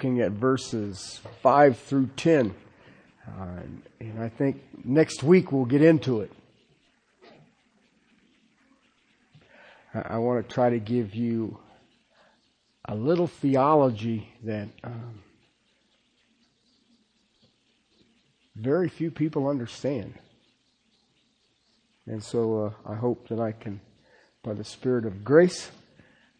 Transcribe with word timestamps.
looking 0.00 0.22
at 0.22 0.32
verses 0.32 1.20
5 1.42 1.78
through 1.78 2.08
10. 2.16 2.54
Uh, 3.28 3.32
and 4.00 4.18
I 4.18 4.30
think 4.30 4.62
next 4.82 5.22
week 5.22 5.52
we'll 5.52 5.66
get 5.66 5.82
into 5.82 6.22
it. 6.22 6.32
I, 9.92 10.14
I 10.14 10.16
want 10.16 10.48
to 10.48 10.54
try 10.54 10.70
to 10.70 10.78
give 10.78 11.14
you 11.14 11.58
a 12.86 12.94
little 12.94 13.26
theology 13.26 14.26
that 14.44 14.68
um, 14.84 15.20
very 18.56 18.88
few 18.88 19.10
people 19.10 19.48
understand. 19.48 20.14
And 22.06 22.24
so 22.24 22.64
uh, 22.86 22.90
I 22.90 22.94
hope 22.94 23.28
that 23.28 23.38
I 23.38 23.52
can, 23.52 23.82
by 24.42 24.54
the 24.54 24.64
Spirit 24.64 25.04
of 25.04 25.22
grace, 25.22 25.70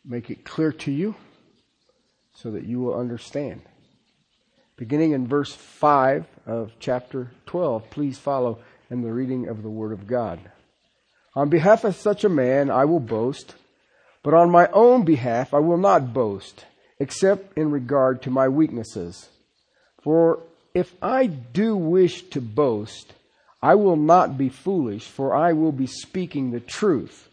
make 0.03 0.31
it 0.31 0.47
clear 0.47 0.73
to 0.73 0.91
you 0.91 1.15
so 2.43 2.51
that 2.53 2.67
you 2.67 2.81
will 2.81 2.99
understand. 2.99 3.63
Beginning 4.77 5.13
in 5.13 5.27
verse 5.27 5.53
5 5.53 6.27
of 6.47 6.73
chapter 6.79 7.31
12, 7.47 7.91
please 7.91 8.19
follow 8.19 8.61
in 8.91 9.03
the 9.03 9.13
reading 9.13 9.49
of 9.49 9.63
the 9.63 9.69
Word 9.69 9.93
of 9.93 10.07
God. 10.07 10.41
On 11.35 11.51
behalf 11.51 11.85
of 11.85 11.95
such 11.95 12.25
a 12.25 12.31
man 12.31 12.71
I 12.71 12.87
will 12.87 13.01
boast, 13.01 13.55
but 14.23 14.35
on 14.35 14.51
my 14.51 14.69
own 14.73 15.05
behalf 15.05 15.53
I 15.53 15.59
will 15.59 15.77
not 15.77 16.15
boast, 16.15 16.65
except 16.99 17.59
in 17.59 17.71
regard 17.71 18.23
to 18.23 18.31
my 18.31 18.49
weaknesses. 18.49 19.29
For 20.03 20.43
if 20.75 20.95
I 21.03 21.27
do 21.27 21.77
wish 21.77 22.23
to 22.31 22.41
boast, 22.41 23.13
I 23.63 23.75
will 23.75 23.97
not 23.97 24.39
be 24.39 24.49
foolish, 24.49 25.05
for 25.05 25.35
I 25.35 25.53
will 25.53 25.73
be 25.73 25.87
speaking 25.87 26.51
the 26.51 26.61
truth. 26.61 27.29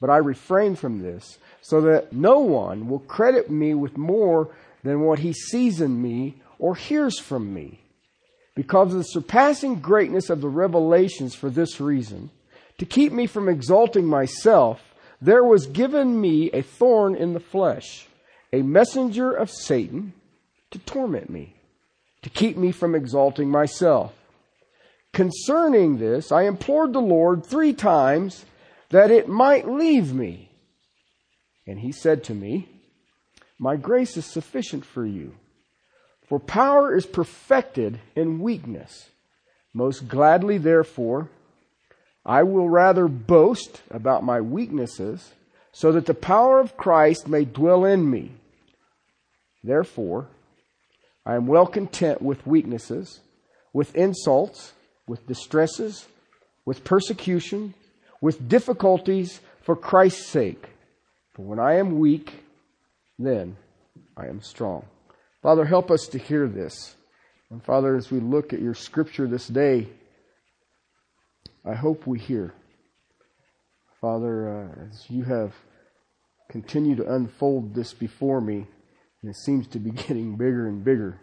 But 0.00 0.10
I 0.10 0.16
refrain 0.16 0.74
from 0.74 1.00
this, 1.00 1.38
so 1.68 1.80
that 1.80 2.12
no 2.12 2.38
one 2.38 2.88
will 2.88 3.00
credit 3.00 3.50
me 3.50 3.74
with 3.74 3.96
more 3.96 4.48
than 4.84 5.00
what 5.00 5.18
he 5.18 5.32
sees 5.32 5.80
in 5.80 6.00
me 6.00 6.36
or 6.60 6.76
hears 6.76 7.18
from 7.18 7.52
me. 7.52 7.80
Because 8.54 8.92
of 8.92 8.98
the 8.98 9.02
surpassing 9.02 9.80
greatness 9.80 10.30
of 10.30 10.40
the 10.40 10.48
revelations 10.48 11.34
for 11.34 11.50
this 11.50 11.80
reason, 11.80 12.30
to 12.78 12.86
keep 12.86 13.12
me 13.12 13.26
from 13.26 13.48
exalting 13.48 14.06
myself, 14.06 14.80
there 15.20 15.42
was 15.42 15.66
given 15.66 16.20
me 16.20 16.52
a 16.52 16.62
thorn 16.62 17.16
in 17.16 17.32
the 17.32 17.40
flesh, 17.40 18.06
a 18.52 18.62
messenger 18.62 19.32
of 19.32 19.50
Satan 19.50 20.12
to 20.70 20.78
torment 20.78 21.28
me, 21.28 21.56
to 22.22 22.30
keep 22.30 22.56
me 22.56 22.70
from 22.70 22.94
exalting 22.94 23.50
myself. 23.50 24.14
Concerning 25.12 25.98
this, 25.98 26.30
I 26.30 26.42
implored 26.42 26.92
the 26.92 27.00
Lord 27.00 27.44
three 27.44 27.72
times 27.72 28.44
that 28.90 29.10
it 29.10 29.28
might 29.28 29.68
leave 29.68 30.14
me. 30.14 30.45
And 31.66 31.80
he 31.80 31.92
said 31.92 32.24
to 32.24 32.34
me, 32.34 32.68
My 33.58 33.76
grace 33.76 34.16
is 34.16 34.24
sufficient 34.24 34.84
for 34.84 35.04
you, 35.04 35.34
for 36.28 36.38
power 36.38 36.94
is 36.94 37.06
perfected 37.06 38.00
in 38.14 38.40
weakness. 38.40 39.10
Most 39.74 40.08
gladly, 40.08 40.58
therefore, 40.58 41.28
I 42.24 42.42
will 42.42 42.68
rather 42.68 43.08
boast 43.08 43.82
about 43.90 44.24
my 44.24 44.40
weaknesses 44.40 45.32
so 45.72 45.92
that 45.92 46.06
the 46.06 46.14
power 46.14 46.58
of 46.58 46.76
Christ 46.76 47.28
may 47.28 47.44
dwell 47.44 47.84
in 47.84 48.10
me. 48.10 48.32
Therefore, 49.62 50.28
I 51.24 51.34
am 51.34 51.46
well 51.46 51.66
content 51.66 52.22
with 52.22 52.46
weaknesses, 52.46 53.20
with 53.72 53.94
insults, 53.94 54.72
with 55.06 55.26
distresses, 55.26 56.06
with 56.64 56.84
persecution, 56.84 57.74
with 58.20 58.48
difficulties 58.48 59.40
for 59.60 59.76
Christ's 59.76 60.26
sake. 60.26 60.70
For 61.36 61.42
when 61.42 61.60
I 61.60 61.74
am 61.74 61.98
weak, 61.98 62.32
then 63.18 63.58
I 64.16 64.26
am 64.26 64.40
strong. 64.40 64.86
Father, 65.42 65.66
help 65.66 65.90
us 65.90 66.06
to 66.08 66.18
hear 66.18 66.48
this. 66.48 66.96
And 67.50 67.62
Father, 67.62 67.94
as 67.94 68.10
we 68.10 68.20
look 68.20 68.54
at 68.54 68.62
your 68.62 68.72
scripture 68.72 69.28
this 69.28 69.46
day, 69.46 69.86
I 71.62 71.74
hope 71.74 72.06
we 72.06 72.18
hear. 72.18 72.54
Father, 74.00 74.48
uh, 74.48 74.86
as 74.88 75.04
you 75.10 75.24
have 75.24 75.52
continued 76.48 76.98
to 76.98 77.14
unfold 77.14 77.74
this 77.74 77.92
before 77.92 78.40
me, 78.40 78.66
and 79.20 79.30
it 79.30 79.36
seems 79.36 79.66
to 79.68 79.78
be 79.78 79.90
getting 80.08 80.38
bigger 80.38 80.68
and 80.68 80.82
bigger. 80.82 81.20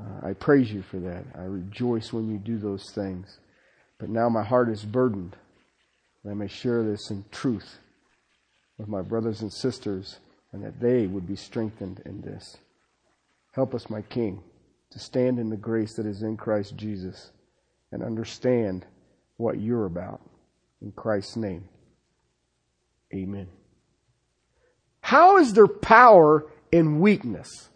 Uh, 0.00 0.26
I 0.26 0.32
praise 0.32 0.72
you 0.72 0.80
for 0.80 0.98
that. 1.00 1.24
I 1.38 1.42
rejoice 1.42 2.14
when 2.14 2.30
you 2.30 2.38
do 2.38 2.56
those 2.56 2.90
things. 2.94 3.38
But 3.98 4.08
now 4.08 4.30
my 4.30 4.42
heart 4.42 4.70
is 4.70 4.84
burdened. 4.84 5.36
that 6.22 6.30
I 6.30 6.34
may 6.34 6.48
share 6.48 6.82
this 6.82 7.10
in 7.10 7.26
truth 7.30 7.78
with 8.78 8.88
my 8.88 9.02
brothers 9.02 9.40
and 9.42 9.52
sisters, 9.52 10.18
and 10.52 10.64
that 10.64 10.80
they 10.80 11.06
would 11.06 11.26
be 11.26 11.36
strengthened 11.36 12.00
in 12.04 12.20
this. 12.20 12.56
Help 13.52 13.74
us, 13.74 13.88
my 13.88 14.02
King, 14.02 14.42
to 14.90 14.98
stand 14.98 15.38
in 15.38 15.48
the 15.48 15.56
grace 15.56 15.94
that 15.96 16.06
is 16.06 16.22
in 16.22 16.36
Christ 16.36 16.76
Jesus 16.76 17.30
and 17.92 18.02
understand 18.02 18.84
what 19.36 19.60
you're 19.60 19.86
about. 19.86 20.20
In 20.82 20.92
Christ's 20.92 21.36
name, 21.36 21.68
amen. 23.12 23.48
How 25.00 25.38
is 25.38 25.52
there 25.52 25.66
power 25.66 26.46
in 26.72 27.00
weakness? 27.00 27.68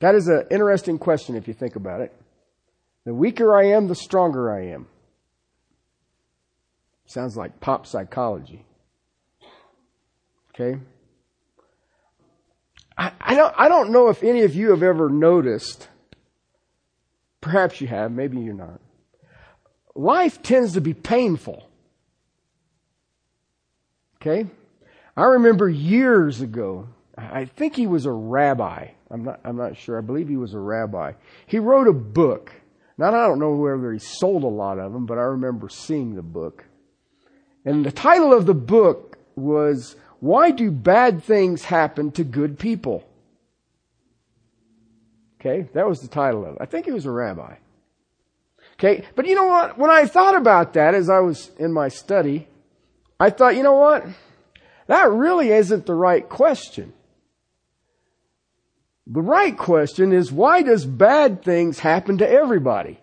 That 0.00 0.14
is 0.14 0.28
an 0.28 0.46
interesting 0.50 0.98
question 0.98 1.36
if 1.36 1.46
you 1.46 1.54
think 1.54 1.76
about 1.76 2.00
it. 2.00 2.12
The 3.04 3.14
weaker 3.14 3.56
I 3.56 3.66
am, 3.66 3.88
the 3.88 3.94
stronger 3.94 4.52
I 4.52 4.66
am. 4.66 4.86
Sounds 7.12 7.36
like 7.36 7.60
pop 7.60 7.86
psychology. 7.86 8.64
Okay? 10.54 10.80
I, 12.96 13.12
I, 13.20 13.34
don't, 13.34 13.54
I 13.54 13.68
don't 13.68 13.90
know 13.90 14.08
if 14.08 14.22
any 14.22 14.44
of 14.44 14.54
you 14.54 14.70
have 14.70 14.82
ever 14.82 15.10
noticed, 15.10 15.88
perhaps 17.42 17.82
you 17.82 17.86
have, 17.86 18.12
maybe 18.12 18.40
you're 18.40 18.54
not. 18.54 18.80
Life 19.94 20.42
tends 20.42 20.72
to 20.72 20.80
be 20.80 20.94
painful. 20.94 21.68
Okay? 24.16 24.46
I 25.14 25.24
remember 25.24 25.68
years 25.68 26.40
ago, 26.40 26.88
I 27.18 27.44
think 27.44 27.76
he 27.76 27.86
was 27.86 28.06
a 28.06 28.10
rabbi. 28.10 28.88
I'm 29.10 29.24
not, 29.24 29.40
I'm 29.44 29.58
not 29.58 29.76
sure. 29.76 29.98
I 29.98 30.00
believe 30.00 30.30
he 30.30 30.38
was 30.38 30.54
a 30.54 30.60
rabbi. 30.60 31.12
He 31.46 31.58
wrote 31.58 31.88
a 31.88 31.92
book. 31.92 32.52
Now, 32.96 33.08
I 33.08 33.26
don't 33.26 33.38
know 33.38 33.52
whether 33.52 33.92
he 33.92 33.98
sold 33.98 34.44
a 34.44 34.46
lot 34.46 34.78
of 34.78 34.94
them, 34.94 35.04
but 35.04 35.18
I 35.18 35.24
remember 35.24 35.68
seeing 35.68 36.14
the 36.14 36.22
book. 36.22 36.64
And 37.64 37.84
the 37.84 37.92
title 37.92 38.32
of 38.32 38.46
the 38.46 38.54
book 38.54 39.18
was, 39.36 39.96
Why 40.20 40.50
Do 40.50 40.70
Bad 40.70 41.22
Things 41.22 41.64
Happen 41.64 42.10
to 42.12 42.24
Good 42.24 42.58
People? 42.58 43.08
Okay, 45.40 45.68
that 45.74 45.88
was 45.88 46.00
the 46.00 46.08
title 46.08 46.44
of 46.44 46.54
it. 46.54 46.58
I 46.60 46.66
think 46.66 46.86
he 46.86 46.92
was 46.92 47.06
a 47.06 47.10
rabbi. 47.10 47.56
Okay, 48.74 49.04
but 49.14 49.26
you 49.26 49.34
know 49.34 49.46
what? 49.46 49.78
When 49.78 49.90
I 49.90 50.06
thought 50.06 50.36
about 50.36 50.74
that 50.74 50.94
as 50.94 51.08
I 51.08 51.20
was 51.20 51.50
in 51.58 51.72
my 51.72 51.88
study, 51.88 52.46
I 53.18 53.30
thought, 53.30 53.56
you 53.56 53.62
know 53.62 53.74
what? 53.74 54.04
That 54.86 55.10
really 55.10 55.50
isn't 55.50 55.86
the 55.86 55.94
right 55.94 56.28
question. 56.28 56.92
The 59.06 59.20
right 59.20 59.56
question 59.56 60.12
is 60.12 60.30
why 60.30 60.62
does 60.62 60.84
bad 60.84 61.42
things 61.42 61.80
happen 61.80 62.18
to 62.18 62.28
everybody? 62.28 63.00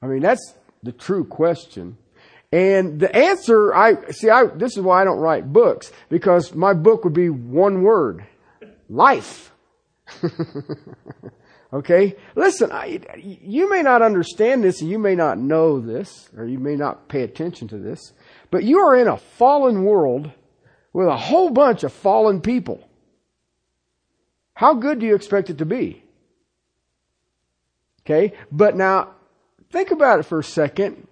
I 0.00 0.06
mean, 0.06 0.20
that's 0.20 0.54
the 0.82 0.92
true 0.92 1.24
question. 1.24 1.96
And 2.54 3.00
the 3.00 3.12
answer, 3.12 3.74
I, 3.74 4.12
see, 4.12 4.30
I, 4.30 4.44
this 4.46 4.76
is 4.76 4.82
why 4.84 5.00
I 5.00 5.04
don't 5.04 5.18
write 5.18 5.52
books, 5.52 5.90
because 6.08 6.54
my 6.54 6.72
book 6.72 7.02
would 7.02 7.12
be 7.12 7.28
one 7.28 7.82
word. 7.82 8.24
Life. 8.88 9.50
okay? 11.72 12.14
Listen, 12.36 12.70
I, 12.70 13.00
you 13.16 13.68
may 13.68 13.82
not 13.82 14.02
understand 14.02 14.62
this, 14.62 14.80
and 14.80 14.88
you 14.88 15.00
may 15.00 15.16
not 15.16 15.36
know 15.36 15.80
this, 15.80 16.28
or 16.36 16.46
you 16.46 16.60
may 16.60 16.76
not 16.76 17.08
pay 17.08 17.22
attention 17.22 17.66
to 17.68 17.78
this, 17.78 18.12
but 18.52 18.62
you 18.62 18.78
are 18.78 18.94
in 18.94 19.08
a 19.08 19.16
fallen 19.16 19.82
world 19.82 20.30
with 20.92 21.08
a 21.08 21.16
whole 21.16 21.50
bunch 21.50 21.82
of 21.82 21.92
fallen 21.92 22.40
people. 22.40 22.88
How 24.54 24.74
good 24.74 25.00
do 25.00 25.06
you 25.06 25.16
expect 25.16 25.50
it 25.50 25.58
to 25.58 25.66
be? 25.66 26.04
Okay, 28.02 28.32
but 28.52 28.76
now 28.76 29.10
think 29.72 29.90
about 29.90 30.20
it 30.20 30.22
for 30.22 30.38
a 30.38 30.44
second. 30.44 31.08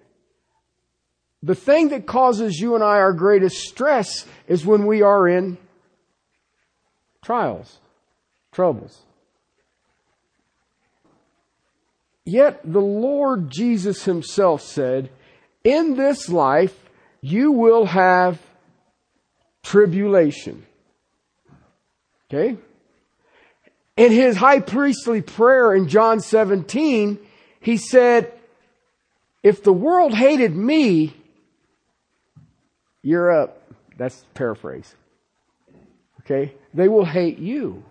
The 1.43 1.55
thing 1.55 1.89
that 1.89 2.05
causes 2.07 2.57
you 2.57 2.73
and 2.73 2.83
I 2.83 2.99
our 2.99 3.11
greatest 3.11 3.57
stress 3.67 4.25
is 4.47 4.65
when 4.65 4.87
we 4.87 5.01
are 5.01 5.27
in 5.27 5.57
trials, 7.21 7.79
troubles. 8.53 9.01
Yet 12.23 12.61
the 12.63 12.79
Lord 12.79 13.51
Jesus 13.51 14.05
himself 14.05 14.61
said, 14.61 15.09
in 15.65 15.97
this 15.97 16.29
life 16.29 16.73
you 17.19 17.51
will 17.51 17.87
have 17.87 18.39
tribulation. 19.63 20.65
Okay? 22.31 22.57
In 23.97 24.11
his 24.13 24.37
high 24.37 24.61
priestly 24.61 25.21
prayer 25.21 25.75
in 25.75 25.89
John 25.89 26.21
17, 26.21 27.19
he 27.59 27.75
said, 27.75 28.31
if 29.43 29.61
the 29.61 29.73
world 29.73 30.13
hated 30.13 30.55
me, 30.55 31.13
you're 33.03 33.31
up. 33.31 33.61
That's 33.97 34.25
paraphrase. 34.33 34.95
Okay? 36.21 36.53
They 36.73 36.87
will 36.87 37.05
hate 37.05 37.37
you. 37.37 37.83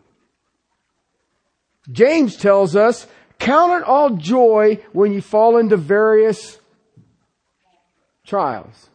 James 1.91 2.37
tells 2.37 2.75
us, 2.75 3.07
count 3.39 3.83
it 3.83 3.87
all 3.87 4.11
joy 4.11 4.81
when 4.93 5.13
you 5.13 5.21
fall 5.21 5.59
into 5.59 5.77
various 5.77 6.59
trials. 8.27 8.89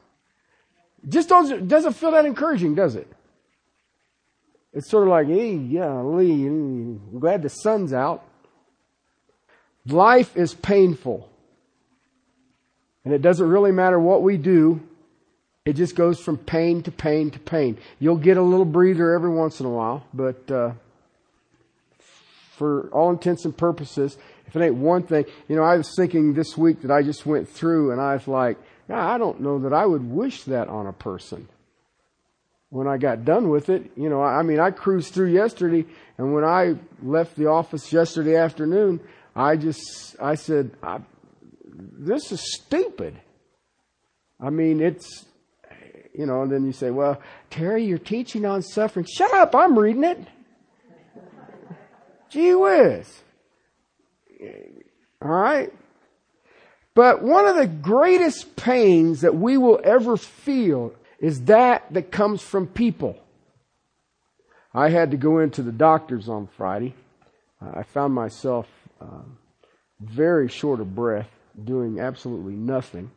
Just 1.08 1.30
doesn't, 1.30 1.68
doesn't 1.68 1.94
feel 1.94 2.12
that 2.12 2.25
encouraging, 2.25 2.75
does 2.75 2.96
it? 2.96 3.08
It's 4.74 4.90
sort 4.90 5.04
of 5.04 5.10
like, 5.10 5.28
hey, 5.28 5.54
yeah, 5.54 6.02
Lee, 6.02 6.46
I'm 6.46 7.20
glad 7.20 7.42
the 7.42 7.50
sun's 7.50 7.94
out. 7.94 8.24
Life 9.86 10.36
is 10.36 10.54
painful. 10.54 11.30
And 13.06 13.13
it 13.13 13.22
doesn't 13.22 13.48
really 13.48 13.72
matter 13.72 14.00
what 14.00 14.22
we 14.22 14.38
do. 14.38 14.81
It 15.68 15.75
just 15.75 15.98
goes 15.98 16.22
from 16.22 16.38
pain 16.38 16.81
to 16.84 16.92
pain 16.92 17.30
to 17.30 17.40
pain. 17.40 17.78
You'll 18.00 18.16
get 18.16 18.38
a 18.38 18.42
little 18.42 18.64
breather 18.64 19.14
every 19.14 19.31
once 19.31 19.60
in 19.60 19.66
a 19.66 19.69
while, 19.69 20.06
but 20.14 20.50
uh, 20.50 20.72
for 22.56 22.88
all 22.94 23.10
intents 23.10 23.44
and 23.44 23.56
purposes, 23.56 24.18
if 24.46 24.56
it 24.56 24.62
ain't 24.62 24.75
one 24.75 25.04
thing, 25.04 25.25
you 25.50 25.58
know, 25.58 25.64
I 25.64 25.75
was 25.75 25.94
thinking 25.94 26.34
this 26.34 26.58
week 26.58 26.84
that 26.84 26.92
I 26.92 27.02
just 27.02 27.25
went 27.25 27.50
through, 27.50 27.92
and 27.92 28.00
I 28.00 28.14
was 28.14 28.30
like, 28.30 28.58
I 28.88 29.18
don't 29.18 29.42
know 29.42 29.60
that 29.60 29.74
I 29.74 29.86
would 29.86 30.10
wish 30.10 30.44
that 30.44 30.69
on 30.69 30.88
a 30.88 30.94
person. 30.94 31.50
When 32.70 32.88
I 32.88 32.96
got 32.96 33.25
done 33.25 33.50
with 33.50 33.68
it, 33.68 33.92
you 33.98 34.08
know, 34.08 34.24
I 34.24 34.44
mean, 34.44 34.62
I 34.62 34.72
cruised 34.72 35.13
through 35.13 35.34
yesterday, 35.34 35.86
and 36.18 36.34
when 36.34 36.46
I 36.46 36.75
left 37.04 37.36
the 37.36 37.48
office 37.48 37.92
yesterday 37.92 38.38
afternoon, 38.38 39.02
I 39.36 39.58
just, 39.58 40.16
I 40.18 40.36
said, 40.36 40.72
I, 40.81 41.00
this 41.66 42.31
is 42.31 42.56
stupid. 42.56 43.20
I 44.40 44.50
mean, 44.50 44.80
it's, 44.80 45.25
you 46.18 46.25
know, 46.25 46.42
and 46.42 46.52
then 46.52 46.66
you 46.66 46.72
say, 46.72 46.90
well, 46.90 47.22
Terry, 47.50 47.86
you're 47.86 47.98
teaching 47.98 48.46
on 48.46 48.64
suffering. 48.64 49.06
Shut 49.06 49.31
up, 49.34 49.54
I'm 49.56 49.78
reading 49.78 50.04
it. 50.04 50.19
Gee 52.30 52.56
whiz. 52.56 53.22
All 55.22 55.30
right? 55.30 55.72
But 56.96 57.22
one 57.22 57.46
of 57.46 57.56
the 57.56 57.68
greatest 57.68 58.56
pains 58.56 59.22
that 59.22 59.36
we 59.36 59.58
will 59.58 59.80
ever 59.84 60.18
feel 60.18 60.94
is 61.19 61.44
that 61.44 61.86
that 61.94 62.12
comes 62.12 62.42
from 62.42 62.66
people. 62.66 63.20
I 64.74 64.90
had 64.90 65.12
to 65.12 65.18
go 65.18 65.40
into 65.40 65.62
the 65.62 65.72
doctor's 65.72 66.28
on 66.28 66.48
Friday. 66.58 66.96
I 67.62 67.84
found 67.84 68.13
myself 68.13 68.68
uh, 69.02 69.24
very 70.00 70.48
short 70.48 70.80
of 70.80 70.96
breath, 70.96 71.30
doing 71.63 72.00
absolutely 72.00 72.54
nothing. 72.54 73.12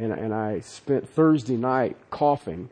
And, 0.00 0.12
and 0.12 0.32
I 0.32 0.60
spent 0.60 1.06
Thursday 1.10 1.56
night 1.56 1.96
coughing. 2.08 2.70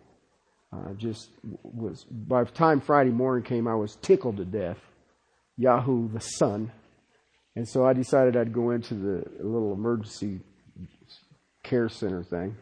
Uh, 0.73 0.95
just 0.97 1.29
was, 1.63 2.05
by 2.05 2.45
the 2.45 2.51
time 2.51 2.81
Friday 2.81 3.11
morning 3.11 3.45
came, 3.45 3.69
I 3.69 3.75
was 3.75 3.97
tickled 3.97 4.39
to 4.39 4.47
death. 4.47 4.79
Yahoo, 5.59 6.09
the 6.11 6.21
sun. 6.21 6.73
And 7.55 7.69
so 7.69 7.85
I 7.85 7.93
decided 7.93 8.35
I'd 8.35 8.53
go 8.53 8.71
into 8.71 8.95
the 8.95 9.25
little 9.41 9.75
emergency 9.75 10.41
care 11.63 11.91
center 11.91 12.23
thing. 12.23 12.57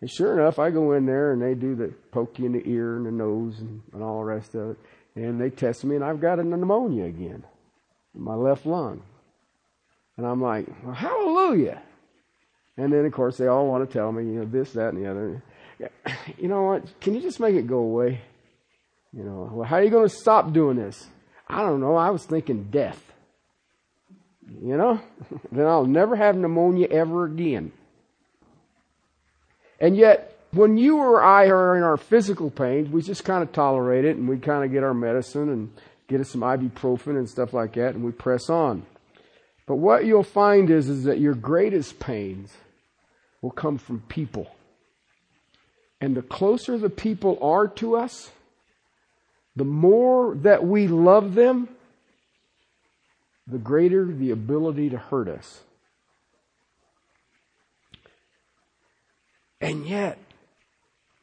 And 0.00 0.10
sure 0.10 0.40
enough, 0.40 0.58
I 0.58 0.70
go 0.70 0.92
in 0.92 1.06
there 1.06 1.32
and 1.32 1.40
they 1.40 1.54
do 1.54 1.76
the 1.76 1.94
poke 2.10 2.38
you 2.38 2.46
in 2.46 2.52
the 2.52 2.68
ear 2.68 2.96
and 2.96 3.06
the 3.06 3.12
nose 3.12 3.60
and, 3.60 3.80
and 3.92 4.02
all 4.02 4.18
the 4.18 4.24
rest 4.24 4.56
of 4.56 4.70
it. 4.70 4.76
And 5.14 5.40
they 5.40 5.50
test 5.50 5.84
me 5.84 5.94
and 5.94 6.04
I've 6.04 6.20
got 6.20 6.40
a 6.40 6.44
pneumonia 6.44 7.04
again 7.04 7.44
in 8.14 8.22
my 8.22 8.34
left 8.34 8.66
lung. 8.66 9.02
And 10.16 10.26
I'm 10.26 10.42
like, 10.42 10.66
well, 10.84 10.94
hallelujah. 10.94 11.80
And 12.80 12.90
then, 12.90 13.04
of 13.04 13.12
course, 13.12 13.36
they 13.36 13.46
all 13.46 13.66
want 13.66 13.86
to 13.86 13.92
tell 13.92 14.10
me, 14.10 14.24
you 14.24 14.38
know, 14.38 14.46
this, 14.46 14.72
that, 14.72 14.94
and 14.94 15.04
the 15.04 15.10
other. 15.10 15.42
You 16.38 16.48
know 16.48 16.62
what? 16.62 16.98
Can 16.98 17.14
you 17.14 17.20
just 17.20 17.38
make 17.38 17.54
it 17.54 17.66
go 17.66 17.76
away? 17.76 18.22
You 19.12 19.22
know, 19.22 19.50
well, 19.52 19.68
how 19.68 19.76
are 19.76 19.82
you 19.82 19.90
going 19.90 20.08
to 20.08 20.14
stop 20.14 20.54
doing 20.54 20.78
this? 20.78 21.06
I 21.46 21.60
don't 21.60 21.80
know. 21.80 21.96
I 21.96 22.08
was 22.08 22.24
thinking 22.24 22.70
death. 22.70 22.98
You 24.62 24.78
know? 24.78 24.98
then 25.52 25.66
I'll 25.66 25.84
never 25.84 26.16
have 26.16 26.36
pneumonia 26.36 26.88
ever 26.90 27.26
again. 27.26 27.72
And 29.78 29.94
yet, 29.94 30.38
when 30.52 30.78
you 30.78 30.96
or 30.98 31.22
I 31.22 31.48
are 31.48 31.76
in 31.76 31.82
our 31.82 31.98
physical 31.98 32.50
pains, 32.50 32.88
we 32.88 33.02
just 33.02 33.24
kind 33.24 33.42
of 33.42 33.52
tolerate 33.52 34.06
it 34.06 34.16
and 34.16 34.26
we 34.26 34.38
kind 34.38 34.64
of 34.64 34.72
get 34.72 34.84
our 34.84 34.94
medicine 34.94 35.50
and 35.50 35.70
get 36.08 36.22
us 36.22 36.30
some 36.30 36.40
ibuprofen 36.40 37.18
and 37.18 37.28
stuff 37.28 37.52
like 37.52 37.74
that 37.74 37.94
and 37.94 38.02
we 38.02 38.12
press 38.12 38.48
on. 38.48 38.86
But 39.66 39.76
what 39.76 40.06
you'll 40.06 40.22
find 40.22 40.70
is, 40.70 40.88
is 40.88 41.04
that 41.04 41.20
your 41.20 41.34
greatest 41.34 42.00
pains 42.00 42.54
will 43.42 43.50
come 43.50 43.78
from 43.78 44.00
people. 44.08 44.50
And 46.00 46.16
the 46.16 46.22
closer 46.22 46.78
the 46.78 46.90
people 46.90 47.38
are 47.42 47.68
to 47.68 47.96
us, 47.96 48.30
the 49.56 49.64
more 49.64 50.34
that 50.36 50.64
we 50.64 50.88
love 50.88 51.34
them, 51.34 51.68
the 53.46 53.58
greater 53.58 54.06
the 54.06 54.30
ability 54.30 54.90
to 54.90 54.98
hurt 54.98 55.28
us. 55.28 55.60
And 59.60 59.86
yet, 59.86 60.18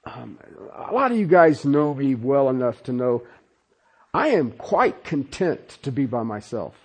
um, 0.05 0.37
a 0.75 0.93
lot 0.93 1.11
of 1.11 1.17
you 1.17 1.25
guys 1.25 1.65
know 1.65 1.93
me 1.93 2.15
well 2.15 2.49
enough 2.49 2.83
to 2.83 2.93
know 2.93 3.23
I 4.13 4.29
am 4.29 4.51
quite 4.51 5.03
content 5.03 5.77
to 5.83 5.91
be 5.91 6.05
by 6.05 6.23
myself. 6.23 6.75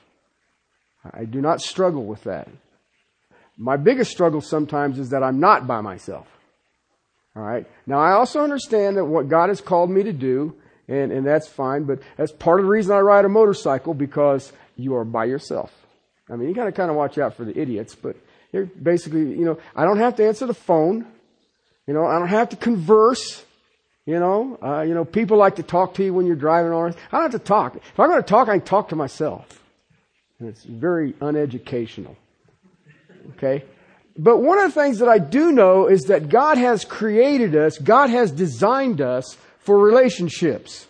I 1.05 1.25
do 1.25 1.41
not 1.41 1.61
struggle 1.61 2.05
with 2.05 2.25
that. 2.25 2.49
My 3.63 3.77
biggest 3.77 4.11
struggle 4.11 4.41
sometimes 4.41 4.99
is 4.99 5.11
that 5.11 5.23
I'm 5.23 5.39
not 5.39 5.69
by 5.69 5.81
myself. 5.83 6.27
All 7.37 7.43
right. 7.45 7.65
Now 7.87 8.01
I 8.01 8.13
also 8.13 8.41
understand 8.41 8.97
that 8.97 9.05
what 9.05 9.29
God 9.29 9.51
has 9.51 9.61
called 9.61 9.89
me 9.89 10.03
to 10.03 10.13
do, 10.13 10.57
and, 10.89 11.13
and 11.13 11.25
that's 11.25 11.47
fine, 11.47 11.85
but 11.85 12.01
that's 12.17 12.33
part 12.33 12.59
of 12.59 12.67
the 12.67 12.73
reason 12.73 12.93
I 12.93 12.99
ride 12.99 13.25
a 13.25 13.29
motorcycle 13.29 13.95
because 13.95 14.53
you 14.77 14.97
are 14.97 15.05
by 15.05 15.27
yourself. 15.27 15.73
I 16.29 16.35
mean, 16.35 16.49
you 16.49 16.55
gotta 16.57 16.73
kind 16.73 16.91
of 16.91 16.97
watch 16.97 17.19
out 17.19 17.37
for 17.37 17.45
the 17.45 17.57
idiots, 17.57 17.95
but 17.95 18.17
you're 18.51 18.67
basically, 18.67 19.31
you 19.31 19.45
know, 19.45 19.59
I 19.77 19.85
don't 19.85 19.99
have 19.99 20.17
to 20.17 20.27
answer 20.27 20.47
the 20.47 20.55
phone. 20.55 21.07
You 21.87 21.95
know, 21.95 22.05
I 22.05 22.19
don't 22.19 22.29
have 22.29 22.49
to 22.49 22.57
converse. 22.57 23.45
You 24.07 24.19
know, 24.19 24.59
uh, 24.61 24.81
you 24.81 24.95
know, 24.95 25.05
people 25.05 25.37
like 25.37 25.57
to 25.57 25.63
talk 25.63 25.95
to 25.95 26.05
you 26.05 26.13
when 26.13 26.27
you're 26.27 26.35
driving 26.35 26.73
on. 26.73 26.97
I 27.13 27.21
don't 27.21 27.31
have 27.31 27.41
to 27.41 27.47
talk. 27.47 27.77
If 27.77 28.01
I'm 28.01 28.11
going 28.11 28.21
to 28.21 28.29
talk, 28.29 28.49
I 28.49 28.59
can 28.59 28.67
talk 28.67 28.89
to 28.89 28.97
myself. 28.97 29.63
And 30.41 30.49
it's 30.49 30.65
very 30.65 31.13
uneducational. 31.21 32.17
Okay? 33.31 33.65
But 34.17 34.39
one 34.39 34.59
of 34.59 34.73
the 34.75 34.81
things 34.81 34.99
that 34.99 35.09
I 35.09 35.19
do 35.19 35.53
know 35.53 35.87
is 35.87 36.03
that 36.05 36.29
God 36.29 36.59
has 36.59 36.85
created 36.85 37.57
us, 37.57 37.79
God 37.79 38.11
has 38.11 38.31
designed 38.31 39.01
us 39.01 39.37
for 39.59 39.79
relationships. 39.79 40.87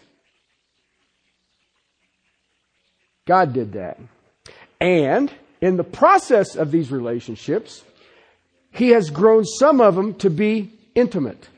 God 3.25 3.53
did 3.53 3.75
that. 3.75 4.01
And 4.81 5.33
in 5.61 5.77
the 5.77 5.85
process 5.85 6.57
of 6.57 6.73
these 6.73 6.91
relationships, 6.91 7.85
He 8.73 8.89
has 8.89 9.11
grown 9.11 9.45
some 9.45 9.81
of 9.81 9.95
them 9.95 10.15
to 10.17 10.31
be 10.31 10.73
intimate. 10.95 11.49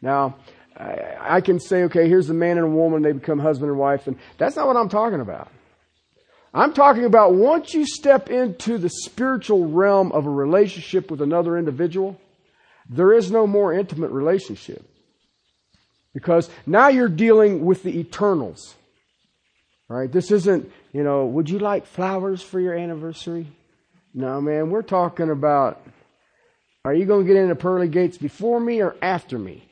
Now, 0.00 0.36
I 0.76 1.42
can 1.42 1.60
say, 1.60 1.82
okay, 1.84 2.08
here's 2.08 2.30
a 2.30 2.34
man 2.34 2.56
and 2.56 2.66
a 2.66 2.70
woman, 2.70 3.02
they 3.02 3.12
become 3.12 3.38
husband 3.38 3.70
and 3.70 3.78
wife, 3.78 4.06
and 4.06 4.16
that's 4.38 4.56
not 4.56 4.66
what 4.66 4.76
I'm 4.76 4.88
talking 4.88 5.20
about. 5.20 5.48
I'm 6.54 6.74
talking 6.74 7.04
about 7.04 7.34
once 7.34 7.72
you 7.72 7.86
step 7.86 8.28
into 8.28 8.76
the 8.76 8.90
spiritual 8.90 9.66
realm 9.66 10.12
of 10.12 10.26
a 10.26 10.30
relationship 10.30 11.10
with 11.10 11.22
another 11.22 11.56
individual, 11.56 12.20
there 12.88 13.12
is 13.12 13.30
no 13.30 13.46
more 13.46 13.72
intimate 13.72 14.10
relationship. 14.10 14.84
Because 16.12 16.50
now 16.66 16.88
you're 16.88 17.08
dealing 17.08 17.64
with 17.64 17.82
the 17.82 17.98
eternals. 17.98 18.74
Right? 19.88 20.12
This 20.12 20.30
isn't, 20.30 20.70
you 20.92 21.02
know, 21.02 21.26
would 21.26 21.48
you 21.48 21.58
like 21.58 21.86
flowers 21.86 22.42
for 22.42 22.60
your 22.60 22.74
anniversary? 22.74 23.46
No, 24.14 24.40
man, 24.40 24.70
we're 24.70 24.82
talking 24.82 25.30
about 25.30 25.82
are 26.84 26.94
you 26.94 27.06
going 27.06 27.26
to 27.26 27.32
get 27.32 27.40
into 27.40 27.54
pearly 27.54 27.88
gates 27.88 28.18
before 28.18 28.58
me 28.58 28.82
or 28.82 28.96
after 29.00 29.38
me? 29.38 29.68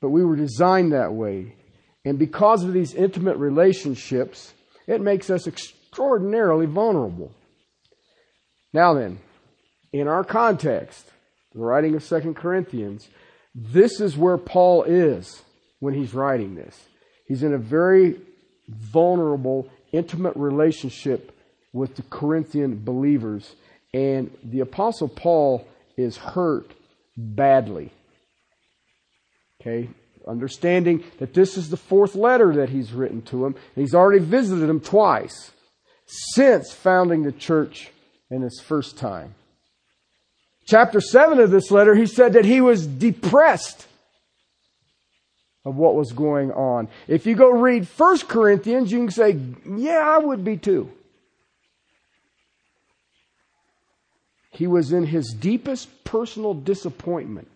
But 0.00 0.08
we 0.08 0.24
were 0.24 0.36
designed 0.36 0.92
that 0.92 1.12
way. 1.12 1.54
And 2.06 2.18
because 2.18 2.64
of 2.64 2.72
these 2.72 2.94
intimate 2.94 3.36
relationships, 3.36 4.54
it 4.90 5.00
makes 5.00 5.30
us 5.30 5.46
extraordinarily 5.46 6.66
vulnerable. 6.66 7.30
Now 8.72 8.92
then, 8.94 9.20
in 9.92 10.08
our 10.08 10.24
context, 10.24 11.06
the 11.54 11.60
writing 11.60 11.94
of 11.94 12.02
Second 12.02 12.34
Corinthians, 12.34 13.08
this 13.54 14.00
is 14.00 14.16
where 14.16 14.36
Paul 14.36 14.82
is 14.82 15.42
when 15.78 15.94
he's 15.94 16.12
writing 16.12 16.56
this. 16.56 16.76
He's 17.24 17.44
in 17.44 17.54
a 17.54 17.58
very 17.58 18.20
vulnerable, 18.68 19.68
intimate 19.92 20.34
relationship 20.34 21.36
with 21.72 21.94
the 21.94 22.02
Corinthian 22.02 22.82
believers 22.84 23.54
and 23.94 24.36
the 24.42 24.60
Apostle 24.60 25.08
Paul 25.08 25.66
is 25.96 26.16
hurt 26.16 26.72
badly. 27.16 27.92
Okay? 29.60 29.88
Understanding 30.26 31.02
that 31.18 31.34
this 31.34 31.56
is 31.56 31.70
the 31.70 31.76
fourth 31.76 32.14
letter 32.14 32.54
that 32.54 32.68
he's 32.68 32.92
written 32.92 33.22
to 33.22 33.46
him, 33.46 33.54
he's 33.74 33.94
already 33.94 34.24
visited 34.24 34.68
him 34.68 34.80
twice 34.80 35.50
since 36.06 36.72
founding 36.72 37.22
the 37.22 37.32
church 37.32 37.90
in 38.30 38.42
his 38.42 38.60
first 38.60 38.98
time. 38.98 39.34
Chapter 40.66 41.00
7 41.00 41.40
of 41.40 41.50
this 41.50 41.70
letter, 41.70 41.94
he 41.94 42.06
said 42.06 42.34
that 42.34 42.44
he 42.44 42.60
was 42.60 42.86
depressed. 42.86 43.86
of 45.64 45.76
what 45.76 45.94
was 45.94 46.12
going 46.12 46.50
on. 46.52 46.88
If 47.06 47.26
you 47.26 47.34
go 47.34 47.50
read 47.50 47.86
1 47.86 48.18
Corinthians, 48.20 48.90
you 48.90 48.98
can 48.98 49.10
say, 49.10 49.38
yeah, 49.76 49.98
I 50.00 50.18
would 50.18 50.42
be 50.42 50.56
too. 50.56 50.90
He 54.50 54.66
was 54.66 54.92
in 54.92 55.06
his 55.06 55.34
deepest 55.38 56.04
personal 56.04 56.54
disappointment. 56.54 57.48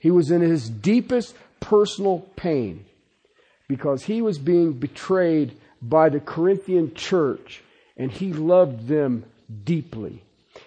He 0.00 0.10
was 0.10 0.30
in 0.30 0.40
his 0.40 0.68
deepest 0.68 1.34
personal 1.64 2.18
pain 2.36 2.84
because 3.68 4.04
he 4.04 4.20
was 4.20 4.38
being 4.38 4.74
betrayed 4.74 5.56
by 5.80 6.10
the 6.10 6.20
Corinthian 6.20 6.94
church 6.94 7.62
and 7.96 8.12
he 8.12 8.34
loved 8.34 8.86
them 8.86 9.24
deeply. 9.64 10.22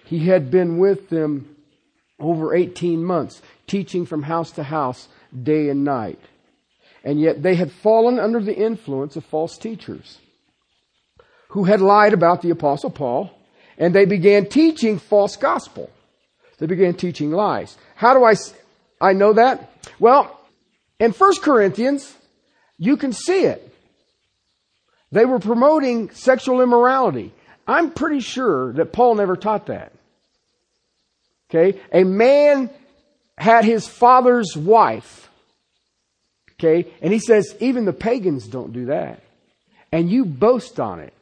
He 0.06 0.26
had 0.26 0.50
been 0.50 0.80
with 0.80 1.10
them 1.10 1.56
over 2.20 2.56
18 2.56 3.04
months, 3.04 3.44
teaching 3.68 4.08
from 4.08 4.24
house 4.24 4.52
to 4.52 4.64
house, 4.64 5.08
day 5.44 5.70
and 5.70 5.84
night. 5.84 6.20
And 7.04 7.22
yet 7.22 7.44
they 7.44 7.54
had 7.54 7.72
fallen 7.72 8.18
under 8.18 8.40
the 8.40 8.56
influence 8.56 9.16
of 9.16 9.24
false 9.26 9.58
teachers 9.58 10.18
who 11.50 11.66
had 11.66 11.80
lied 11.80 12.14
about 12.14 12.42
the 12.42 12.50
apostle 12.50 12.90
Paul 12.90 13.32
and 13.78 13.94
they 13.94 14.06
began 14.06 14.48
teaching 14.48 14.98
false 14.98 15.38
gospel. 15.38 15.92
They 16.58 16.66
began 16.66 16.96
teaching 16.96 17.32
lies. 17.32 17.78
How 17.96 18.16
do 18.16 18.26
I, 18.26 18.34
I 19.00 19.14
know 19.14 19.34
that? 19.34 19.70
Well, 20.00 20.37
in 21.00 21.12
1 21.12 21.32
Corinthians, 21.42 22.16
you 22.78 22.98
can 22.98 23.14
see 23.14 23.46
it. 23.46 23.74
They 25.12 25.26
were 25.26 25.40
promoting 25.40 26.10
sexual 26.12 26.62
immorality. 26.62 27.34
I'm 27.68 27.92
pretty 27.92 28.20
sure 28.20 28.74
that 28.74 28.94
Paul 28.94 29.16
never 29.16 29.36
taught 29.36 29.68
that. 29.68 29.92
Okay? 31.50 31.80
A 31.92 32.04
man 32.04 32.70
had 33.38 33.66
his 33.66 33.88
father's 33.88 34.56
wife. 34.56 35.30
Okay? 36.54 36.90
And 37.02 37.14
he 37.14 37.20
says, 37.20 37.56
even 37.60 37.86
the 37.86 37.94
pagans 37.94 38.48
don't 38.48 38.74
do 38.74 38.88
that. 38.88 39.22
And 39.92 40.10
you 40.10 40.26
boast 40.26 40.80
on 40.80 41.00
it. 41.00 41.14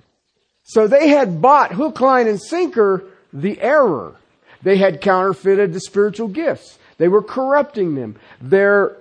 So 0.64 0.88
they 0.88 1.10
had 1.10 1.42
bought 1.42 1.72
hook, 1.72 2.02
line, 2.02 2.28
and 2.28 2.42
sinker 2.42 3.04
the 3.32 3.62
error. 3.62 4.16
They 4.64 4.78
had 4.78 5.02
counterfeited 5.02 5.74
the 5.74 5.80
spiritual 5.80 6.28
gifts. 6.28 6.80
They 6.98 7.08
were 7.08 7.22
corrupting 7.22 7.94
them. 7.94 8.16
Their 8.42 8.98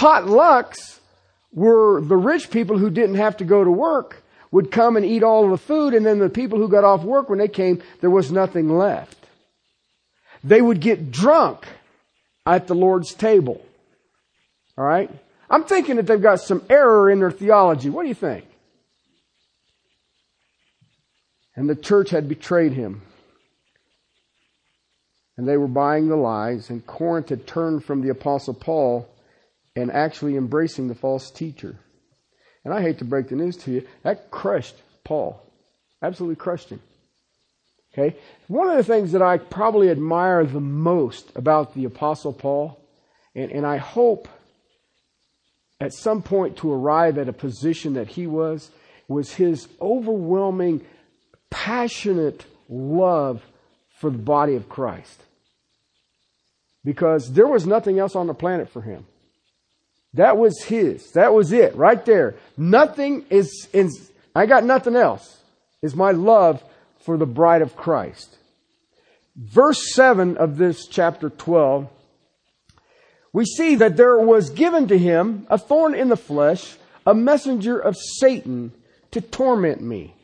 potlucks 0.00 0.98
were 1.52 2.00
the 2.00 2.16
rich 2.16 2.50
people 2.50 2.78
who 2.78 2.88
didn't 2.88 3.16
have 3.16 3.36
to 3.36 3.44
go 3.44 3.62
to 3.62 3.70
work 3.70 4.22
would 4.50 4.70
come 4.70 4.96
and 4.96 5.04
eat 5.04 5.22
all 5.22 5.48
the 5.48 5.58
food, 5.58 5.94
and 5.94 6.04
then 6.04 6.18
the 6.18 6.30
people 6.30 6.58
who 6.58 6.68
got 6.68 6.84
off 6.84 7.04
work 7.04 7.28
when 7.28 7.38
they 7.38 7.48
came, 7.48 7.82
there 8.00 8.10
was 8.10 8.32
nothing 8.32 8.76
left. 8.76 9.16
They 10.42 10.62
would 10.62 10.80
get 10.80 11.10
drunk 11.10 11.66
at 12.46 12.66
the 12.66 12.74
Lord's 12.74 13.12
table. 13.14 13.60
All 14.78 14.84
right? 14.84 15.10
I'm 15.50 15.64
thinking 15.64 15.96
that 15.96 16.06
they've 16.06 16.20
got 16.20 16.40
some 16.40 16.64
error 16.70 17.10
in 17.10 17.20
their 17.20 17.30
theology. 17.30 17.90
What 17.90 18.02
do 18.02 18.08
you 18.08 18.14
think? 18.14 18.46
And 21.54 21.68
the 21.68 21.76
church 21.76 22.10
had 22.10 22.28
betrayed 22.28 22.72
him. 22.72 23.02
And 25.36 25.46
they 25.46 25.58
were 25.58 25.68
buying 25.68 26.08
the 26.08 26.16
lies, 26.16 26.70
and 26.70 26.86
Corinth 26.86 27.28
had 27.28 27.46
turned 27.46 27.84
from 27.84 28.00
the 28.00 28.08
Apostle 28.08 28.54
Paul 28.54 29.09
and 29.80 29.90
actually 29.90 30.36
embracing 30.36 30.88
the 30.88 30.94
false 30.94 31.30
teacher. 31.30 31.76
And 32.64 32.74
I 32.74 32.82
hate 32.82 32.98
to 32.98 33.04
break 33.04 33.28
the 33.28 33.36
news 33.36 33.56
to 33.58 33.70
you, 33.70 33.86
that 34.02 34.30
crushed 34.30 34.76
Paul. 35.04 35.42
Absolutely 36.02 36.36
crushed 36.36 36.68
him. 36.68 36.80
Okay? 37.92 38.16
One 38.48 38.68
of 38.68 38.76
the 38.76 38.84
things 38.84 39.12
that 39.12 39.22
I 39.22 39.38
probably 39.38 39.90
admire 39.90 40.44
the 40.44 40.60
most 40.60 41.32
about 41.34 41.74
the 41.74 41.86
Apostle 41.86 42.32
Paul, 42.32 42.78
and, 43.34 43.50
and 43.50 43.66
I 43.66 43.78
hope 43.78 44.28
at 45.80 45.94
some 45.94 46.22
point 46.22 46.58
to 46.58 46.70
arrive 46.70 47.16
at 47.16 47.28
a 47.28 47.32
position 47.32 47.94
that 47.94 48.08
he 48.08 48.26
was, 48.26 48.70
was 49.08 49.32
his 49.32 49.66
overwhelming, 49.80 50.84
passionate 51.48 52.44
love 52.68 53.42
for 53.98 54.10
the 54.10 54.18
body 54.18 54.54
of 54.56 54.68
Christ. 54.68 55.22
Because 56.84 57.32
there 57.32 57.46
was 57.46 57.66
nothing 57.66 57.98
else 57.98 58.14
on 58.14 58.26
the 58.26 58.34
planet 58.34 58.68
for 58.68 58.82
him. 58.82 59.06
That 60.14 60.36
was 60.36 60.62
his. 60.62 61.12
That 61.12 61.32
was 61.32 61.52
it 61.52 61.74
right 61.76 62.04
there. 62.04 62.34
Nothing 62.56 63.24
is, 63.30 63.68
in, 63.72 63.90
I 64.34 64.46
got 64.46 64.64
nothing 64.64 64.96
else, 64.96 65.38
is 65.82 65.94
my 65.94 66.10
love 66.10 66.62
for 67.00 67.16
the 67.16 67.26
bride 67.26 67.62
of 67.62 67.76
Christ. 67.76 68.36
Verse 69.36 69.94
7 69.94 70.36
of 70.36 70.56
this 70.56 70.86
chapter 70.86 71.30
12, 71.30 71.88
we 73.32 73.44
see 73.44 73.76
that 73.76 73.96
there 73.96 74.18
was 74.18 74.50
given 74.50 74.88
to 74.88 74.98
him 74.98 75.46
a 75.48 75.56
thorn 75.56 75.94
in 75.94 76.08
the 76.08 76.16
flesh, 76.16 76.76
a 77.06 77.14
messenger 77.14 77.78
of 77.78 77.96
Satan 77.96 78.72
to 79.12 79.20
torment 79.20 79.80
me. 79.80 80.14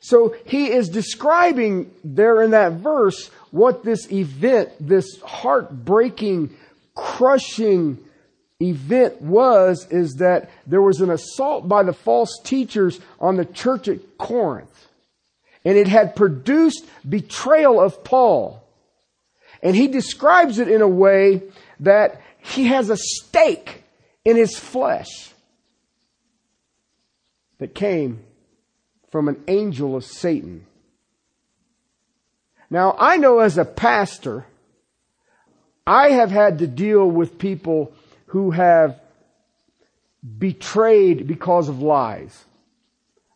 So 0.00 0.34
he 0.46 0.70
is 0.70 0.88
describing 0.88 1.90
there 2.04 2.40
in 2.40 2.52
that 2.52 2.72
verse 2.74 3.28
what 3.50 3.82
this 3.82 4.10
event, 4.12 4.70
this 4.80 5.20
heartbreaking 5.20 6.56
crushing 6.96 7.98
event 8.60 9.20
was 9.22 9.86
is 9.90 10.14
that 10.14 10.50
there 10.66 10.82
was 10.82 11.00
an 11.00 11.10
assault 11.10 11.68
by 11.68 11.82
the 11.82 11.92
false 11.92 12.40
teachers 12.42 12.98
on 13.20 13.36
the 13.36 13.44
church 13.44 13.86
at 13.86 14.18
Corinth. 14.18 14.88
And 15.64 15.76
it 15.76 15.88
had 15.88 16.16
produced 16.16 16.84
betrayal 17.08 17.80
of 17.80 18.02
Paul. 18.02 18.62
And 19.62 19.76
he 19.76 19.88
describes 19.88 20.58
it 20.58 20.68
in 20.68 20.80
a 20.80 20.88
way 20.88 21.42
that 21.80 22.20
he 22.38 22.66
has 22.66 22.90
a 22.90 22.96
stake 22.96 23.82
in 24.24 24.36
his 24.36 24.58
flesh 24.58 25.32
that 27.58 27.74
came 27.74 28.22
from 29.10 29.28
an 29.28 29.42
angel 29.48 29.96
of 29.96 30.04
Satan. 30.04 30.66
Now, 32.70 32.96
I 32.98 33.16
know 33.16 33.38
as 33.38 33.58
a 33.58 33.64
pastor, 33.64 34.46
I 35.86 36.10
have 36.10 36.30
had 36.30 36.58
to 36.58 36.66
deal 36.66 37.08
with 37.08 37.38
people 37.38 37.92
who 38.26 38.50
have 38.50 39.00
betrayed 40.38 41.26
because 41.26 41.68
of 41.68 41.80
lies. 41.80 42.44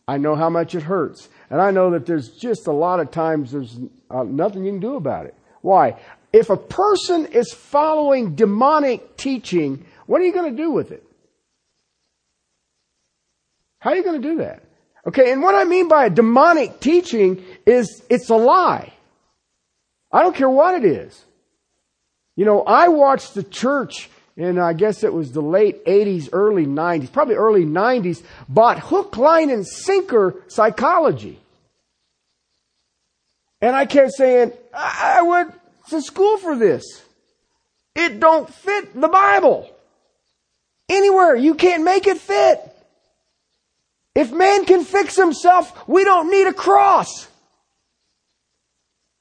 I 0.09 0.17
know 0.17 0.35
how 0.35 0.51
much 0.51 0.75
it 0.75 0.83
hurts. 0.83 1.29
And 1.51 1.61
I 1.61 1.71
know 1.71 1.91
that 1.93 2.07
there's 2.07 2.31
just 2.31 2.67
a 2.67 2.73
lot 2.73 2.99
of 2.99 3.13
times 3.13 3.53
there's 3.53 3.79
uh, 4.11 4.25
nothing 4.25 4.65
you 4.65 4.73
can 4.73 4.81
do 4.81 4.97
about 4.97 5.27
it. 5.27 5.35
Why? 5.63 5.97
If 6.33 6.51
a 6.51 6.57
person 6.57 7.27
is 7.27 7.53
following 7.53 8.35
demonic 8.35 9.17
teaching, 9.17 9.85
what 10.07 10.21
are 10.21 10.25
you 10.25 10.33
going 10.33 10.57
to 10.57 10.63
do 10.63 10.73
with 10.73 10.91
it? 10.91 11.05
How 13.79 13.91
are 13.91 13.97
you 13.97 14.03
going 14.03 14.21
to 14.21 14.29
do 14.29 14.37
that? 14.39 14.63
Okay, 15.07 15.33
and 15.33 15.43
what 15.43 15.55
I 15.55 15.65
mean 15.65 15.89
by 15.89 16.07
a 16.07 16.11
demonic 16.11 16.81
teaching 16.81 17.45
is 17.65 18.03
it's 18.11 18.29
a 18.29 18.37
lie. 18.37 18.93
I 20.13 20.23
don't 20.23 20.37
care 20.37 20.51
what 20.51 20.75
it 20.75 20.85
is. 20.85 21.25
You 22.37 22.45
know, 22.45 22.63
I 22.63 22.89
watched 22.89 23.35
the 23.35 23.43
church 23.43 24.09
in, 24.37 24.59
I 24.59 24.73
guess 24.73 25.05
it 25.05 25.13
was 25.13 25.33
the 25.33 25.43
late 25.43 25.85
80s, 25.85 26.31
early 26.33 26.65
90s, 26.65 27.13
probably 27.13 27.35
early 27.35 27.65
90s, 27.65 28.23
bought 28.49 28.79
hook, 28.79 29.17
line, 29.17 29.51
and 29.51 29.67
sinker 29.67 30.43
psychology. 30.49 31.39
And 33.61 33.77
I 33.77 33.85
kept 33.85 34.13
saying, 34.13 34.53
I 34.73 35.23
went 35.23 35.53
to 35.91 36.01
school 36.01 36.39
for 36.39 36.57
this. 36.57 37.03
It 37.95 38.21
don't 38.21 38.53
fit 38.53 38.99
the 38.99 39.09
Bible. 39.09 39.69
Anywhere. 40.89 41.37
You 41.37 41.55
can't 41.55 41.85
make 41.85 42.07
it 42.07 42.19
fit. 42.19 42.59
If 44.15 44.33
man 44.33 44.65
can 44.65 44.85
fix 44.85 45.17
himself, 45.17 45.87
we 45.89 46.05
don't 46.05 46.31
need 46.31 46.47
a 46.47 46.53
cross. 46.55 47.29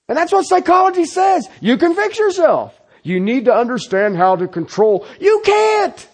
And 0.07 0.17
that's 0.17 0.31
what 0.31 0.43
psychology 0.43 1.05
says. 1.05 1.47
You 1.61 1.77
can 1.77 1.95
fix 1.95 2.17
yourself. 2.17 2.78
You 3.03 3.19
need 3.19 3.45
to 3.45 3.53
understand 3.53 4.17
how 4.17 4.35
to 4.35 4.47
control. 4.47 5.05
You 5.19 5.41
can't! 5.43 6.07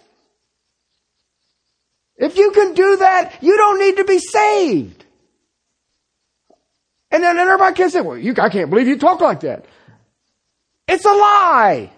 If 2.18 2.38
you 2.38 2.52
can 2.52 2.74
do 2.74 2.98
that, 2.98 3.34
you 3.42 3.58
don't 3.58 3.80
need 3.80 3.98
to 3.98 4.06
be 4.06 4.20
saved. 4.20 5.06
And 7.12 7.24
then 7.24 7.38
everybody 7.38 7.76
can 7.76 7.90
say, 7.90 8.02
well, 8.02 8.18
you, 8.18 8.34
I 8.40 8.50
can't 8.50 8.70
believe 8.70 8.88
you 8.88 8.98
talk 8.98 9.22
like 9.22 9.42
that. 9.42 9.66
It's 10.88 11.06
a 11.06 11.10
lie. 11.10 11.92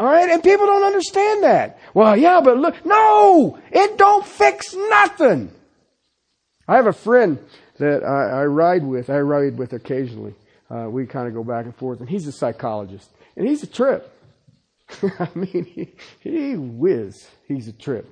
Alright? 0.00 0.30
And 0.30 0.42
people 0.42 0.66
don't 0.66 0.84
understand 0.84 1.44
that. 1.44 1.78
Well, 1.94 2.16
yeah, 2.16 2.40
but 2.42 2.58
look, 2.58 2.84
no! 2.84 3.58
It 3.70 3.98
don't 3.98 4.26
fix 4.26 4.74
nothing! 4.74 5.52
I 6.66 6.76
have 6.76 6.86
a 6.86 6.92
friend 6.92 7.38
that 7.78 8.02
I, 8.04 8.42
I 8.42 8.44
ride 8.46 8.84
with, 8.84 9.10
I 9.10 9.18
ride 9.18 9.58
with 9.58 9.72
occasionally 9.72 10.34
uh, 10.72 10.88
we 10.88 11.06
kind 11.06 11.28
of 11.28 11.34
go 11.34 11.44
back 11.44 11.66
and 11.66 11.76
forth. 11.76 12.00
And 12.00 12.08
he's 12.08 12.26
a 12.26 12.32
psychologist, 12.32 13.10
and 13.36 13.46
he's 13.46 13.62
a 13.62 13.66
trip. 13.66 14.10
I 15.18 15.28
mean, 15.34 15.64
he, 15.64 15.92
he 16.20 16.56
whiz. 16.56 17.26
He's 17.46 17.68
a 17.68 17.72
trip. 17.72 18.08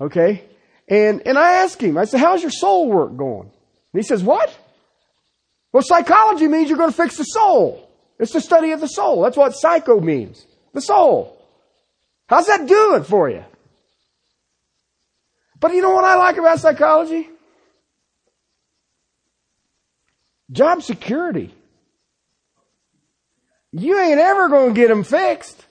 Okay? 0.00 0.44
And, 0.88 1.26
and 1.26 1.38
I 1.38 1.64
asked 1.64 1.82
him, 1.82 1.98
I 1.98 2.04
said, 2.04 2.20
how's 2.20 2.42
your 2.42 2.50
soul 2.50 2.88
work 2.88 3.16
going? 3.16 3.50
And 3.92 4.02
he 4.02 4.02
says, 4.02 4.22
what? 4.22 4.56
Well, 5.72 5.82
psychology 5.82 6.46
means 6.46 6.68
you're 6.68 6.78
going 6.78 6.90
to 6.90 6.96
fix 6.96 7.18
the 7.18 7.24
soul. 7.24 7.90
It's 8.18 8.32
the 8.32 8.40
study 8.40 8.72
of 8.72 8.80
the 8.80 8.86
soul. 8.86 9.22
That's 9.22 9.36
what 9.36 9.52
psycho 9.52 10.00
means. 10.00 10.44
The 10.72 10.80
soul. 10.80 11.36
How's 12.26 12.46
that 12.46 12.66
doing 12.66 13.04
for 13.04 13.28
you? 13.28 13.44
But 15.60 15.74
you 15.74 15.82
know 15.82 15.90
what 15.90 16.04
I 16.04 16.16
like 16.16 16.36
about 16.36 16.60
psychology? 16.60 17.28
Job 20.50 20.82
security. 20.82 21.54
You 23.72 23.98
ain't 23.98 24.18
ever 24.18 24.48
going 24.48 24.74
to 24.74 24.80
get 24.80 24.88
them 24.88 25.04
fixed. 25.04 25.64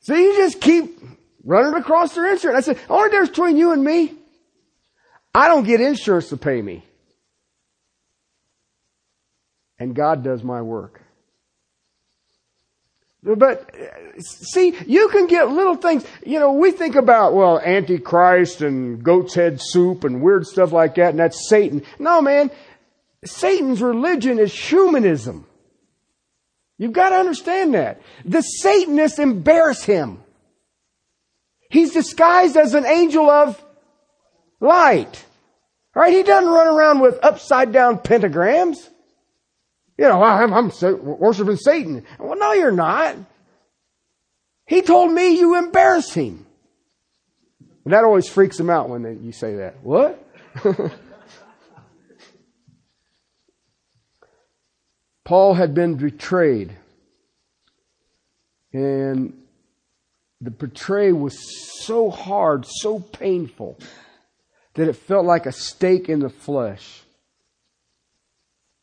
So 0.00 0.14
you 0.14 0.36
just 0.36 0.60
keep 0.60 0.98
running 1.44 1.74
across 1.74 2.14
their 2.14 2.30
insurance. 2.30 2.68
I 2.68 2.72
said, 2.72 2.82
only 2.88 3.10
difference 3.10 3.30
between 3.30 3.56
you 3.56 3.72
and 3.72 3.82
me, 3.82 4.14
I 5.34 5.48
don't 5.48 5.64
get 5.64 5.80
insurance 5.80 6.28
to 6.30 6.36
pay 6.36 6.62
me. 6.62 6.82
And 9.78 9.94
God 9.94 10.24
does 10.24 10.42
my 10.42 10.62
work. 10.62 11.02
But 13.22 13.74
see, 14.18 14.74
you 14.86 15.08
can 15.08 15.26
get 15.26 15.50
little 15.50 15.74
things. 15.74 16.04
You 16.24 16.38
know, 16.38 16.52
we 16.52 16.70
think 16.70 16.94
about, 16.94 17.34
well, 17.34 17.58
Antichrist 17.58 18.62
and 18.62 19.02
goat's 19.02 19.34
head 19.34 19.60
soup 19.60 20.04
and 20.04 20.22
weird 20.22 20.46
stuff 20.46 20.70
like 20.72 20.94
that, 20.94 21.10
and 21.10 21.18
that's 21.18 21.48
Satan. 21.48 21.82
No, 21.98 22.22
man. 22.22 22.50
Satan's 23.24 23.82
religion 23.82 24.38
is 24.38 24.54
humanism. 24.54 25.44
You've 26.78 26.92
got 26.92 27.10
to 27.10 27.16
understand 27.16 27.74
that. 27.74 28.02
The 28.24 28.42
Satanists 28.42 29.18
embarrass 29.18 29.84
him. 29.84 30.22
He's 31.70 31.92
disguised 31.92 32.56
as 32.56 32.74
an 32.74 32.84
angel 32.84 33.28
of 33.28 33.62
light. 34.60 35.24
Right? 35.94 36.12
He 36.12 36.22
doesn't 36.22 36.50
run 36.50 36.66
around 36.66 37.00
with 37.00 37.18
upside 37.22 37.72
down 37.72 37.98
pentagrams. 37.98 38.76
You 39.96 40.04
know, 40.04 40.22
I'm, 40.22 40.52
I'm 40.52 40.70
worshiping 41.02 41.56
Satan. 41.56 42.04
Well, 42.18 42.38
no, 42.38 42.52
you're 42.52 42.70
not. 42.70 43.16
He 44.66 44.82
told 44.82 45.10
me 45.10 45.38
you 45.38 45.56
embarrass 45.56 46.12
him. 46.12 46.44
And 47.84 47.94
that 47.94 48.04
always 48.04 48.28
freaks 48.28 48.60
him 48.60 48.68
out 48.68 48.90
when 48.90 49.02
they, 49.02 49.14
you 49.14 49.32
say 49.32 49.56
that. 49.56 49.76
What? 49.82 50.22
Paul 55.26 55.54
had 55.54 55.74
been 55.74 55.96
betrayed. 55.96 56.70
And 58.72 59.36
the 60.40 60.52
betrayal 60.52 61.18
was 61.18 61.36
so 61.84 62.10
hard, 62.10 62.64
so 62.64 63.00
painful, 63.00 63.76
that 64.74 64.88
it 64.88 64.94
felt 64.94 65.26
like 65.26 65.46
a 65.46 65.52
stake 65.52 66.08
in 66.08 66.20
the 66.20 66.28
flesh. 66.28 67.02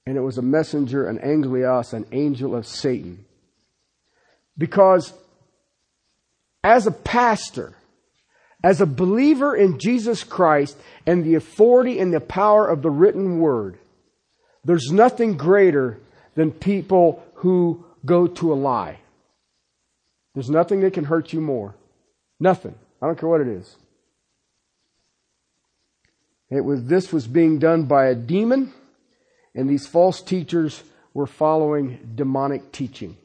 And 0.05 0.17
it 0.17 0.19
was 0.19 0.37
a 0.37 0.41
messenger, 0.41 1.07
an 1.07 1.17
angelos, 1.19 1.93
an 1.93 2.05
angel 2.11 2.55
of 2.55 2.67
Satan. 2.67 3.23
Because 4.57 5.13
as 6.61 6.87
a 6.87 6.91
pastor, 6.91 7.73
as 8.61 8.81
a 8.81 8.85
believer 8.85 9.55
in 9.55 9.79
Jesus 9.79 10.25
Christ 10.25 10.75
and 11.07 11.23
the 11.23 11.35
authority 11.35 11.99
and 11.99 12.13
the 12.13 12.19
power 12.19 12.67
of 12.67 12.81
the 12.81 12.91
written 12.91 13.39
word, 13.39 13.77
there's 14.65 14.91
nothing 14.91 15.37
greater 15.37 15.99
than 16.35 16.51
people 16.51 17.23
who 17.35 17.85
go 18.05 18.27
to 18.27 18.53
a 18.53 18.55
lie. 18.55 18.99
There's 20.33 20.49
nothing 20.49 20.81
that 20.81 20.93
can 20.93 21.05
hurt 21.05 21.31
you 21.31 21.41
more. 21.41 21.75
Nothing. 22.39 22.75
I 23.01 23.05
don't 23.05 23.19
care 23.19 23.29
what 23.29 23.41
it 23.41 23.47
is. 23.47 23.75
It 26.49 26.61
was, 26.61 26.85
this 26.85 27.11
was 27.11 27.27
being 27.27 27.59
done 27.59 27.83
by 27.83 28.07
a 28.07 28.15
demon, 28.15 28.73
and 29.55 29.69
these 29.69 29.87
false 29.87 30.21
teachers 30.21 30.83
were 31.13 31.27
following 31.27 32.13
demonic 32.15 32.71
teaching. 32.71 33.17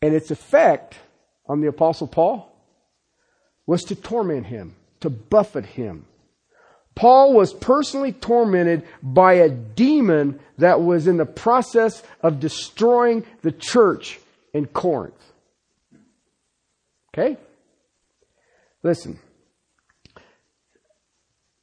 And 0.00 0.14
its 0.14 0.30
effect 0.30 0.96
on 1.46 1.60
the 1.60 1.68
Apostle 1.68 2.06
Paul 2.08 2.52
was 3.66 3.84
to 3.84 3.94
torment 3.94 4.46
him, 4.46 4.74
to 5.00 5.10
buffet 5.10 5.64
him, 5.64 6.06
Paul 6.94 7.32
was 7.32 7.54
personally 7.54 8.12
tormented 8.12 8.84
by 9.02 9.34
a 9.34 9.48
demon 9.48 10.40
that 10.58 10.82
was 10.82 11.06
in 11.06 11.16
the 11.16 11.26
process 11.26 12.02
of 12.20 12.40
destroying 12.40 13.24
the 13.40 13.52
church 13.52 14.20
in 14.52 14.66
Corinth. 14.66 15.14
Okay? 17.12 17.38
Listen. 18.82 19.18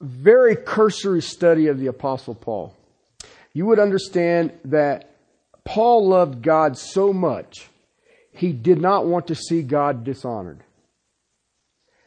Very 0.02 0.56
cursory 0.56 1.22
study 1.22 1.68
of 1.68 1.80
the 1.80 1.88
Apostle 1.88 2.36
Paul. 2.36 2.76
You 3.54 3.66
would 3.66 3.80
understand 3.80 4.54
that 4.66 5.16
Paul 5.66 6.08
loved 6.08 6.42
God 6.42 6.78
so 6.78 7.14
much, 7.14 7.70
he 8.32 8.54
did 8.54 8.80
not 8.80 9.06
want 9.06 9.28
to 9.28 9.36
see 9.36 9.62
God 9.62 10.04
dishonored. 10.04 10.64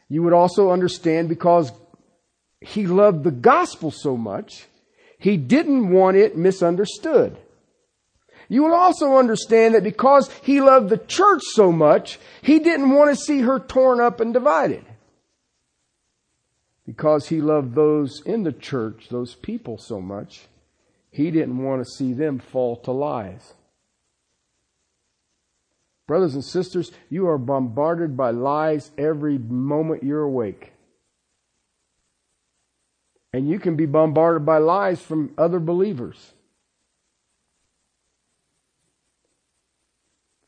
You 0.09 0.23
would 0.23 0.33
also 0.33 0.71
understand 0.71 1.29
because 1.29 1.71
he 2.63 2.87
loved 2.87 3.23
the 3.23 3.31
gospel 3.31 3.91
so 3.91 4.17
much, 4.17 4.67
he 5.17 5.37
didn't 5.37 5.89
want 5.89 6.17
it 6.17 6.37
misunderstood. 6.37 7.37
You 8.49 8.63
will 8.63 8.73
also 8.73 9.17
understand 9.17 9.73
that 9.73 9.83
because 9.83 10.29
he 10.43 10.61
loved 10.61 10.89
the 10.89 10.97
church 10.97 11.41
so 11.53 11.71
much, 11.71 12.19
he 12.41 12.59
didn't 12.59 12.91
want 12.91 13.09
to 13.09 13.15
see 13.15 13.41
her 13.41 13.59
torn 13.59 13.99
up 14.01 14.19
and 14.19 14.33
divided. 14.33 14.85
Because 16.85 17.29
he 17.29 17.39
loved 17.39 17.75
those 17.75 18.21
in 18.25 18.43
the 18.43 18.51
church, 18.51 19.07
those 19.09 19.35
people 19.35 19.77
so 19.77 20.01
much, 20.01 20.47
he 21.09 21.31
didn't 21.31 21.63
want 21.63 21.81
to 21.81 21.89
see 21.89 22.11
them 22.13 22.39
fall 22.39 22.75
to 22.77 22.91
lies. 22.91 23.53
Brothers 26.05 26.33
and 26.33 26.43
sisters, 26.43 26.91
you 27.09 27.27
are 27.27 27.37
bombarded 27.37 28.17
by 28.17 28.31
lies 28.31 28.91
every 28.97 29.37
moment 29.37 30.03
you're 30.03 30.23
awake. 30.23 30.72
And 33.33 33.49
you 33.49 33.59
can 33.59 33.75
be 33.75 33.87
bombarded 33.87 34.45
by 34.45 34.59
lies 34.59 35.01
from 35.01 35.33
other 35.37 35.59
believers. 35.59 36.33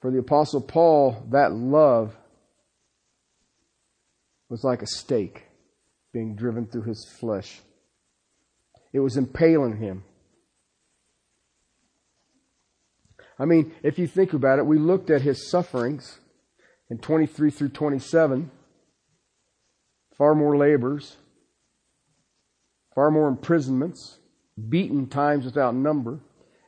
For 0.02 0.12
the 0.12 0.20
Apostle 0.20 0.62
Paul, 0.62 1.26
that 1.32 1.52
love 1.52 2.16
was 4.50 4.64
like 4.64 4.84
a 4.84 4.88
stake 4.88 5.46
being 6.14 6.36
driven 6.36 6.68
through 6.68 6.84
his 6.84 7.04
flesh. 7.20 7.60
It 8.94 9.00
was 9.00 9.18
impaling 9.18 9.78
him. 9.78 10.04
I 13.38 13.46
mean, 13.46 13.74
if 13.84 13.98
you 14.00 14.08
think 14.08 14.34
about 14.34 14.60
it, 14.60 14.66
we 14.66 14.78
looked 14.78 15.10
at 15.10 15.24
his 15.24 15.50
sufferings 15.50 16.20
in 16.90 17.00
23 17.00 17.50
through 17.50 17.70
27, 17.70 18.52
far 20.18 20.36
more 20.36 20.56
labors, 20.56 21.18
far 22.96 23.12
more 23.12 23.28
imprisonments, 23.28 24.18
beaten 24.70 25.08
times 25.08 25.46
without 25.46 25.76
number, 25.76 26.20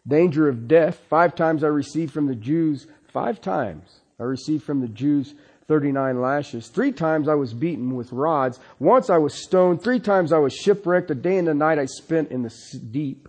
danger 0.06 0.48
of 0.50 0.68
death. 0.68 1.00
Five 1.10 1.34
times 1.36 1.64
I 1.64 1.68
received 1.68 2.14
from 2.14 2.28
the 2.28 2.36
Jews, 2.36 2.86
five 3.14 3.42
times 3.42 4.02
I 4.20 4.24
received 4.24 4.64
from 4.64 4.82
the 4.82 4.90
Jews 4.90 5.34
39 5.68 6.22
lashes. 6.22 6.68
Three 6.68 6.92
times 6.92 7.28
I 7.28 7.36
was 7.36 7.54
beaten 7.54 7.96
with 7.96 8.12
rods. 8.12 8.60
Once 8.80 9.10
I 9.10 9.18
was 9.18 9.34
stoned. 9.34 9.84
Three 9.84 10.00
times 10.00 10.32
I 10.32 10.38
was 10.38 10.54
shipwrecked. 10.54 11.12
A 11.12 11.16
day 11.16 11.38
and 11.38 11.50
a 11.50 11.54
night 11.54 11.78
I 11.78 11.86
spent 11.86 12.32
in 12.32 12.42
the 12.42 12.54
deep. 12.90 13.28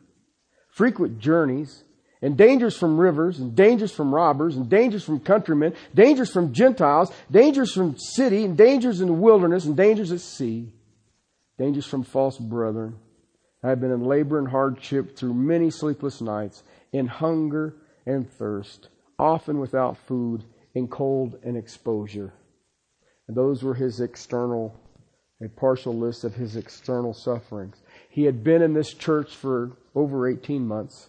Frequent 0.70 1.18
journeys 1.18 1.82
and 2.22 2.37
dangers 2.37 2.76
from 2.76 2.98
rivers 2.98 3.40
and 3.40 3.56
dangers 3.56 3.92
from 3.92 4.14
robbers 4.14 4.56
and 4.56 4.68
dangers 4.68 5.04
from 5.04 5.18
countrymen, 5.18 5.74
dangers 5.94 6.30
from 6.30 6.52
Gentiles, 6.52 7.12
dangers 7.30 7.72
from 7.72 7.98
city 7.98 8.44
and 8.44 8.56
dangers 8.56 9.00
in 9.00 9.08
the 9.08 9.12
wilderness 9.12 9.64
and 9.64 9.76
dangers 9.76 10.12
at 10.12 10.20
sea 10.20 10.72
dangers 11.58 11.86
from 11.86 12.04
false 12.04 12.38
brethren. 12.38 12.96
I 13.62 13.68
have 13.70 13.80
been 13.80 13.90
in 13.90 14.04
labor 14.04 14.38
and 14.38 14.48
hardship 14.48 15.16
through 15.16 15.34
many 15.34 15.70
sleepless 15.70 16.20
nights, 16.20 16.62
in 16.92 17.06
hunger 17.06 17.74
and 18.06 18.30
thirst, 18.30 18.88
often 19.18 19.58
without 19.58 19.98
food, 20.06 20.44
in 20.74 20.86
cold 20.88 21.38
and 21.42 21.56
exposure. 21.56 22.32
And 23.26 23.36
those 23.36 23.62
were 23.62 23.74
his 23.74 24.00
external, 24.00 24.74
a 25.44 25.48
partial 25.48 25.94
list 25.94 26.24
of 26.24 26.34
his 26.34 26.56
external 26.56 27.12
sufferings. 27.12 27.76
He 28.08 28.24
had 28.24 28.44
been 28.44 28.62
in 28.62 28.72
this 28.72 28.94
church 28.94 29.34
for 29.34 29.72
over 29.94 30.28
18 30.28 30.66
months. 30.66 31.08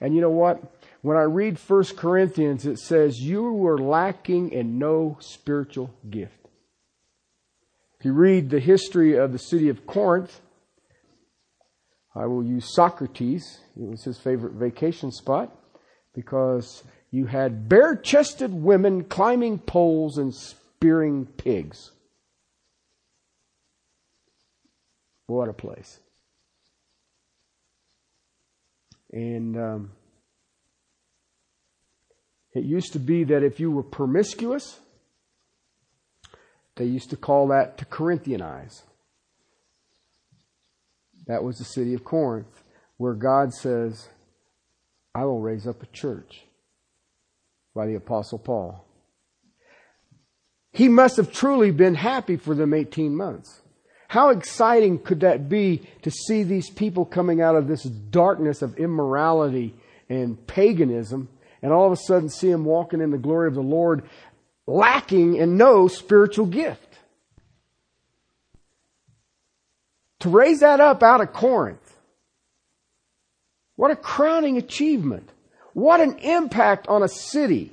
And 0.00 0.14
you 0.14 0.20
know 0.20 0.30
what? 0.30 0.60
When 1.02 1.16
I 1.16 1.22
read 1.22 1.58
1 1.58 1.84
Corinthians, 1.96 2.66
it 2.66 2.78
says, 2.78 3.20
You 3.20 3.52
were 3.52 3.78
lacking 3.78 4.50
in 4.52 4.78
no 4.78 5.16
spiritual 5.20 5.90
gift. 6.10 6.43
If 8.04 8.08
you 8.08 8.12
read 8.12 8.50
the 8.50 8.60
history 8.60 9.16
of 9.16 9.32
the 9.32 9.38
city 9.38 9.70
of 9.70 9.86
Corinth, 9.86 10.42
I 12.14 12.26
will 12.26 12.44
use 12.44 12.74
Socrates. 12.74 13.60
It 13.80 13.88
was 13.88 14.04
his 14.04 14.18
favorite 14.18 14.52
vacation 14.52 15.10
spot 15.10 15.56
because 16.14 16.84
you 17.10 17.24
had 17.24 17.66
bare 17.66 17.96
chested 17.96 18.52
women 18.52 19.04
climbing 19.04 19.58
poles 19.58 20.18
and 20.18 20.34
spearing 20.34 21.24
pigs. 21.24 21.92
What 25.26 25.48
a 25.48 25.54
place. 25.54 25.98
And 29.14 29.56
um, 29.56 29.92
It 32.54 32.64
used 32.64 32.92
to 32.92 33.00
be 33.00 33.24
that 33.24 33.42
if 33.42 33.58
you 33.58 33.70
were 33.70 33.82
promiscuous, 33.82 34.78
they 36.76 36.84
used 36.84 37.10
to 37.10 37.16
call 37.16 37.48
that 37.48 37.78
to 37.78 37.84
Corinthianize. 37.84 38.82
That 41.26 41.44
was 41.44 41.58
the 41.58 41.64
city 41.64 41.94
of 41.94 42.04
Corinth, 42.04 42.62
where 42.96 43.14
God 43.14 43.52
says, 43.52 44.08
I 45.14 45.24
will 45.24 45.40
raise 45.40 45.66
up 45.66 45.82
a 45.82 45.86
church 45.86 46.42
by 47.74 47.86
the 47.86 47.94
Apostle 47.94 48.38
Paul. 48.38 48.84
He 50.72 50.88
must 50.88 51.16
have 51.16 51.32
truly 51.32 51.70
been 51.70 51.94
happy 51.94 52.36
for 52.36 52.54
them 52.54 52.74
18 52.74 53.16
months. 53.16 53.62
How 54.08 54.30
exciting 54.30 54.98
could 54.98 55.20
that 55.20 55.48
be 55.48 55.88
to 56.02 56.10
see 56.10 56.42
these 56.42 56.68
people 56.68 57.04
coming 57.04 57.40
out 57.40 57.56
of 57.56 57.68
this 57.68 57.84
darkness 57.84 58.60
of 58.60 58.76
immorality 58.76 59.74
and 60.08 60.44
paganism 60.46 61.28
and 61.62 61.72
all 61.72 61.86
of 61.86 61.92
a 61.92 61.96
sudden 61.96 62.28
see 62.28 62.50
them 62.50 62.64
walking 62.64 63.00
in 63.00 63.10
the 63.10 63.18
glory 63.18 63.48
of 63.48 63.54
the 63.54 63.62
Lord 63.62 64.04
lacking 64.66 65.36
in 65.36 65.56
no 65.56 65.88
spiritual 65.88 66.46
gift? 66.46 66.80
To 70.20 70.28
raise 70.28 70.60
that 70.60 70.80
up 70.80 71.02
out 71.02 71.20
of 71.20 71.32
Corinth. 71.32 71.96
What 73.76 73.90
a 73.90 73.96
crowning 73.96 74.56
achievement. 74.56 75.28
What 75.72 76.00
an 76.00 76.18
impact 76.18 76.88
on 76.88 77.02
a 77.02 77.08
city. 77.08 77.72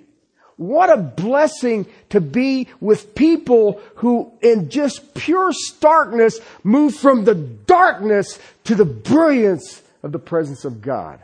What 0.58 0.91
a 0.91 0.97
blessing 0.97 1.88
to 2.10 2.21
be 2.21 2.67
with 2.80 3.15
people 3.15 3.82
who 3.95 4.32
in 4.41 4.69
just 4.69 5.13
pure 5.15 5.51
starkness 5.54 6.39
move 6.63 6.95
from 6.95 7.25
the 7.25 7.36
darkness 7.36 8.38
to 8.65 8.75
the 8.75 8.86
brilliance 8.86 9.82
of 10.04 10.12
the 10.12 10.19
presence 10.19 10.65
of 10.65 10.82
God. 10.82 11.19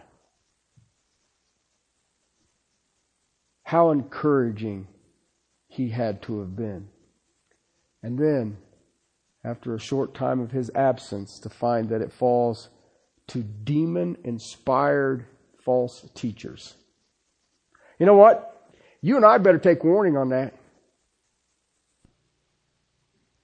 How 3.63 3.91
encouraging 3.91 4.87
he 5.77 5.89
had 5.89 6.23
to 6.23 6.39
have 6.39 6.55
been. 6.55 6.89
And 8.01 8.17
then, 8.17 8.57
after 9.43 9.75
a 9.75 9.79
short 9.79 10.15
time 10.15 10.39
of 10.39 10.51
his 10.51 10.71
absence, 10.73 11.39
to 11.43 11.49
find 11.49 11.89
that 11.89 12.01
it 12.01 12.11
falls 12.11 12.69
to 13.27 13.43
demon 13.43 14.17
inspired 14.23 15.25
false 15.63 16.09
teachers. 16.15 16.73
You 17.99 18.07
know 18.07 18.15
what? 18.15 18.69
You 19.01 19.17
and 19.17 19.25
I 19.25 19.37
better 19.37 19.59
take 19.59 19.83
warning 19.83 20.17
on 20.17 20.29
that. 20.29 20.55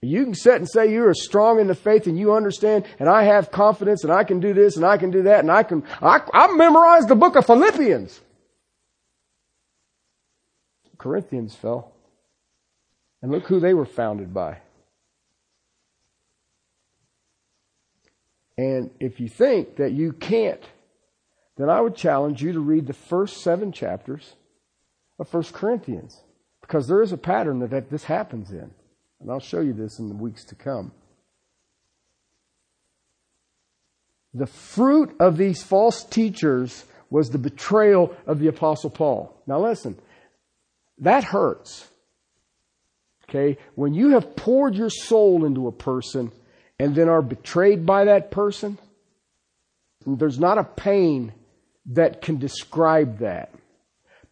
You 0.02 0.24
can 0.26 0.34
sit 0.34 0.56
and 0.56 0.70
say 0.70 0.92
you 0.92 1.06
are 1.06 1.14
strong 1.14 1.60
in 1.60 1.68
the 1.68 1.76
faith 1.76 2.08
and 2.08 2.18
you 2.18 2.34
understand 2.34 2.86
and 3.00 3.08
I 3.08 3.24
have 3.24 3.52
confidence 3.52 4.04
and 4.04 4.12
I 4.12 4.26
can 4.26 4.42
do 4.42 4.54
this 4.54 4.76
and 4.76 4.86
I 4.86 4.98
can 4.98 5.12
do 5.12 5.22
that 5.24 5.40
and 5.40 5.52
I 5.52 5.64
can, 5.64 5.84
I, 6.02 6.20
I 6.34 6.54
memorized 6.56 7.08
the 7.08 7.16
book 7.16 7.38
of 7.38 7.46
Philippians. 7.46 8.20
Corinthians 10.98 11.56
fell. 11.56 11.93
And 13.24 13.32
look 13.32 13.48
who 13.48 13.62
they 13.62 13.74
were 13.74 13.86
founded 13.86 14.34
by. 14.34 14.58
And 18.58 18.92
if 19.00 19.22
you 19.22 19.30
think 19.30 19.78
that 19.78 19.94
you 19.94 20.12
can't, 20.12 20.62
then 21.58 21.70
I 21.70 21.80
would 21.80 21.96
challenge 21.96 22.44
you 22.44 22.52
to 22.52 22.60
read 22.60 22.86
the 22.86 22.94
first 22.94 23.38
seven 23.38 23.72
chapters 23.72 24.34
of 25.18 25.30
First 25.30 25.54
Corinthians. 25.54 26.20
Because 26.60 26.88
there 26.88 27.02
is 27.02 27.14
a 27.14 27.18
pattern 27.18 27.60
that, 27.60 27.70
that 27.72 27.90
this 27.90 28.04
happens 28.04 28.52
in. 28.52 28.70
And 29.22 29.32
I'll 29.32 29.40
show 29.40 29.62
you 29.62 29.74
this 29.74 30.00
in 30.00 30.10
the 30.10 30.16
weeks 30.16 30.44
to 30.46 30.56
come. 30.56 30.92
The 34.34 34.48
fruit 34.48 35.16
of 35.20 35.38
these 35.38 35.64
false 35.64 36.04
teachers 36.04 36.84
was 37.10 37.30
the 37.30 37.38
betrayal 37.38 38.14
of 38.28 38.40
the 38.40 38.48
Apostle 38.48 38.90
Paul. 38.90 39.34
Now 39.48 39.62
listen, 39.62 39.98
that 40.98 41.24
hurts. 41.24 41.88
Okay? 43.34 43.58
When 43.76 43.94
you 43.94 44.10
have 44.10 44.36
poured 44.36 44.76
your 44.76 44.90
soul 44.90 45.46
into 45.46 45.68
a 45.68 45.72
person 45.72 46.32
and 46.78 46.94
then 46.94 47.10
are 47.10 47.22
betrayed 47.22 47.86
by 47.86 48.06
that 48.06 48.30
person, 48.30 48.78
there's 50.06 50.40
not 50.40 50.58
a 50.58 50.64
pain 50.64 51.34
that 51.88 52.22
can 52.22 52.38
describe 52.38 53.20
that. 53.20 53.52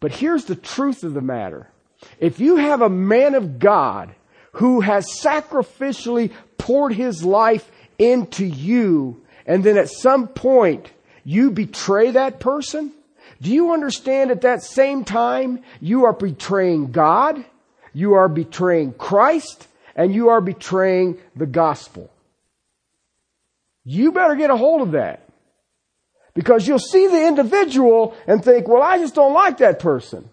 But 0.00 0.12
here's 0.12 0.44
the 0.44 0.56
truth 0.56 1.02
of 1.04 1.14
the 1.14 1.20
matter. 1.20 1.68
If 2.18 2.40
you 2.40 2.56
have 2.56 2.82
a 2.82 2.88
man 2.88 3.34
of 3.34 3.58
God 3.58 4.14
who 4.52 4.80
has 4.80 5.06
sacrificially 5.20 6.32
poured 6.58 6.92
his 6.92 7.24
life 7.24 7.70
into 7.98 8.44
you, 8.44 9.22
and 9.46 9.64
then 9.64 9.76
at 9.76 9.88
some 9.88 10.28
point 10.28 10.90
you 11.24 11.50
betray 11.50 12.12
that 12.12 12.40
person, 12.40 12.92
do 13.40 13.50
you 13.50 13.72
understand 13.72 14.30
at 14.30 14.42
that 14.42 14.62
same 14.62 15.04
time 15.04 15.62
you 15.80 16.04
are 16.04 16.12
betraying 16.12 16.92
God, 16.92 17.44
you 17.92 18.14
are 18.14 18.28
betraying 18.28 18.92
Christ, 18.92 19.66
and 19.94 20.14
you 20.14 20.30
are 20.30 20.40
betraying 20.40 21.18
the 21.36 21.46
gospel? 21.46 22.10
You 23.84 24.12
better 24.12 24.34
get 24.34 24.50
a 24.50 24.56
hold 24.56 24.82
of 24.82 24.92
that. 24.92 25.28
Because 26.34 26.66
you'll 26.66 26.78
see 26.78 27.06
the 27.08 27.26
individual 27.26 28.16
and 28.26 28.42
think, 28.42 28.66
well, 28.66 28.82
I 28.82 28.98
just 28.98 29.14
don't 29.14 29.34
like 29.34 29.58
that 29.58 29.80
person. 29.80 30.28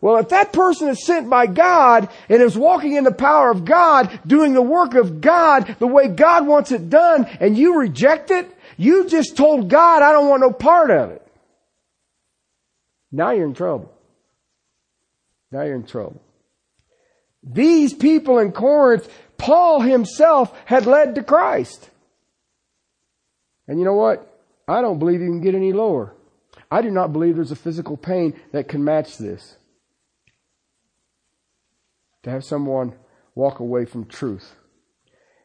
Well, 0.00 0.16
if 0.18 0.28
that 0.30 0.52
person 0.52 0.88
is 0.88 1.04
sent 1.04 1.28
by 1.28 1.46
God 1.46 2.08
and 2.28 2.42
is 2.42 2.56
walking 2.56 2.94
in 2.94 3.04
the 3.04 3.12
power 3.12 3.50
of 3.50 3.64
God, 3.64 4.20
doing 4.26 4.54
the 4.54 4.62
work 4.62 4.94
of 4.94 5.20
God 5.20 5.76
the 5.78 5.86
way 5.86 6.08
God 6.08 6.46
wants 6.46 6.70
it 6.70 6.88
done, 6.88 7.26
and 7.40 7.56
you 7.56 7.78
reject 7.78 8.30
it, 8.30 8.50
you 8.76 9.08
just 9.08 9.36
told 9.36 9.68
God, 9.68 10.02
I 10.02 10.12
don't 10.12 10.28
want 10.28 10.42
no 10.42 10.52
part 10.52 10.90
of 10.90 11.10
it. 11.10 11.26
Now 13.10 13.32
you're 13.32 13.46
in 13.46 13.54
trouble. 13.54 13.92
Now 15.50 15.62
you're 15.62 15.76
in 15.76 15.86
trouble. 15.86 16.20
These 17.46 17.94
people 17.94 18.38
in 18.38 18.50
Corinth, 18.50 19.08
Paul 19.38 19.80
himself 19.80 20.52
had 20.64 20.86
led 20.86 21.14
to 21.14 21.22
Christ. 21.22 21.88
And 23.68 23.78
you 23.78 23.84
know 23.84 23.94
what? 23.94 24.32
I 24.66 24.80
don't 24.80 24.98
believe 24.98 25.20
you 25.20 25.28
can 25.28 25.40
get 25.40 25.54
any 25.54 25.72
lower. 25.72 26.12
I 26.70 26.82
do 26.82 26.90
not 26.90 27.12
believe 27.12 27.36
there's 27.36 27.52
a 27.52 27.56
physical 27.56 27.96
pain 27.96 28.38
that 28.52 28.68
can 28.68 28.82
match 28.82 29.18
this. 29.18 29.56
To 32.24 32.30
have 32.30 32.44
someone 32.44 32.94
walk 33.36 33.60
away 33.60 33.84
from 33.84 34.06
truth. 34.06 34.56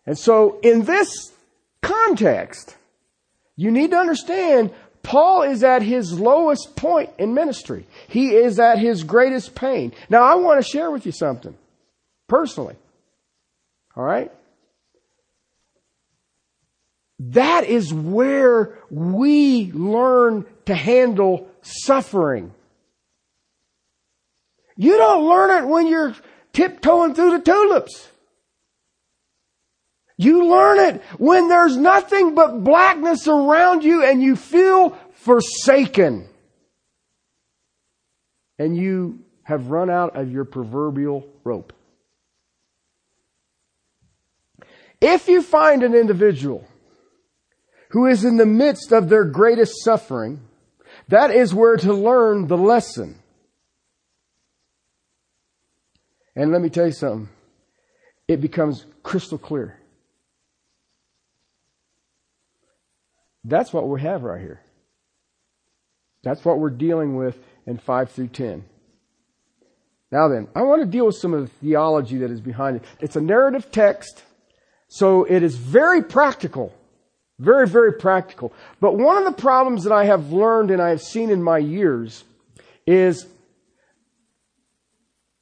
And 0.07 0.17
so, 0.17 0.59
in 0.61 0.83
this 0.85 1.31
context, 1.83 2.75
you 3.55 3.69
need 3.69 3.91
to 3.91 3.97
understand 3.97 4.71
Paul 5.03 5.43
is 5.43 5.63
at 5.63 5.83
his 5.83 6.19
lowest 6.19 6.75
point 6.75 7.11
in 7.19 7.35
ministry. 7.35 7.85
He 8.07 8.33
is 8.33 8.59
at 8.59 8.79
his 8.79 9.03
greatest 9.03 9.53
pain. 9.53 9.93
Now, 10.09 10.23
I 10.23 10.35
want 10.35 10.63
to 10.63 10.67
share 10.67 10.89
with 10.89 11.05
you 11.05 11.11
something 11.11 11.55
personally. 12.31 12.77
All 13.93 14.05
right? 14.05 14.31
That 17.19 17.65
is 17.65 17.93
where 17.93 18.79
we 18.89 19.69
learn 19.73 20.45
to 20.65 20.73
handle 20.73 21.49
suffering. 21.61 22.53
You 24.77 24.95
don't 24.95 25.27
learn 25.27 25.61
it 25.61 25.67
when 25.67 25.87
you're 25.87 26.15
tiptoeing 26.53 27.15
through 27.15 27.31
the 27.31 27.43
tulips. 27.43 28.07
You 30.15 30.47
learn 30.49 30.79
it 30.79 31.01
when 31.17 31.49
there's 31.49 31.75
nothing 31.75 32.33
but 32.33 32.63
blackness 32.63 33.27
around 33.27 33.83
you 33.83 34.05
and 34.05 34.23
you 34.23 34.37
feel 34.37 34.91
forsaken. 35.15 36.29
And 38.57 38.77
you 38.77 39.19
have 39.43 39.67
run 39.69 39.89
out 39.89 40.15
of 40.15 40.31
your 40.31 40.45
proverbial 40.45 41.27
rope. 41.43 41.73
If 45.01 45.27
you 45.27 45.41
find 45.41 45.81
an 45.81 45.95
individual 45.95 46.67
who 47.89 48.05
is 48.05 48.23
in 48.23 48.37
the 48.37 48.45
midst 48.45 48.91
of 48.91 49.09
their 49.09 49.25
greatest 49.25 49.83
suffering, 49.83 50.41
that 51.07 51.31
is 51.31 51.53
where 51.53 51.75
to 51.77 51.93
learn 51.93 52.47
the 52.47 52.57
lesson. 52.57 53.17
And 56.35 56.51
let 56.51 56.61
me 56.61 56.69
tell 56.69 56.85
you 56.85 56.93
something. 56.93 57.29
It 58.27 58.39
becomes 58.39 58.85
crystal 59.03 59.37
clear. 59.37 59.77
That's 63.43 63.73
what 63.73 63.89
we 63.89 64.01
have 64.01 64.21
right 64.21 64.39
here. 64.39 64.61
That's 66.23 66.45
what 66.45 66.59
we're 66.59 66.69
dealing 66.69 67.15
with 67.15 67.37
in 67.65 67.79
5 67.79 68.11
through 68.11 68.27
10. 68.27 68.63
Now 70.11 70.27
then, 70.27 70.47
I 70.55 70.61
want 70.61 70.81
to 70.81 70.87
deal 70.87 71.07
with 71.07 71.15
some 71.15 71.33
of 71.33 71.41
the 71.41 71.47
theology 71.47 72.19
that 72.19 72.31
is 72.31 72.41
behind 72.41 72.77
it. 72.77 72.83
It's 72.99 73.15
a 73.15 73.21
narrative 73.21 73.71
text, 73.71 74.23
so 74.93 75.23
it 75.23 75.41
is 75.41 75.55
very 75.55 76.03
practical. 76.03 76.73
Very, 77.39 77.65
very 77.65 77.93
practical. 77.93 78.51
But 78.81 78.97
one 78.97 79.17
of 79.17 79.23
the 79.23 79.31
problems 79.31 79.85
that 79.85 79.93
I 79.93 80.03
have 80.03 80.33
learned 80.33 80.69
and 80.69 80.81
I 80.81 80.89
have 80.89 81.01
seen 81.01 81.29
in 81.29 81.41
my 81.41 81.59
years 81.59 82.25
is 82.85 83.25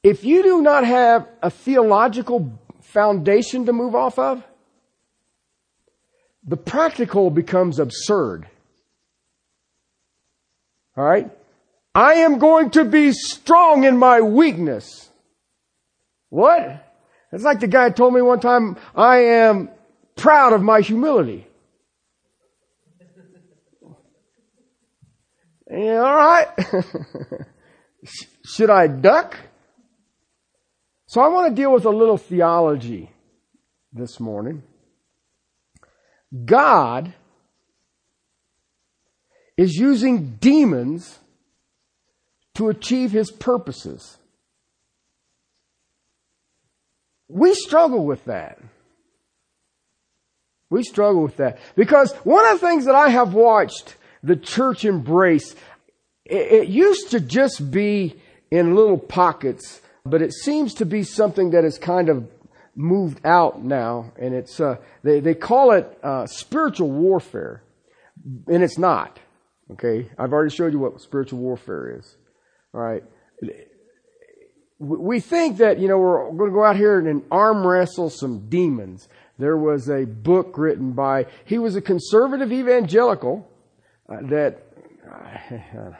if 0.04 0.22
you 0.22 0.44
do 0.44 0.62
not 0.62 0.84
have 0.84 1.26
a 1.42 1.50
theological 1.50 2.56
foundation 2.80 3.66
to 3.66 3.72
move 3.72 3.96
off 3.96 4.20
of, 4.20 4.44
the 6.44 6.56
practical 6.56 7.28
becomes 7.28 7.80
absurd. 7.80 8.46
All 10.96 11.04
right? 11.04 11.28
I 11.92 12.14
am 12.14 12.38
going 12.38 12.70
to 12.70 12.84
be 12.84 13.10
strong 13.10 13.82
in 13.82 13.96
my 13.96 14.20
weakness. 14.20 15.10
What? 16.28 16.86
It's 17.32 17.44
like 17.44 17.60
the 17.60 17.68
guy 17.68 17.90
told 17.90 18.14
me 18.14 18.22
one 18.22 18.40
time, 18.40 18.76
I 18.94 19.18
am 19.18 19.70
proud 20.16 20.52
of 20.52 20.62
my 20.62 20.80
humility. 20.80 21.46
Yeah, 25.70 26.00
all 26.00 26.16
right. 26.16 26.48
Should 28.44 28.70
I 28.70 28.88
duck? 28.88 29.36
So 31.06 31.20
I 31.20 31.28
want 31.28 31.48
to 31.48 31.60
deal 31.60 31.72
with 31.72 31.84
a 31.84 31.90
little 31.90 32.16
theology 32.16 33.10
this 33.92 34.18
morning. 34.18 34.62
God 36.44 37.14
is 39.56 39.74
using 39.74 40.36
demons 40.40 41.18
to 42.54 42.68
achieve 42.68 43.10
his 43.12 43.30
purposes. 43.30 44.18
We 47.30 47.54
struggle 47.54 48.04
with 48.04 48.24
that. 48.24 48.58
We 50.68 50.82
struggle 50.82 51.22
with 51.22 51.36
that. 51.36 51.58
Because 51.76 52.12
one 52.24 52.44
of 52.46 52.60
the 52.60 52.66
things 52.66 52.84
that 52.86 52.94
I 52.94 53.08
have 53.08 53.34
watched 53.34 53.96
the 54.22 54.36
church 54.36 54.84
embrace, 54.84 55.54
it, 56.24 56.68
used 56.68 57.10
to 57.10 57.20
just 57.20 57.70
be 57.70 58.16
in 58.50 58.74
little 58.74 58.98
pockets, 58.98 59.80
but 60.04 60.22
it 60.22 60.32
seems 60.32 60.74
to 60.74 60.86
be 60.86 61.02
something 61.02 61.50
that 61.50 61.64
is 61.64 61.78
kind 61.78 62.08
of 62.08 62.28
moved 62.76 63.24
out 63.24 63.62
now, 63.62 64.12
and 64.18 64.34
it's 64.34 64.60
uh, 64.60 64.76
they 65.02 65.20
they 65.20 65.34
call 65.34 65.72
it 65.72 65.98
uh, 66.02 66.26
spiritual 66.26 66.90
warfare, 66.90 67.62
and 68.46 68.62
it's 68.62 68.78
not. 68.78 69.18
Okay, 69.72 70.10
I've 70.18 70.32
already 70.32 70.54
showed 70.54 70.72
you 70.72 70.78
what 70.78 71.00
spiritual 71.00 71.38
warfare 71.38 71.98
is. 71.98 72.16
All 72.74 72.80
right, 72.80 73.04
we 74.80 75.20
think 75.20 75.58
that 75.58 75.78
you 75.78 75.88
know 75.88 75.98
we're 75.98 76.30
going 76.32 76.50
to 76.50 76.54
go 76.54 76.64
out 76.64 76.76
here 76.76 76.98
and 76.98 77.22
arm 77.30 77.66
wrestle 77.66 78.10
some 78.10 78.48
demons. 78.48 79.08
There 79.38 79.56
was 79.56 79.88
a 79.88 80.06
book 80.06 80.56
written 80.56 80.92
by 80.92 81.26
he 81.44 81.58
was 81.58 81.76
a 81.76 81.82
conservative 81.82 82.50
evangelical 82.50 83.48
uh, 84.08 84.16
that 84.22 84.66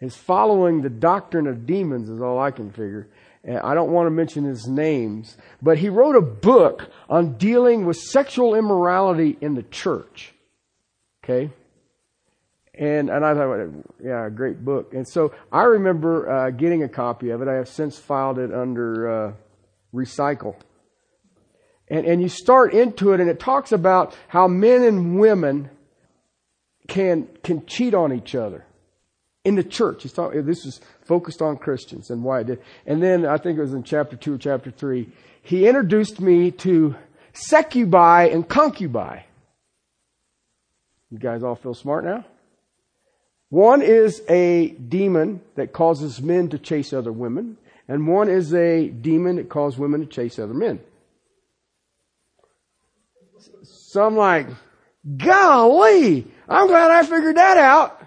is 0.00 0.16
following 0.16 0.80
the 0.80 0.88
doctrine 0.88 1.48
of 1.48 1.66
demons 1.66 2.08
is 2.08 2.22
all 2.22 2.38
I 2.38 2.52
can 2.52 2.70
figure. 2.70 3.08
I 3.46 3.74
don't 3.74 3.92
want 3.92 4.06
to 4.06 4.10
mention 4.10 4.44
his 4.44 4.66
names, 4.66 5.36
but 5.62 5.78
he 5.78 5.88
wrote 5.88 6.16
a 6.16 6.20
book 6.20 6.90
on 7.08 7.38
dealing 7.38 7.86
with 7.86 7.96
sexual 7.96 8.54
immorality 8.54 9.38
in 9.40 9.54
the 9.54 9.62
church. 9.62 10.34
Okay? 11.24 11.50
And, 12.78 13.10
and 13.10 13.24
I 13.24 13.34
thought, 13.34 13.70
yeah, 14.00 14.26
a 14.26 14.30
great 14.30 14.64
book. 14.64 14.94
And 14.94 15.06
so 15.06 15.34
I 15.50 15.64
remember 15.64 16.30
uh, 16.30 16.50
getting 16.50 16.84
a 16.84 16.88
copy 16.88 17.30
of 17.30 17.42
it. 17.42 17.48
I 17.48 17.54
have 17.54 17.68
since 17.68 17.98
filed 17.98 18.38
it 18.38 18.54
under 18.54 19.08
uh, 19.08 19.32
recycle. 19.92 20.54
And, 21.88 22.06
and 22.06 22.22
you 22.22 22.28
start 22.28 22.72
into 22.72 23.12
it, 23.12 23.20
and 23.20 23.28
it 23.28 23.40
talks 23.40 23.72
about 23.72 24.16
how 24.28 24.46
men 24.46 24.84
and 24.84 25.18
women 25.18 25.70
can, 26.86 27.28
can 27.42 27.66
cheat 27.66 27.94
on 27.94 28.12
each 28.12 28.36
other 28.36 28.64
in 29.44 29.56
the 29.56 29.64
church. 29.64 30.04
He's 30.04 30.12
talking, 30.12 30.46
this 30.46 30.64
is 30.64 30.80
focused 31.04 31.42
on 31.42 31.56
Christians 31.56 32.10
and 32.10 32.22
why 32.22 32.40
it 32.40 32.46
did. 32.46 32.62
And 32.86 33.02
then 33.02 33.26
I 33.26 33.38
think 33.38 33.58
it 33.58 33.62
was 33.62 33.74
in 33.74 33.82
chapter 33.82 34.16
two 34.16 34.34
or 34.34 34.38
chapter 34.38 34.70
three, 34.70 35.08
he 35.42 35.66
introduced 35.66 36.20
me 36.20 36.52
to 36.52 36.94
succubi 37.32 38.26
and 38.26 38.48
concubi. 38.48 39.22
You 41.10 41.18
guys 41.18 41.42
all 41.42 41.56
feel 41.56 41.74
smart 41.74 42.04
now? 42.04 42.24
One 43.50 43.80
is 43.80 44.22
a 44.28 44.68
demon 44.68 45.40
that 45.54 45.72
causes 45.72 46.20
men 46.20 46.48
to 46.50 46.58
chase 46.58 46.92
other 46.92 47.12
women, 47.12 47.56
and 47.88 48.06
one 48.06 48.28
is 48.28 48.52
a 48.52 48.88
demon 48.88 49.36
that 49.36 49.48
causes 49.48 49.78
women 49.78 50.00
to 50.00 50.06
chase 50.06 50.38
other 50.38 50.54
men. 50.54 50.80
So 53.62 54.04
I'm 54.04 54.16
like, 54.16 54.48
golly, 55.16 56.26
I'm 56.48 56.66
glad 56.66 56.90
I 56.90 57.02
figured 57.04 57.36
that 57.36 57.56
out. 57.56 57.98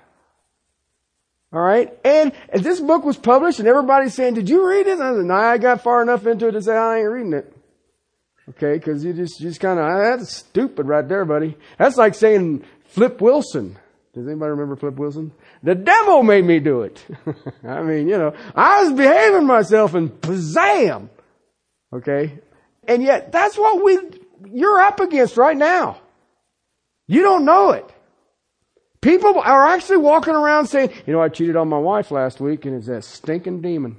All 1.53 1.61
right. 1.61 1.97
And 2.05 2.31
this 2.53 2.79
book 2.79 3.03
was 3.03 3.17
published 3.17 3.59
and 3.59 3.67
everybody's 3.67 4.13
saying, 4.13 4.35
did 4.35 4.47
you 4.47 4.65
read 4.65 4.87
it? 4.87 4.99
I 4.99 5.15
said, 5.15 5.25
no, 5.25 5.33
I 5.33 5.57
got 5.57 5.81
far 5.81 6.01
enough 6.01 6.25
into 6.25 6.47
it 6.47 6.51
to 6.53 6.61
say 6.61 6.75
I 6.75 6.99
ain't 6.99 7.09
reading 7.09 7.33
it. 7.33 7.53
Okay. 8.49 8.79
Cause 8.79 9.03
you 9.03 9.11
just, 9.11 9.39
you 9.41 9.49
just 9.49 9.59
kind 9.59 9.79
of, 9.79 9.85
that's 9.85 10.33
stupid 10.33 10.87
right 10.87 11.07
there, 11.07 11.25
buddy. 11.25 11.57
That's 11.77 11.97
like 11.97 12.15
saying 12.15 12.63
Flip 12.85 13.19
Wilson. 13.19 13.77
Does 14.13 14.27
anybody 14.27 14.51
remember 14.51 14.75
Flip 14.75 14.95
Wilson? 14.95 15.31
The 15.63 15.75
devil 15.75 16.21
made 16.23 16.43
me 16.43 16.59
do 16.59 16.81
it. 16.81 17.03
I 17.63 17.81
mean, 17.81 18.09
you 18.09 18.17
know, 18.17 18.33
I 18.53 18.83
was 18.83 18.93
behaving 18.93 19.45
myself 19.45 19.93
and 19.93 20.09
pizzam. 20.09 21.09
Okay. 21.93 22.39
And 22.87 23.01
yet 23.03 23.31
that's 23.31 23.57
what 23.57 23.83
we, 23.83 23.99
you're 24.51 24.81
up 24.81 24.99
against 24.99 25.37
right 25.37 25.55
now. 25.55 26.01
You 27.07 27.21
don't 27.21 27.45
know 27.45 27.71
it. 27.71 27.89
People 28.99 29.39
are 29.39 29.65
actually 29.67 29.97
walking 29.97 30.35
around 30.35 30.67
saying, 30.67 30.91
you 31.07 31.13
know, 31.13 31.21
I 31.21 31.29
cheated 31.29 31.55
on 31.55 31.69
my 31.69 31.79
wife 31.79 32.11
last 32.11 32.39
week 32.39 32.65
and 32.65 32.75
it's 32.75 32.87
that 32.87 33.03
stinking 33.03 33.61
demon. 33.61 33.97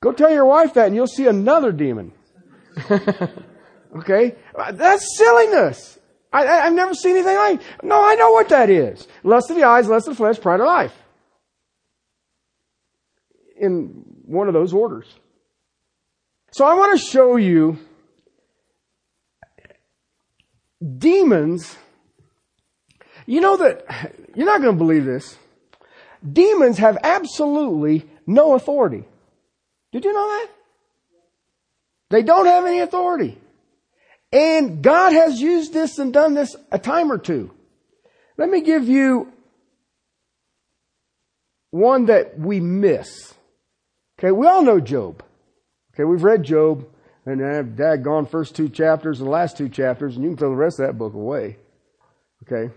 Go 0.00 0.12
tell 0.12 0.30
your 0.32 0.46
wife 0.46 0.74
that 0.74 0.86
and 0.86 0.94
you'll 0.94 1.06
see 1.06 1.26
another 1.26 1.72
demon. 1.72 2.12
okay? 3.96 4.36
That's 4.72 5.16
silliness. 5.16 5.98
I, 6.34 6.64
have 6.64 6.74
never 6.74 6.94
seen 6.94 7.16
anything 7.16 7.36
like 7.36 7.60
No, 7.82 8.04
I 8.04 8.14
know 8.16 8.32
what 8.32 8.48
that 8.50 8.68
is. 8.68 9.06
Lust 9.22 9.50
of 9.50 9.56
the 9.56 9.64
eyes, 9.64 9.88
lust 9.88 10.08
of 10.08 10.14
the 10.14 10.16
flesh, 10.16 10.40
pride 10.40 10.60
of 10.60 10.66
life. 10.66 10.92
In 13.58 14.04
one 14.26 14.48
of 14.48 14.54
those 14.54 14.72
orders. 14.72 15.06
So 16.50 16.64
I 16.64 16.74
want 16.74 16.98
to 16.98 17.06
show 17.06 17.36
you 17.36 17.78
demons 20.98 21.76
you 23.26 23.40
know 23.40 23.56
that, 23.56 24.12
you're 24.34 24.46
not 24.46 24.60
going 24.60 24.74
to 24.74 24.78
believe 24.78 25.04
this. 25.04 25.36
Demons 26.30 26.78
have 26.78 26.98
absolutely 27.02 28.08
no 28.26 28.54
authority. 28.54 29.04
Did 29.92 30.04
you 30.04 30.12
know 30.12 30.26
that? 30.26 30.48
They 32.10 32.22
don't 32.22 32.46
have 32.46 32.64
any 32.64 32.80
authority. 32.80 33.38
And 34.34 34.82
God 34.82 35.12
has 35.12 35.40
used 35.40 35.72
this 35.72 36.00
and 36.00 36.12
done 36.12 36.34
this 36.34 36.56
a 36.72 36.78
time 36.78 37.12
or 37.12 37.18
two. 37.18 37.52
Let 38.36 38.50
me 38.50 38.62
give 38.62 38.88
you 38.88 39.32
one 41.70 42.06
that 42.06 42.36
we 42.36 42.58
miss. 42.58 43.32
Okay, 44.18 44.32
we 44.32 44.48
all 44.48 44.62
know 44.62 44.80
Job. 44.80 45.22
Okay, 45.94 46.02
we've 46.02 46.24
read 46.24 46.42
Job, 46.42 46.84
and 47.24 47.46
I've 47.46 47.76
daggone 47.76 48.28
first 48.28 48.56
two 48.56 48.68
chapters 48.68 49.20
and 49.20 49.28
the 49.28 49.32
last 49.32 49.56
two 49.56 49.68
chapters, 49.68 50.16
and 50.16 50.24
you 50.24 50.30
can 50.30 50.36
throw 50.36 50.50
the 50.50 50.56
rest 50.56 50.80
of 50.80 50.88
that 50.88 50.98
book 50.98 51.14
away. 51.14 51.58
Okay. 52.42 52.74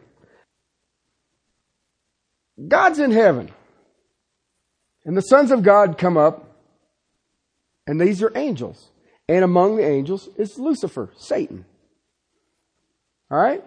God's 2.67 2.99
in 2.99 3.09
heaven. 3.09 3.51
And 5.05 5.17
the 5.17 5.21
sons 5.21 5.49
of 5.49 5.63
God 5.63 5.97
come 5.97 6.17
up, 6.17 6.55
and 7.87 7.99
these 7.99 8.21
are 8.21 8.31
angels. 8.35 8.91
And 9.29 9.43
among 9.43 9.77
the 9.77 9.85
angels 9.85 10.29
is 10.37 10.57
Lucifer, 10.57 11.11
Satan. 11.17 11.65
All 13.29 13.37
right? 13.37 13.63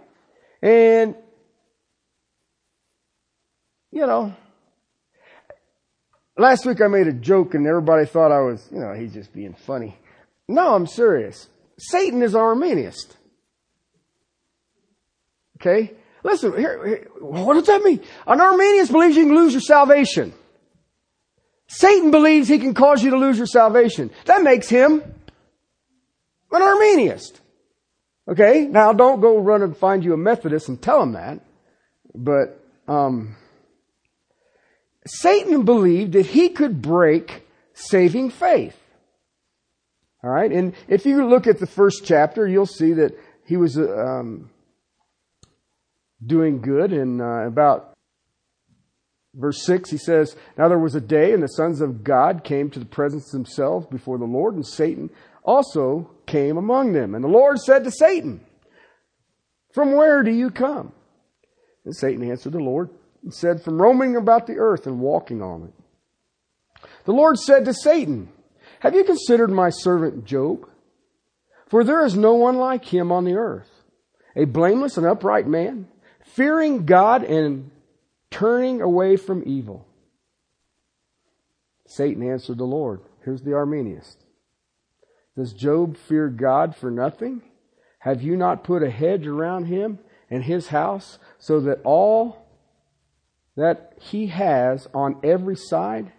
And, 0.62 1.14
you 3.90 4.06
know, 4.06 4.34
last 6.38 6.64
week 6.64 6.80
I 6.80 6.86
made 6.86 7.08
a 7.08 7.12
joke 7.12 7.54
and 7.54 7.66
everybody 7.66 8.06
thought 8.06 8.32
I 8.32 8.40
was, 8.40 8.66
you 8.72 8.78
know, 8.78 8.94
he's 8.94 9.12
just 9.12 9.32
being 9.34 9.54
funny. 9.54 9.96
No, 10.48 10.74
I'm 10.74 10.86
serious. 10.86 11.48
Satan 11.78 12.22
is 12.22 12.34
Arminianist. 12.34 13.16
Okay? 15.60 15.92
Listen, 16.22 16.56
here, 16.56 16.86
here, 16.86 17.08
what 17.20 17.54
does 17.54 17.66
that 17.66 17.82
mean? 17.82 18.00
An 18.26 18.40
Arminian 18.40 18.86
believes 18.86 19.16
you 19.16 19.26
can 19.26 19.34
lose 19.34 19.52
your 19.52 19.60
salvation. 19.60 20.32
Satan 21.68 22.10
believes 22.10 22.48
he 22.48 22.58
can 22.58 22.74
cause 22.74 23.02
you 23.02 23.10
to 23.10 23.16
lose 23.16 23.38
your 23.38 23.46
salvation. 23.46 24.10
That 24.24 24.42
makes 24.42 24.68
him 24.68 25.02
an 26.52 26.62
Arminianist. 26.62 27.40
Okay? 28.28 28.66
Now 28.66 28.92
don't 28.92 29.20
go 29.20 29.38
run 29.38 29.62
and 29.62 29.76
find 29.76 30.04
you 30.04 30.12
a 30.14 30.16
Methodist 30.16 30.68
and 30.68 30.80
tell 30.80 31.02
him 31.02 31.12
that. 31.12 31.40
But, 32.14 32.62
um, 32.88 33.36
Satan 35.06 35.64
believed 35.64 36.12
that 36.12 36.26
he 36.26 36.50
could 36.50 36.82
break 36.82 37.46
saving 37.72 38.30
faith. 38.30 38.76
Alright? 40.22 40.52
And 40.52 40.74
if 40.88 41.06
you 41.06 41.26
look 41.26 41.46
at 41.46 41.58
the 41.58 41.66
first 41.66 42.04
chapter, 42.04 42.46
you'll 42.46 42.66
see 42.66 42.92
that 42.94 43.18
he 43.46 43.56
was, 43.56 43.78
um, 43.78 44.50
doing 46.24 46.60
good. 46.60 46.92
And 46.92 47.20
uh, 47.20 47.46
about 47.46 47.96
verse 49.34 49.64
6, 49.64 49.90
he 49.90 49.98
says, 49.98 50.36
Now 50.56 50.68
there 50.68 50.78
was 50.78 50.94
a 50.94 51.00
day, 51.00 51.32
and 51.32 51.42
the 51.42 51.48
sons 51.48 51.80
of 51.80 52.04
God 52.04 52.44
came 52.44 52.70
to 52.70 52.78
the 52.78 52.86
presence 52.86 53.30
themselves 53.30 53.86
before 53.86 54.18
the 54.18 54.24
Lord, 54.24 54.54
and 54.54 54.66
Satan 54.66 55.10
also 55.42 56.10
came 56.30 56.56
among 56.56 56.92
them. 56.92 57.14
And 57.14 57.24
the 57.24 57.28
Lord 57.28 57.58
said 57.58 57.84
to 57.84 57.90
Satan, 57.90 58.40
From 59.72 59.94
where 59.94 60.22
do 60.22 60.30
you 60.30 60.50
come? 60.50 60.92
And 61.84 61.94
Satan 61.94 62.28
answered 62.30 62.52
the 62.52 62.58
Lord, 62.58 62.90
and 63.22 63.34
said, 63.34 63.62
From 63.62 63.80
roaming 63.80 64.16
about 64.16 64.46
the 64.46 64.56
earth 64.58 64.86
and 64.86 65.00
walking 65.00 65.42
on 65.42 65.64
it. 65.64 66.84
The 67.04 67.12
Lord 67.12 67.38
said 67.38 67.64
to 67.64 67.74
Satan, 67.74 68.30
Have 68.80 68.94
you 68.94 69.04
considered 69.04 69.50
my 69.50 69.70
servant 69.70 70.24
Job? 70.24 70.68
For 71.68 71.84
there 71.84 72.04
is 72.04 72.16
no 72.16 72.34
one 72.34 72.56
like 72.56 72.84
him 72.84 73.12
on 73.12 73.24
the 73.24 73.34
earth, 73.34 73.70
a 74.34 74.44
blameless 74.44 74.96
and 74.96 75.06
upright 75.06 75.46
man, 75.46 75.88
fearing 76.24 76.84
God 76.84 77.22
and 77.24 77.70
turning 78.30 78.80
away 78.80 79.16
from 79.16 79.42
evil. 79.46 79.86
Satan 81.86 82.28
answered 82.28 82.58
the 82.58 82.64
Lord. 82.64 83.00
Here's 83.24 83.42
the 83.42 83.50
Arminianist. 83.50 84.16
Does 85.40 85.54
Job 85.54 85.96
fear 85.96 86.28
God 86.28 86.76
for 86.76 86.90
nothing? 86.90 87.40
Have 88.00 88.20
you 88.20 88.36
not 88.36 88.62
put 88.62 88.82
a 88.82 88.90
hedge 88.90 89.26
around 89.26 89.64
him 89.64 89.98
and 90.28 90.44
his 90.44 90.68
house 90.68 91.18
so 91.38 91.60
that 91.60 91.80
all 91.82 92.44
that 93.56 93.94
he 93.98 94.26
has 94.26 94.86
on 94.92 95.16
every 95.24 95.56
side, 95.56 96.12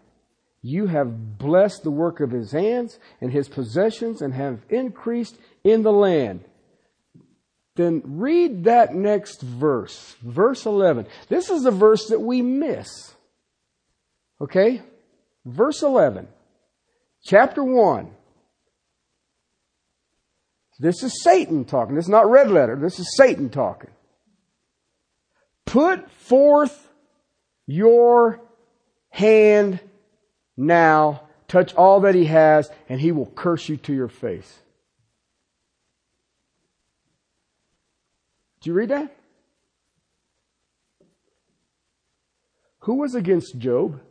you 0.63 0.88
have 0.88 1.38
blessed 1.38 1.84
the 1.84 1.91
work 1.91 2.19
of 2.19 2.31
his 2.31 2.51
hands 2.51 2.97
and 3.21 3.31
his 3.31 3.47
possessions 3.47 4.23
and 4.23 4.34
have 4.34 4.65
increased 4.69 5.38
in 5.63 5.84
the 5.84 5.93
land. 5.93 6.43
Then 7.75 8.01
read 8.03 8.63
that 8.63 8.95
next 8.95 9.43
verse, 9.43 10.15
verse 10.23 10.65
11. 10.65 11.05
This 11.29 11.51
is 11.51 11.62
the 11.62 11.69
verse 11.69 12.07
that 12.07 12.21
we 12.21 12.41
miss. 12.41 13.13
Okay? 14.41 14.81
Verse 15.45 15.84
11, 15.84 16.27
chapter 17.23 17.63
1. 17.63 18.15
This 20.82 21.04
is 21.04 21.22
Satan 21.22 21.63
talking. 21.63 21.94
This 21.94 22.06
is 22.06 22.10
not 22.10 22.28
red 22.28 22.50
letter. 22.50 22.76
This 22.76 22.98
is 23.00 23.15
Satan 23.15 23.52
talking. 23.52 23.91
Put 25.63 26.10
forth 26.10 26.89
your 27.67 28.41
hand 29.12 29.80
now, 30.58 31.22
touch 31.48 31.76
all 31.76 32.00
that 32.02 32.15
he 32.15 32.26
has, 32.26 32.67
and 32.89 33.00
he 33.00 33.12
will 33.12 33.28
curse 33.28 33.70
you 33.70 33.78
to 33.78 33.94
your 33.94 34.08
face. 34.08 34.60
Did 38.62 38.70
you 38.70 38.74
read 38.74 38.89
that? 38.89 39.15
Who 42.80 42.96
was 42.96 43.13
against 43.13 43.56
Job? 43.60 44.02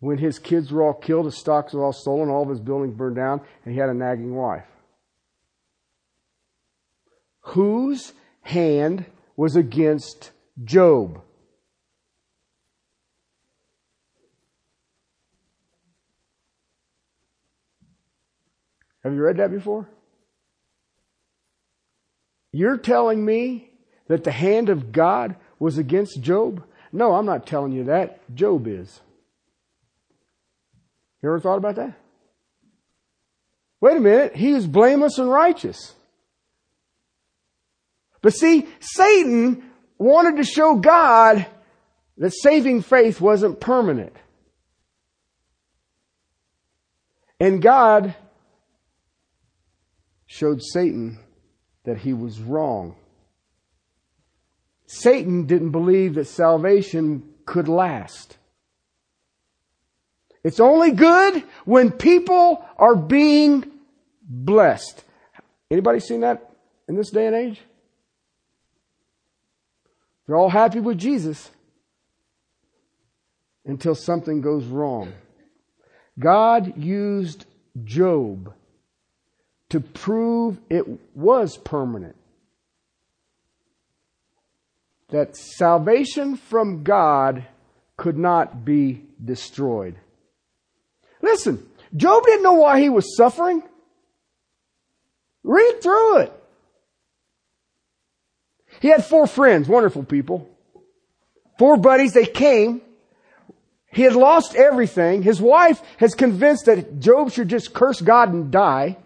When 0.00 0.18
his 0.18 0.38
kids 0.38 0.72
were 0.72 0.82
all 0.82 0.94
killed, 0.94 1.26
his 1.26 1.38
stocks 1.38 1.74
were 1.74 1.84
all 1.84 1.92
stolen, 1.92 2.30
all 2.30 2.42
of 2.42 2.48
his 2.48 2.60
buildings 2.60 2.94
burned 2.94 3.16
down, 3.16 3.40
and 3.64 3.74
he 3.74 3.78
had 3.78 3.90
a 3.90 3.94
nagging 3.94 4.34
wife. 4.34 4.64
Whose 7.42 8.12
hand 8.40 9.04
was 9.36 9.56
against 9.56 10.32
Job? 10.64 11.20
Have 19.04 19.14
you 19.14 19.22
read 19.22 19.38
that 19.38 19.50
before? 19.50 19.88
You're 22.52 22.76
telling 22.76 23.24
me 23.24 23.70
that 24.08 24.24
the 24.24 24.32
hand 24.32 24.68
of 24.68 24.92
God 24.92 25.36
was 25.58 25.78
against 25.78 26.20
Job? 26.20 26.64
No, 26.92 27.14
I'm 27.14 27.26
not 27.26 27.46
telling 27.46 27.72
you 27.72 27.84
that. 27.84 28.34
Job 28.34 28.66
is. 28.66 29.00
You 31.22 31.28
ever 31.28 31.40
thought 31.40 31.58
about 31.58 31.76
that? 31.76 31.94
Wait 33.80 33.96
a 33.96 34.00
minute, 34.00 34.36
he 34.36 34.52
was 34.52 34.66
blameless 34.66 35.18
and 35.18 35.30
righteous. 35.30 35.94
But 38.22 38.34
see, 38.34 38.68
Satan 38.80 39.70
wanted 39.98 40.36
to 40.36 40.44
show 40.44 40.76
God 40.76 41.46
that 42.18 42.32
saving 42.34 42.82
faith 42.82 43.20
wasn't 43.20 43.60
permanent. 43.60 44.14
And 47.38 47.62
God 47.62 48.14
showed 50.26 50.62
Satan 50.62 51.18
that 51.84 51.96
he 51.96 52.12
was 52.12 52.40
wrong. 52.40 52.94
Satan 54.86 55.46
didn't 55.46 55.70
believe 55.70 56.14
that 56.14 56.26
salvation 56.26 57.22
could 57.46 57.68
last. 57.68 58.36
It's 60.42 60.60
only 60.60 60.92
good 60.92 61.44
when 61.64 61.90
people 61.90 62.64
are 62.78 62.96
being 62.96 63.70
blessed. 64.22 65.04
Anybody 65.70 66.00
seen 66.00 66.20
that 66.20 66.50
in 66.88 66.96
this 66.96 67.10
day 67.10 67.26
and 67.26 67.36
age? 67.36 67.60
They're 70.26 70.36
all 70.36 70.48
happy 70.48 70.80
with 70.80 70.98
Jesus 70.98 71.50
until 73.64 73.94
something 73.94 74.40
goes 74.40 74.64
wrong. 74.64 75.12
God 76.18 76.76
used 76.76 77.46
Job 77.84 78.54
to 79.70 79.80
prove 79.80 80.58
it 80.68 80.84
was 81.14 81.56
permanent. 81.56 82.16
That 85.10 85.36
salvation 85.36 86.36
from 86.36 86.82
God 86.82 87.46
could 87.96 88.18
not 88.18 88.64
be 88.64 89.02
destroyed. 89.22 89.96
Listen, 91.22 91.66
Job 91.94 92.24
didn't 92.24 92.42
know 92.42 92.54
why 92.54 92.80
he 92.80 92.88
was 92.88 93.16
suffering. 93.16 93.62
Read 95.42 95.82
through 95.82 96.18
it. 96.18 96.32
He 98.80 98.88
had 98.88 99.04
four 99.04 99.26
friends, 99.26 99.68
wonderful 99.68 100.04
people. 100.04 100.48
Four 101.58 101.76
buddies, 101.76 102.12
they 102.12 102.26
came. 102.26 102.80
He 103.92 104.02
had 104.02 104.14
lost 104.14 104.54
everything. 104.54 105.22
His 105.22 105.40
wife 105.40 105.82
has 105.98 106.14
convinced 106.14 106.66
that 106.66 107.00
Job 107.00 107.32
should 107.32 107.48
just 107.48 107.74
curse 107.74 108.00
God 108.00 108.32
and 108.32 108.50
die. 108.50 108.96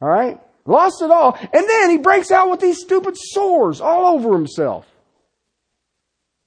Alright? 0.00 0.40
Lost 0.64 1.02
it 1.02 1.10
all. 1.10 1.38
And 1.52 1.68
then 1.68 1.90
he 1.90 1.98
breaks 1.98 2.30
out 2.30 2.50
with 2.50 2.60
these 2.60 2.80
stupid 2.80 3.16
sores 3.16 3.80
all 3.80 4.14
over 4.14 4.32
himself. 4.32 4.86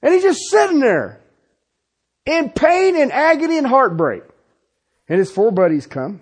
And 0.01 0.13
he's 0.13 0.23
just 0.23 0.49
sitting 0.49 0.79
there 0.79 1.19
in 2.25 2.49
pain 2.49 2.95
and 2.95 3.11
agony 3.11 3.57
and 3.57 3.67
heartbreak. 3.67 4.23
And 5.09 5.19
his 5.19 5.31
four 5.31 5.51
buddies 5.51 5.85
come 5.85 6.21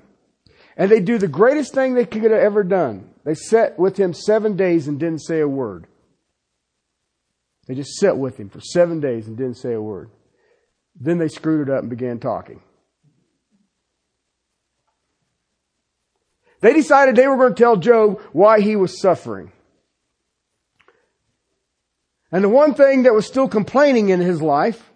and 0.77 0.89
they 0.89 0.99
do 0.99 1.17
the 1.17 1.27
greatest 1.27 1.73
thing 1.73 1.93
they 1.93 2.05
could 2.05 2.23
have 2.23 2.31
ever 2.31 2.63
done. 2.63 3.09
They 3.23 3.35
sat 3.35 3.77
with 3.77 3.97
him 3.97 4.13
seven 4.13 4.55
days 4.55 4.87
and 4.87 4.99
didn't 4.99 5.21
say 5.21 5.39
a 5.39 5.47
word. 5.47 5.85
They 7.67 7.75
just 7.75 7.95
sat 7.97 8.17
with 8.17 8.37
him 8.37 8.49
for 8.49 8.59
seven 8.59 8.99
days 8.99 9.27
and 9.27 9.37
didn't 9.37 9.57
say 9.57 9.73
a 9.73 9.81
word. 9.81 10.09
Then 10.99 11.19
they 11.19 11.27
screwed 11.27 11.67
it 11.67 11.71
up 11.71 11.81
and 11.81 11.89
began 11.89 12.19
talking. 12.19 12.61
They 16.61 16.73
decided 16.73 17.15
they 17.15 17.27
were 17.27 17.37
going 17.37 17.55
to 17.55 17.63
tell 17.63 17.77
Job 17.77 18.19
why 18.33 18.61
he 18.61 18.75
was 18.75 18.99
suffering. 18.99 19.51
And 22.31 22.43
the 22.43 22.49
one 22.49 22.73
thing 22.73 23.03
that 23.03 23.13
was 23.13 23.25
still 23.25 23.47
complaining 23.47 24.09
in 24.09 24.19
his 24.19 24.41
life 24.41 24.90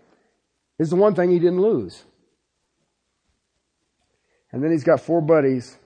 is 0.79 0.89
the 0.89 0.95
one 0.95 1.15
thing 1.15 1.31
he 1.31 1.39
didn't 1.39 1.61
lose. 1.61 2.03
And 4.51 4.63
then 4.63 4.71
he's 4.71 4.83
got 4.83 5.01
four 5.01 5.21
buddies 5.21 5.77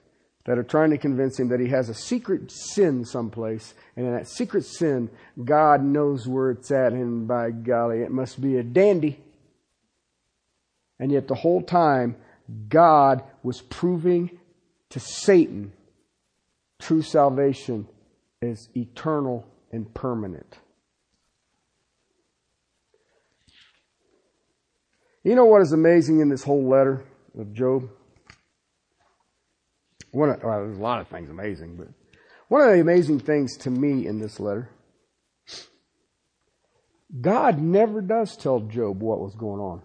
that 0.45 0.57
are 0.57 0.63
trying 0.63 0.89
to 0.91 0.97
convince 0.97 1.39
him 1.39 1.49
that 1.49 1.59
he 1.59 1.67
has 1.67 1.89
a 1.89 1.93
secret 1.93 2.51
sin 2.51 3.05
someplace. 3.05 3.73
And 3.95 4.05
in 4.05 4.13
that 4.13 4.27
secret 4.27 4.65
sin, 4.65 5.09
God 5.43 5.83
knows 5.83 6.27
where 6.27 6.51
it's 6.51 6.71
at. 6.71 6.93
And 6.93 7.27
by 7.27 7.51
golly, 7.51 8.01
it 8.01 8.11
must 8.11 8.41
be 8.41 8.57
a 8.57 8.63
dandy. 8.63 9.19
And 10.99 11.11
yet 11.11 11.27
the 11.27 11.35
whole 11.35 11.61
time, 11.61 12.15
God 12.67 13.23
was 13.43 13.61
proving 13.61 14.39
to 14.89 14.99
Satan 14.99 15.71
true 16.79 17.01
salvation 17.01 17.87
is 18.41 18.69
eternal 18.75 19.45
and 19.71 19.93
permanent. 19.93 20.57
You 25.29 25.35
know 25.35 25.45
what 25.45 25.61
is 25.61 25.73
amazing 25.73 26.21
in 26.21 26.29
this 26.29 26.41
whole 26.41 26.67
letter 26.67 27.05
of 27.37 27.53
Job? 27.53 27.87
One 30.09 30.29
well, 30.43 30.63
there's 30.65 30.79
a 30.79 30.81
lot 30.81 31.01
of 31.01 31.07
things 31.07 31.29
amazing, 31.29 31.75
but 31.77 31.89
one 32.47 32.61
of 32.61 32.73
the 32.73 32.81
amazing 32.81 33.19
things 33.19 33.55
to 33.57 33.69
me 33.69 34.07
in 34.07 34.17
this 34.17 34.39
letter, 34.39 34.71
God 37.21 37.61
never 37.61 38.01
does 38.01 38.35
tell 38.35 38.61
Job 38.61 39.03
what 39.03 39.19
was 39.19 39.35
going 39.35 39.61
on. 39.61 39.83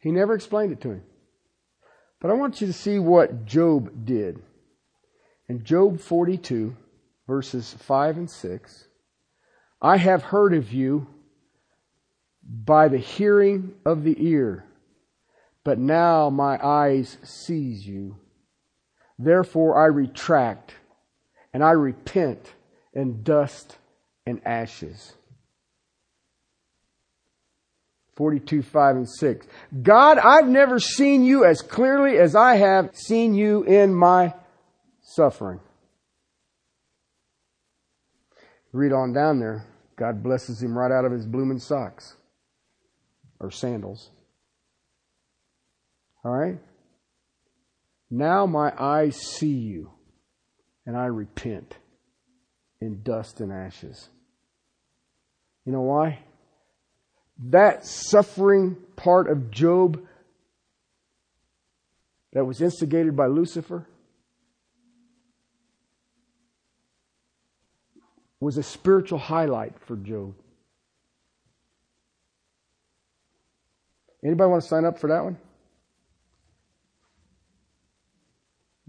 He 0.00 0.12
never 0.12 0.34
explained 0.34 0.72
it 0.72 0.82
to 0.82 0.90
him. 0.90 1.02
But 2.20 2.30
I 2.30 2.34
want 2.34 2.60
you 2.60 2.66
to 2.66 2.74
see 2.74 2.98
what 2.98 3.46
Job 3.46 4.04
did. 4.04 4.42
In 5.48 5.64
Job 5.64 5.98
42, 5.98 6.76
verses 7.26 7.72
5 7.72 8.18
and 8.18 8.30
6, 8.30 8.84
I 9.80 9.96
have 9.96 10.24
heard 10.24 10.52
of 10.52 10.74
you 10.74 11.13
by 12.46 12.88
the 12.88 12.98
hearing 12.98 13.74
of 13.84 14.04
the 14.04 14.16
ear. 14.18 14.64
But 15.64 15.78
now 15.78 16.28
my 16.30 16.58
eyes 16.64 17.16
sees 17.22 17.86
you. 17.86 18.16
Therefore 19.18 19.78
I 19.82 19.86
retract 19.86 20.74
and 21.52 21.64
I 21.64 21.70
repent 21.70 22.52
in 22.92 23.22
dust 23.22 23.78
and 24.26 24.40
ashes. 24.44 25.14
42, 28.16 28.62
5 28.62 28.96
and 28.96 29.08
6. 29.08 29.46
God, 29.82 30.18
I've 30.18 30.46
never 30.46 30.78
seen 30.78 31.24
you 31.24 31.44
as 31.44 31.62
clearly 31.62 32.18
as 32.18 32.36
I 32.36 32.56
have 32.56 32.94
seen 32.94 33.34
you 33.34 33.64
in 33.64 33.92
my 33.92 34.34
suffering. 35.02 35.60
Read 38.72 38.92
on 38.92 39.12
down 39.12 39.40
there. 39.40 39.64
God 39.96 40.22
blesses 40.22 40.62
him 40.62 40.76
right 40.76 40.92
out 40.92 41.04
of 41.04 41.12
his 41.12 41.26
blooming 41.26 41.58
socks 41.58 42.16
or 43.40 43.50
sandals. 43.50 44.10
All 46.24 46.32
right? 46.32 46.58
Now 48.10 48.46
my 48.46 48.72
eyes 48.78 49.16
see 49.16 49.54
you, 49.54 49.90
and 50.86 50.96
I 50.96 51.06
repent 51.06 51.76
in 52.80 53.02
dust 53.02 53.40
and 53.40 53.52
ashes. 53.52 54.08
You 55.64 55.72
know 55.72 55.82
why? 55.82 56.20
That 57.50 57.84
suffering 57.84 58.76
part 58.96 59.28
of 59.28 59.50
Job 59.50 60.00
that 62.32 62.44
was 62.44 62.60
instigated 62.60 63.16
by 63.16 63.26
Lucifer 63.26 63.86
was 68.40 68.58
a 68.58 68.62
spiritual 68.62 69.18
highlight 69.18 69.72
for 69.80 69.96
Job. 69.96 70.34
Anybody 74.24 74.50
want 74.50 74.62
to 74.62 74.68
sign 74.68 74.84
up 74.84 74.98
for 74.98 75.08
that 75.08 75.22
one? 75.22 75.36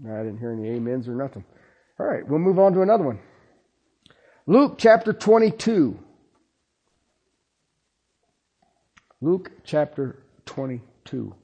I 0.04 0.22
didn't 0.22 0.38
hear 0.38 0.52
any 0.52 0.76
amens 0.76 1.08
or 1.08 1.14
nothing. 1.14 1.44
All 1.98 2.06
right, 2.06 2.26
we'll 2.26 2.38
move 2.38 2.58
on 2.58 2.72
to 2.74 2.82
another 2.82 3.04
one. 3.04 3.18
Luke 4.46 4.76
chapter 4.78 5.12
22. 5.12 5.98
Luke 9.20 9.50
chapter 9.64 10.22
22. 10.44 11.34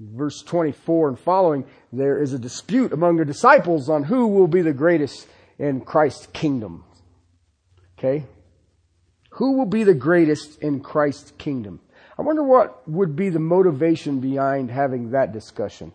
Verse 0.00 0.42
24 0.42 1.08
and 1.08 1.18
following, 1.18 1.64
there 1.92 2.20
is 2.20 2.32
a 2.32 2.38
dispute 2.38 2.92
among 2.92 3.16
the 3.16 3.24
disciples 3.24 3.88
on 3.88 4.02
who 4.02 4.26
will 4.26 4.48
be 4.48 4.62
the 4.62 4.72
greatest 4.72 5.28
in 5.58 5.80
Christ's 5.80 6.26
kingdom. 6.26 6.84
Okay? 7.98 8.26
Who 9.36 9.52
will 9.52 9.66
be 9.66 9.82
the 9.84 9.94
greatest 9.94 10.60
in 10.60 10.80
Christ's 10.80 11.32
kingdom? 11.32 11.80
I 12.18 12.22
wonder 12.22 12.42
what 12.42 12.86
would 12.88 13.16
be 13.16 13.30
the 13.30 13.38
motivation 13.38 14.20
behind 14.20 14.70
having 14.70 15.10
that 15.12 15.32
discussion. 15.32 15.92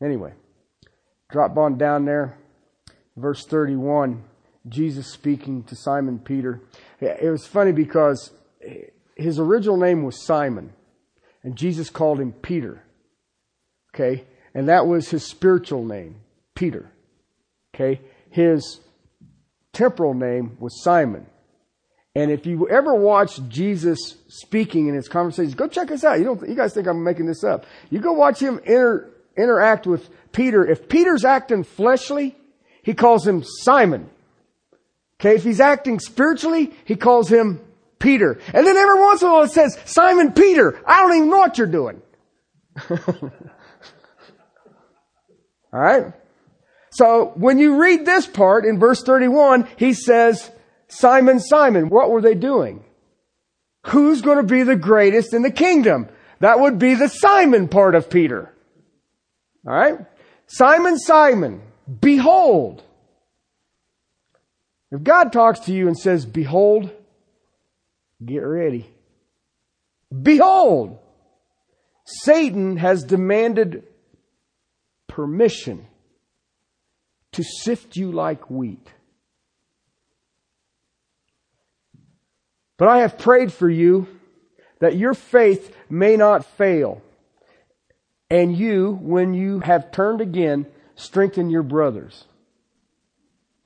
Anyway, 0.00 0.32
drop 1.30 1.56
on 1.58 1.76
down 1.76 2.04
there, 2.04 2.38
verse 3.16 3.44
31, 3.44 4.22
Jesus 4.68 5.12
speaking 5.12 5.64
to 5.64 5.74
Simon 5.74 6.20
Peter. 6.20 6.60
It 7.00 7.28
was 7.28 7.44
funny 7.44 7.72
because 7.72 8.30
his 9.16 9.40
original 9.40 9.76
name 9.76 10.04
was 10.04 10.24
Simon, 10.24 10.72
and 11.42 11.56
Jesus 11.56 11.90
called 11.90 12.20
him 12.20 12.32
Peter. 12.32 12.84
Okay? 13.92 14.24
And 14.54 14.68
that 14.68 14.86
was 14.86 15.10
his 15.10 15.26
spiritual 15.26 15.84
name, 15.84 16.20
Peter. 16.54 16.92
Okay? 17.74 18.00
His 18.30 18.80
temporal 19.72 20.14
name 20.14 20.56
was 20.60 20.82
Simon. 20.82 21.26
And 22.14 22.30
if 22.30 22.46
you 22.46 22.68
ever 22.68 22.94
watch 22.94 23.40
Jesus 23.48 24.16
speaking 24.28 24.88
in 24.88 24.94
his 24.94 25.08
conversations, 25.08 25.54
go 25.54 25.68
check 25.68 25.88
this 25.88 26.02
out. 26.04 26.18
You 26.18 26.24
don't, 26.24 26.48
you 26.48 26.54
guys 26.56 26.74
think 26.74 26.86
I'm 26.88 27.04
making 27.04 27.26
this 27.26 27.44
up. 27.44 27.64
You 27.90 28.00
go 28.00 28.12
watch 28.12 28.40
him 28.40 28.58
inter, 28.64 29.08
interact 29.36 29.86
with 29.86 30.08
Peter. 30.32 30.66
If 30.66 30.88
Peter's 30.88 31.24
acting 31.24 31.62
fleshly, 31.64 32.36
he 32.82 32.94
calls 32.94 33.26
him 33.26 33.44
Simon. 33.44 34.10
Okay, 35.20 35.36
if 35.36 35.44
he's 35.44 35.60
acting 35.60 36.00
spiritually, 36.00 36.72
he 36.84 36.96
calls 36.96 37.28
him 37.28 37.60
Peter. 37.98 38.40
And 38.52 38.66
then 38.66 38.76
every 38.76 39.00
once 39.00 39.22
in 39.22 39.28
a 39.28 39.32
while 39.32 39.42
it 39.42 39.50
says, 39.50 39.78
Simon 39.84 40.32
Peter, 40.32 40.80
I 40.86 41.02
don't 41.02 41.16
even 41.16 41.30
know 41.30 41.38
what 41.38 41.58
you're 41.58 41.66
doing. 41.66 42.02
Alright? 45.72 46.12
So 46.90 47.32
when 47.34 47.58
you 47.58 47.80
read 47.80 48.06
this 48.06 48.26
part 48.26 48.64
in 48.64 48.78
verse 48.78 49.02
31, 49.02 49.68
he 49.76 49.92
says, 49.92 50.50
Simon, 50.88 51.40
Simon, 51.40 51.88
what 51.88 52.10
were 52.10 52.22
they 52.22 52.34
doing? 52.34 52.84
Who's 53.86 54.22
going 54.22 54.38
to 54.38 54.42
be 54.42 54.62
the 54.62 54.76
greatest 54.76 55.34
in 55.34 55.42
the 55.42 55.50
kingdom? 55.50 56.08
That 56.40 56.60
would 56.60 56.78
be 56.78 56.94
the 56.94 57.08
Simon 57.08 57.68
part 57.68 57.94
of 57.94 58.10
Peter. 58.10 58.54
Alright? 59.66 59.98
Simon, 60.46 60.98
Simon, 60.98 61.62
behold. 62.00 62.82
If 64.90 65.02
God 65.02 65.32
talks 65.32 65.60
to 65.60 65.72
you 65.72 65.88
and 65.88 65.98
says, 65.98 66.24
behold, 66.24 66.90
get 68.24 68.38
ready. 68.38 68.88
Behold, 70.22 70.98
Satan 72.06 72.78
has 72.78 73.04
demanded 73.04 73.82
permission 75.06 75.86
to 77.32 77.42
sift 77.42 77.96
you 77.96 78.12
like 78.12 78.50
wheat. 78.50 78.92
But 82.76 82.88
I 82.88 82.98
have 82.98 83.18
prayed 83.18 83.52
for 83.52 83.68
you 83.68 84.06
that 84.78 84.96
your 84.96 85.14
faith 85.14 85.76
may 85.90 86.16
not 86.16 86.44
fail. 86.56 87.02
And 88.30 88.56
you, 88.56 88.98
when 89.02 89.34
you 89.34 89.60
have 89.60 89.90
turned 89.90 90.20
again, 90.20 90.66
strengthen 90.94 91.50
your 91.50 91.62
brothers. 91.62 92.24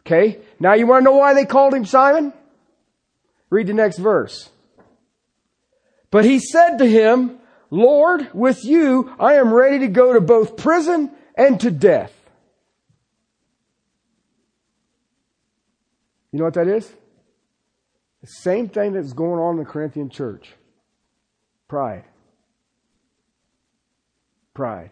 Okay? 0.00 0.38
Now 0.58 0.74
you 0.74 0.86
want 0.86 1.02
to 1.02 1.04
know 1.04 1.16
why 1.16 1.34
they 1.34 1.44
called 1.44 1.74
him 1.74 1.84
Simon? 1.84 2.32
Read 3.50 3.66
the 3.66 3.74
next 3.74 3.98
verse. 3.98 4.48
But 6.10 6.24
he 6.24 6.38
said 6.38 6.78
to 6.78 6.86
him, 6.86 7.38
Lord, 7.70 8.28
with 8.32 8.64
you 8.64 9.14
I 9.18 9.34
am 9.34 9.52
ready 9.52 9.80
to 9.80 9.88
go 9.88 10.12
to 10.12 10.20
both 10.20 10.56
prison 10.56 11.10
and 11.34 11.60
to 11.60 11.70
death. 11.70 12.12
You 16.32 16.38
know 16.38 16.46
what 16.46 16.54
that 16.54 16.68
is? 16.68 16.90
The 18.22 18.26
same 18.26 18.68
thing 18.68 18.94
that's 18.94 19.12
going 19.12 19.40
on 19.40 19.58
in 19.58 19.64
the 19.64 19.70
Corinthian 19.70 20.08
church. 20.08 20.52
Pride. 21.68 22.04
Pride. 24.54 24.90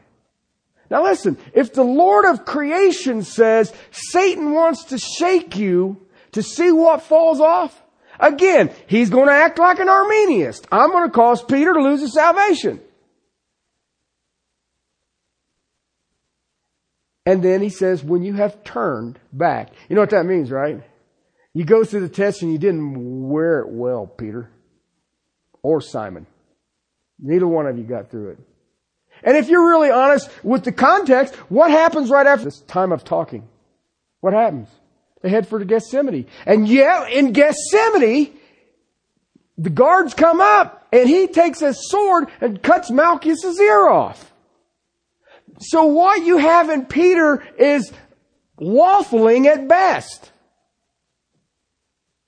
Now 0.90 1.04
listen, 1.04 1.38
if 1.54 1.72
the 1.72 1.84
Lord 1.84 2.24
of 2.24 2.44
creation 2.44 3.22
says 3.22 3.72
Satan 3.90 4.52
wants 4.52 4.84
to 4.84 4.98
shake 4.98 5.56
you 5.56 6.06
to 6.32 6.42
see 6.42 6.72
what 6.72 7.02
falls 7.02 7.40
off, 7.40 7.80
again, 8.18 8.70
he's 8.86 9.10
going 9.10 9.28
to 9.28 9.34
act 9.34 9.58
like 9.58 9.78
an 9.78 9.88
Arminianist. 9.88 10.66
I'm 10.72 10.90
going 10.90 11.08
to 11.08 11.14
cause 11.14 11.42
Peter 11.42 11.72
to 11.72 11.80
lose 11.80 12.00
his 12.00 12.14
salvation. 12.14 12.80
And 17.24 17.42
then 17.42 17.62
he 17.62 17.68
says, 17.68 18.02
when 18.02 18.22
you 18.22 18.32
have 18.32 18.64
turned 18.64 19.20
back. 19.32 19.72
You 19.88 19.94
know 19.94 20.02
what 20.02 20.10
that 20.10 20.26
means, 20.26 20.50
right? 20.50 20.82
You 21.54 21.64
go 21.64 21.84
through 21.84 22.00
the 22.00 22.08
test 22.08 22.42
and 22.42 22.52
you 22.52 22.58
didn't 22.58 23.28
wear 23.28 23.60
it 23.60 23.68
well, 23.68 24.06
Peter. 24.06 24.50
Or 25.62 25.80
Simon. 25.80 26.26
Neither 27.18 27.46
one 27.46 27.66
of 27.66 27.76
you 27.76 27.84
got 27.84 28.10
through 28.10 28.30
it. 28.30 28.38
And 29.22 29.36
if 29.36 29.48
you're 29.48 29.68
really 29.68 29.90
honest 29.90 30.30
with 30.42 30.64
the 30.64 30.72
context, 30.72 31.34
what 31.50 31.70
happens 31.70 32.08
right 32.08 32.26
after 32.26 32.44
this 32.44 32.60
time 32.60 32.92
of 32.92 33.04
talking? 33.04 33.46
What 34.20 34.32
happens? 34.32 34.68
They 35.22 35.28
head 35.28 35.46
for 35.46 35.62
Gethsemane. 35.62 36.26
And 36.46 36.66
yeah, 36.66 37.06
in 37.06 37.32
Gethsemane, 37.32 38.32
the 39.58 39.70
guards 39.70 40.14
come 40.14 40.40
up 40.40 40.88
and 40.92 41.08
he 41.08 41.26
takes 41.26 41.60
a 41.60 41.74
sword 41.74 42.28
and 42.40 42.62
cuts 42.62 42.90
Malchus's 42.90 43.60
ear 43.60 43.88
off. 43.88 44.32
So 45.58 45.84
what 45.84 46.24
you 46.24 46.38
have 46.38 46.70
in 46.70 46.86
Peter 46.86 47.42
is 47.58 47.92
waffling 48.58 49.44
at 49.44 49.68
best. 49.68 50.32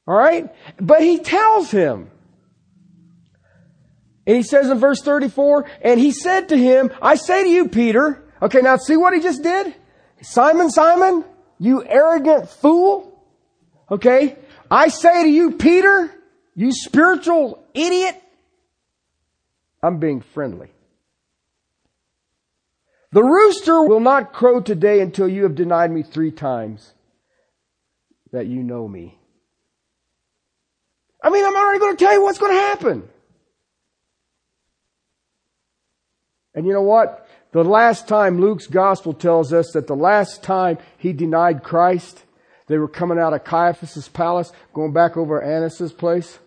Alright? 0.07 0.55
But 0.81 1.03
he 1.03 1.19
tells 1.19 1.71
him, 1.71 2.11
and 4.27 4.37
he 4.37 4.43
says 4.43 4.69
in 4.69 4.79
verse 4.79 5.01
34, 5.03 5.69
and 5.83 5.99
he 5.99 6.13
said 6.13 6.51
to 6.51 6.57
him, 6.57 6.93
I 7.01 7.17
say 7.17 7.43
to 7.43 7.49
you, 7.49 7.69
Peter, 7.69 8.23
okay, 8.41 8.61
now 8.61 8.77
see 8.77 8.97
what 8.97 9.15
he 9.15 9.21
just 9.21 9.43
did? 9.43 9.75
Simon, 10.23 10.71
Simon, 10.71 11.25
you 11.59 11.85
arrogant 11.85 12.49
fool. 12.49 13.09
Okay, 13.91 14.37
I 14.71 14.89
say 14.89 15.25
to 15.25 15.29
you, 15.29 15.53
Peter, 15.53 16.11
you 16.55 16.73
spiritual 16.73 17.65
idiot, 17.75 18.21
I'm 19.83 19.99
being 19.99 20.21
friendly. 20.21 20.71
The 23.11 23.23
rooster 23.23 23.83
will 23.83 24.01
not 24.01 24.33
crow 24.33 24.61
today 24.61 25.01
until 25.01 25.29
you 25.29 25.43
have 25.43 25.55
denied 25.55 25.91
me 25.91 26.03
three 26.03 26.31
times 26.31 26.95
that 28.33 28.47
you 28.47 28.63
know 28.63 28.89
me. 28.89 29.19
I 31.23 31.31
mean, 31.31 31.45
I'm 31.45 31.55
already 31.55 31.79
going 31.79 31.97
to 31.97 32.05
tell 32.05 32.13
you 32.13 32.23
what's 32.23 32.39
going 32.39 32.53
to 32.53 32.61
happen. 32.61 33.09
And 36.55 36.67
you 36.67 36.73
know 36.73 36.83
what? 36.83 37.29
The 37.53 37.63
last 37.63 38.09
time 38.09 38.41
Luke's 38.41 38.67
gospel 38.67 39.13
tells 39.13 39.53
us 39.53 39.73
that 39.73 39.87
the 39.87 39.95
last 39.95 40.43
time 40.43 40.79
he 40.99 41.13
denied 41.13 41.63
Christ, 41.63 42.25
they 42.67 42.79
were 42.79 42.89
coming 42.89 43.19
out 43.19 43.35
of 43.35 43.45
Caiaphas' 43.45 44.09
palace, 44.09 44.53
going 44.73 44.93
back 44.93 45.17
over 45.17 45.43
Annas' 45.43 45.93
place, 45.93 46.39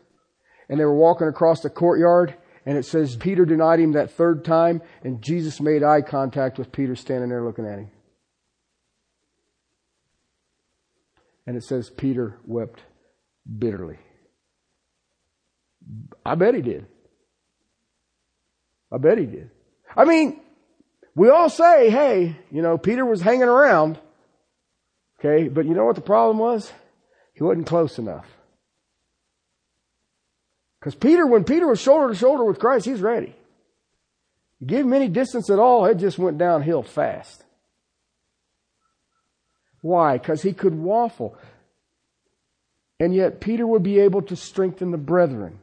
and 0.68 0.80
they 0.80 0.86
were 0.86 0.96
walking 0.96 1.28
across 1.28 1.62
the 1.62 1.70
courtyard, 1.70 2.36
and 2.66 2.78
it 2.78 2.86
says 2.86 3.16
Peter 3.16 3.46
denied 3.46 3.80
him 3.80 3.94
that 3.94 4.12
third 4.12 4.44
time, 4.44 4.82
and 5.04 5.22
Jesus 5.22 5.62
made 5.62 5.84
eye 5.84 6.02
contact 6.02 6.58
with 6.58 6.72
Peter 6.72 6.96
standing 6.96 7.30
there 7.30 7.44
looking 7.44 7.68
at 7.68 7.80
him. 7.80 7.92
And 11.46 11.56
it 11.56 11.64
says 11.64 11.92
Peter 11.92 12.40
wept 12.46 12.82
bitterly. 13.60 14.00
I 16.26 16.36
bet 16.36 16.56
he 16.56 16.62
did. 16.62 16.88
I 18.92 18.98
bet 18.98 19.18
he 19.18 19.26
did. 19.26 19.52
I 19.96 20.06
mean, 20.06 20.40
we 21.16 21.30
all 21.30 21.50
say, 21.50 21.90
hey, 21.90 22.36
you 22.52 22.62
know, 22.62 22.78
Peter 22.78 23.06
was 23.06 23.22
hanging 23.22 23.44
around. 23.44 24.00
Okay, 25.20 25.48
but 25.48 25.66
you 25.66 25.74
know 25.74 25.86
what 25.86 25.96
the 25.96 26.02
problem 26.02 26.38
was? 26.38 26.72
He 27.34 27.44
wasn't 27.44 27.68
close 27.68 27.98
enough. 27.98 28.26
Because 30.80 30.96
Peter, 30.96 31.26
when 31.26 31.44
Peter 31.44 31.68
was 31.68 31.80
shoulder 31.80 32.10
to 32.10 32.16
shoulder 32.16 32.46
with 32.46 32.60
Christ, 32.60 32.86
he's 32.86 33.02
ready. 33.02 33.36
You 34.60 34.68
give 34.68 34.86
him 34.86 34.94
any 34.94 35.08
distance 35.08 35.50
at 35.50 35.60
all, 35.60 35.86
it 35.86 35.96
just 35.96 36.18
went 36.18 36.38
downhill 36.38 36.84
fast. 36.84 37.44
Why? 39.82 40.18
Because 40.18 40.42
he 40.42 40.54
could 40.54 40.76
waffle. 40.76 41.38
And 43.00 43.14
yet 43.14 43.42
Peter 43.42 43.68
would 43.68 43.84
be 43.84 44.00
able 44.00 44.22
to 44.24 44.36
strengthen 44.36 44.92
the 44.92 44.98
brethren. 44.98 45.60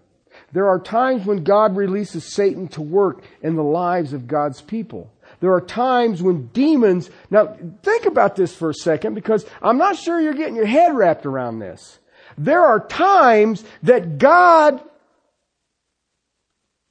There 0.52 0.68
are 0.68 0.78
times 0.78 1.24
when 1.24 1.44
God 1.44 1.76
releases 1.76 2.34
Satan 2.34 2.68
to 2.68 2.82
work 2.82 3.22
in 3.42 3.56
the 3.56 3.62
lives 3.62 4.12
of 4.12 4.26
God's 4.26 4.60
people. 4.60 5.10
There 5.40 5.52
are 5.52 5.60
times 5.60 6.22
when 6.22 6.48
demons, 6.48 7.10
now 7.30 7.56
think 7.82 8.04
about 8.06 8.36
this 8.36 8.54
for 8.54 8.70
a 8.70 8.74
second 8.74 9.14
because 9.14 9.46
I'm 9.62 9.78
not 9.78 9.96
sure 9.96 10.20
you're 10.20 10.34
getting 10.34 10.56
your 10.56 10.66
head 10.66 10.94
wrapped 10.94 11.26
around 11.26 11.58
this. 11.58 11.98
There 12.36 12.64
are 12.64 12.86
times 12.86 13.64
that 13.82 14.18
God 14.18 14.82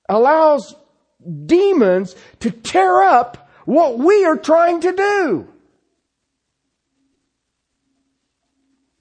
allows 0.09 0.76
demons 1.45 2.16
to 2.39 2.51
tear 2.51 3.03
up 3.03 3.49
what 3.66 3.97
we 3.97 4.26
are 4.26 4.38
trying 4.38 4.82
to 4.82 4.91
do. 4.91 5.47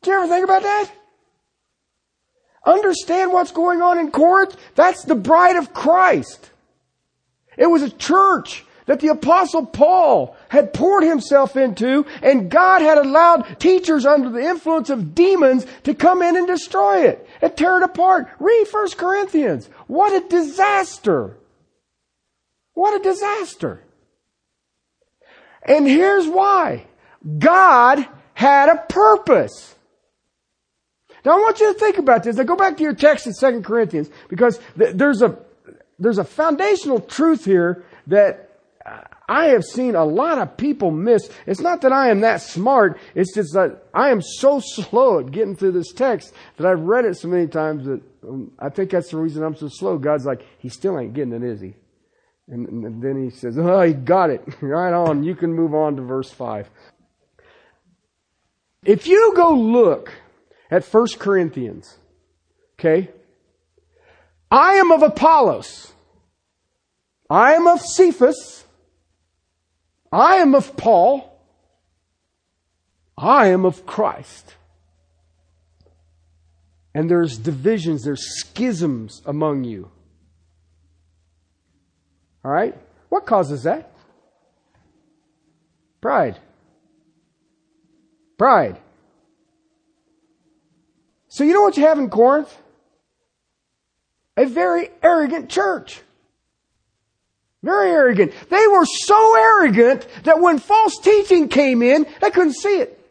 Do 0.02 0.10
you 0.10 0.16
ever 0.16 0.28
think 0.28 0.44
about 0.44 0.62
that? 0.62 0.90
Understand 2.70 3.32
what's 3.32 3.50
going 3.50 3.82
on 3.82 3.98
in 3.98 4.12
Corinth? 4.12 4.56
That's 4.76 5.04
the 5.04 5.16
bride 5.16 5.56
of 5.56 5.74
Christ. 5.74 6.50
It 7.56 7.66
was 7.66 7.82
a 7.82 7.90
church 7.90 8.64
that 8.86 9.00
the 9.00 9.08
apostle 9.08 9.66
Paul 9.66 10.36
had 10.48 10.72
poured 10.72 11.02
himself 11.02 11.56
into 11.56 12.06
and 12.22 12.50
God 12.50 12.80
had 12.80 12.98
allowed 12.98 13.58
teachers 13.58 14.06
under 14.06 14.30
the 14.30 14.42
influence 14.42 14.88
of 14.88 15.14
demons 15.14 15.66
to 15.82 15.94
come 15.94 16.22
in 16.22 16.36
and 16.36 16.46
destroy 16.46 17.06
it 17.06 17.28
and 17.42 17.56
tear 17.56 17.78
it 17.78 17.82
apart. 17.82 18.28
Read 18.38 18.66
1 18.70 18.90
Corinthians. 18.90 19.68
What 19.88 20.12
a 20.12 20.28
disaster. 20.28 21.36
What 22.74 23.00
a 23.00 23.02
disaster. 23.02 23.82
And 25.62 25.86
here's 25.86 26.28
why. 26.28 26.86
God 27.38 28.06
had 28.34 28.68
a 28.68 28.84
purpose. 28.88 29.74
Now 31.24 31.32
I 31.32 31.40
want 31.40 31.60
you 31.60 31.72
to 31.72 31.78
think 31.78 31.98
about 31.98 32.22
this. 32.24 32.36
Now 32.36 32.44
go 32.44 32.56
back 32.56 32.76
to 32.76 32.82
your 32.82 32.94
text 32.94 33.26
in 33.26 33.34
2 33.34 33.62
Corinthians 33.62 34.10
because 34.28 34.58
th- 34.78 34.94
there's 34.94 35.22
a, 35.22 35.38
there's 35.98 36.18
a 36.18 36.24
foundational 36.24 37.00
truth 37.00 37.44
here 37.44 37.84
that 38.06 38.50
I 39.30 39.50
have 39.50 39.62
seen 39.62 39.94
a 39.94 40.04
lot 40.04 40.38
of 40.38 40.56
people 40.56 40.90
miss. 40.90 41.30
It's 41.46 41.60
not 41.60 41.82
that 41.82 41.92
I 41.92 42.10
am 42.10 42.20
that 42.22 42.42
smart. 42.42 42.98
It's 43.14 43.32
just 43.32 43.54
that 43.54 43.84
I 43.94 44.10
am 44.10 44.20
so 44.20 44.58
slow 44.58 45.20
at 45.20 45.30
getting 45.30 45.54
through 45.54 45.70
this 45.70 45.92
text 45.92 46.34
that 46.56 46.66
I've 46.66 46.80
read 46.80 47.04
it 47.04 47.16
so 47.16 47.28
many 47.28 47.46
times 47.46 47.84
that 47.86 48.02
um, 48.26 48.50
I 48.58 48.70
think 48.70 48.90
that's 48.90 49.10
the 49.10 49.18
reason 49.18 49.44
I'm 49.44 49.54
so 49.54 49.68
slow. 49.68 49.98
God's 49.98 50.26
like, 50.26 50.44
he 50.58 50.68
still 50.68 50.98
ain't 50.98 51.14
getting 51.14 51.32
it, 51.32 51.44
is 51.44 51.60
he? 51.60 51.74
And, 52.48 52.66
and 52.84 53.00
then 53.00 53.22
he 53.22 53.30
says, 53.30 53.56
oh, 53.56 53.80
he 53.82 53.92
got 53.92 54.30
it. 54.30 54.42
right 54.60 54.92
on. 54.92 55.22
You 55.22 55.36
can 55.36 55.52
move 55.52 55.74
on 55.74 55.94
to 55.94 56.02
verse 56.02 56.32
5. 56.32 56.68
If 58.82 59.06
you 59.06 59.32
go 59.36 59.54
look 59.54 60.12
at 60.70 60.84
1 60.84 61.06
Corinthians. 61.18 61.98
Okay? 62.78 63.10
I 64.50 64.74
am 64.74 64.90
of 64.92 65.02
Apollos. 65.02 65.92
I 67.28 67.54
am 67.54 67.66
of 67.66 67.80
Cephas. 67.80 68.64
I 70.12 70.36
am 70.36 70.54
of 70.54 70.76
Paul. 70.76 71.26
I 73.16 73.48
am 73.48 73.64
of 73.64 73.86
Christ. 73.86 74.54
And 76.94 77.08
there's 77.08 77.38
divisions, 77.38 78.02
there's 78.02 78.40
schisms 78.40 79.22
among 79.24 79.64
you. 79.64 79.90
All 82.44 82.50
right? 82.50 82.76
What 83.08 83.26
causes 83.26 83.64
that? 83.64 83.92
Pride. 86.00 86.38
Pride. 88.38 88.80
So 91.40 91.44
you 91.44 91.54
know 91.54 91.62
what 91.62 91.78
you 91.78 91.86
have 91.86 91.98
in 91.98 92.10
Corinth? 92.10 92.54
A 94.36 94.44
very 94.44 94.90
arrogant 95.02 95.48
church. 95.48 96.02
Very 97.62 97.92
arrogant. 97.92 98.34
They 98.50 98.66
were 98.66 98.84
so 98.84 99.36
arrogant 99.38 100.06
that 100.24 100.42
when 100.42 100.58
false 100.58 100.98
teaching 100.98 101.48
came 101.48 101.80
in, 101.80 102.04
they 102.20 102.30
couldn't 102.30 102.56
see 102.56 102.80
it. 102.80 103.02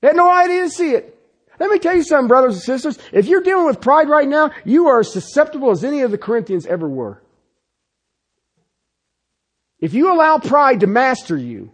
They 0.00 0.06
had 0.06 0.16
no 0.16 0.30
idea 0.30 0.62
to 0.62 0.70
see 0.70 0.92
it. 0.92 1.20
Let 1.60 1.68
me 1.68 1.78
tell 1.78 1.94
you 1.94 2.02
something, 2.02 2.28
brothers 2.28 2.54
and 2.54 2.62
sisters. 2.62 2.98
If 3.12 3.26
you're 3.26 3.42
dealing 3.42 3.66
with 3.66 3.78
pride 3.78 4.08
right 4.08 4.26
now, 4.26 4.50
you 4.64 4.88
are 4.88 5.00
as 5.00 5.12
susceptible 5.12 5.70
as 5.70 5.84
any 5.84 6.00
of 6.00 6.12
the 6.12 6.16
Corinthians 6.16 6.64
ever 6.64 6.88
were. 6.88 7.20
If 9.80 9.92
you 9.92 10.10
allow 10.10 10.38
pride 10.38 10.80
to 10.80 10.86
master 10.86 11.36
you, 11.36 11.73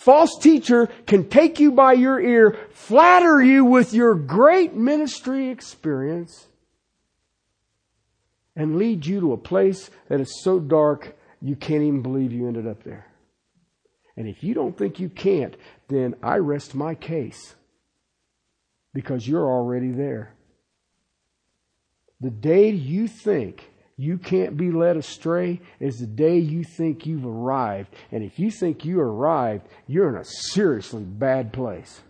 false 0.00 0.38
teacher 0.38 0.88
can 1.06 1.28
take 1.28 1.60
you 1.60 1.70
by 1.70 1.92
your 1.92 2.18
ear, 2.18 2.58
flatter 2.72 3.42
you 3.42 3.66
with 3.66 3.92
your 3.92 4.14
great 4.14 4.74
ministry 4.74 5.50
experience, 5.50 6.46
and 8.56 8.78
lead 8.78 9.04
you 9.04 9.20
to 9.20 9.34
a 9.34 9.36
place 9.36 9.90
that 10.08 10.18
is 10.18 10.42
so 10.42 10.58
dark 10.58 11.14
you 11.42 11.54
can't 11.54 11.82
even 11.82 12.00
believe 12.00 12.32
you 12.32 12.48
ended 12.48 12.66
up 12.66 12.82
there. 12.82 13.06
And 14.16 14.26
if 14.26 14.42
you 14.42 14.54
don't 14.54 14.76
think 14.76 15.00
you 15.00 15.10
can't, 15.10 15.54
then 15.88 16.14
I 16.22 16.36
rest 16.36 16.74
my 16.74 16.94
case 16.94 17.54
because 18.94 19.28
you're 19.28 19.46
already 19.46 19.90
there. 19.90 20.32
The 22.20 22.30
day 22.30 22.70
you 22.70 23.06
think 23.06 23.69
you 24.00 24.16
can't 24.16 24.56
be 24.56 24.70
led 24.70 24.96
astray 24.96 25.60
is 25.78 25.98
the 25.98 26.06
day 26.06 26.38
you 26.38 26.64
think 26.64 27.04
you've 27.04 27.26
arrived. 27.26 27.94
And 28.10 28.24
if 28.24 28.38
you 28.38 28.50
think 28.50 28.82
you 28.82 28.98
arrived, 28.98 29.68
you're 29.86 30.08
in 30.08 30.16
a 30.16 30.24
seriously 30.24 31.02
bad 31.02 31.52
place. 31.52 32.00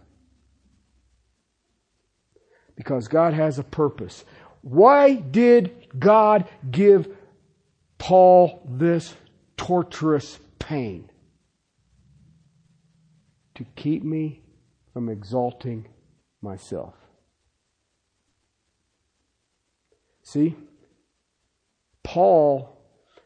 Because 2.77 3.09
God 3.09 3.35
has 3.35 3.59
a 3.59 3.65
purpose. 3.65 4.25
Why 4.63 5.15
did 5.15 5.89
God 5.99 6.49
give 6.71 7.09
Paul 7.99 8.63
this 8.71 9.13
torturous 9.57 10.39
pain? 10.61 11.11
To 13.57 13.67
keep 13.75 14.05
me 14.05 14.43
from 14.93 15.09
exalting 15.09 15.89
myself. 16.41 16.95
See? 20.23 20.55
Paul, 22.11 22.77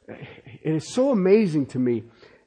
it 0.07 0.75
is 0.75 0.93
so 0.93 1.11
amazing 1.11 1.65
to 1.69 1.79
me 1.79 2.03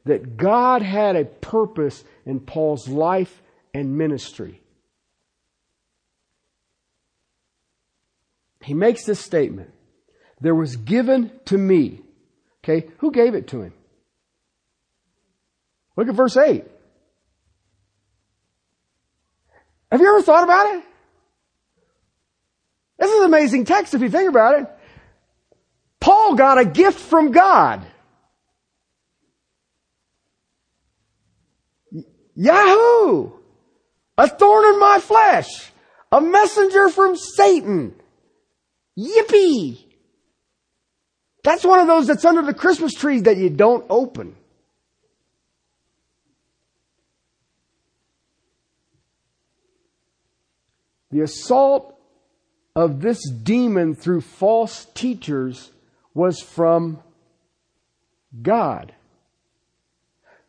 that 0.05 0.37
God 0.37 0.83
had 0.83 1.15
a 1.15 1.25
purpose 1.25 2.03
in 2.27 2.41
Paul's 2.41 2.87
life 2.87 3.41
and 3.73 3.97
ministry. 3.97 4.61
He 8.61 8.75
makes 8.75 9.03
this 9.03 9.19
statement. 9.19 9.71
There 10.39 10.53
was 10.53 10.75
given 10.75 11.31
to 11.45 11.57
me. 11.57 12.01
Okay, 12.63 12.87
who 12.99 13.11
gave 13.11 13.33
it 13.33 13.47
to 13.47 13.63
him? 13.63 13.73
Look 15.95 16.07
at 16.07 16.13
verse 16.13 16.37
8. 16.37 16.63
Have 19.91 20.01
you 20.01 20.07
ever 20.07 20.21
thought 20.21 20.43
about 20.43 20.75
it? 20.75 20.83
This 22.99 23.09
is 23.09 23.17
an 23.21 23.25
amazing 23.25 23.65
text 23.65 23.95
if 23.95 24.01
you 24.03 24.09
think 24.11 24.29
about 24.29 24.59
it. 24.59 24.76
Paul 25.99 26.35
got 26.35 26.57
a 26.57 26.65
gift 26.65 26.99
from 26.99 27.31
God. 27.31 27.85
Yahoo! 32.35 33.31
A 34.17 34.27
thorn 34.27 34.73
in 34.73 34.79
my 34.79 34.99
flesh. 34.99 35.71
A 36.11 36.21
messenger 36.21 36.89
from 36.89 37.15
Satan. 37.15 37.95
Yippee! 38.97 39.83
That's 41.43 41.63
one 41.63 41.79
of 41.79 41.87
those 41.87 42.07
that's 42.07 42.25
under 42.25 42.41
the 42.41 42.53
Christmas 42.53 42.93
trees 42.93 43.23
that 43.23 43.37
you 43.37 43.49
don't 43.49 43.85
open. 43.89 44.35
The 51.11 51.21
assault 51.21 51.97
of 52.75 53.01
this 53.01 53.27
demon 53.29 53.95
through 53.95 54.21
false 54.21 54.85
teachers 54.93 55.71
was 56.17 56.41
from 56.41 56.99
God. 58.41 58.91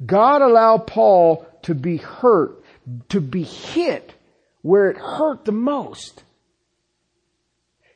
God 0.04 0.40
allowed 0.40 0.86
Paul 0.86 1.46
to 1.62 1.74
be 1.74 1.98
hurt, 1.98 2.64
to 3.10 3.20
be 3.20 3.42
hit 3.42 4.14
where 4.62 4.88
it 4.90 4.96
hurt 4.96 5.44
the 5.44 5.52
most. 5.52 6.24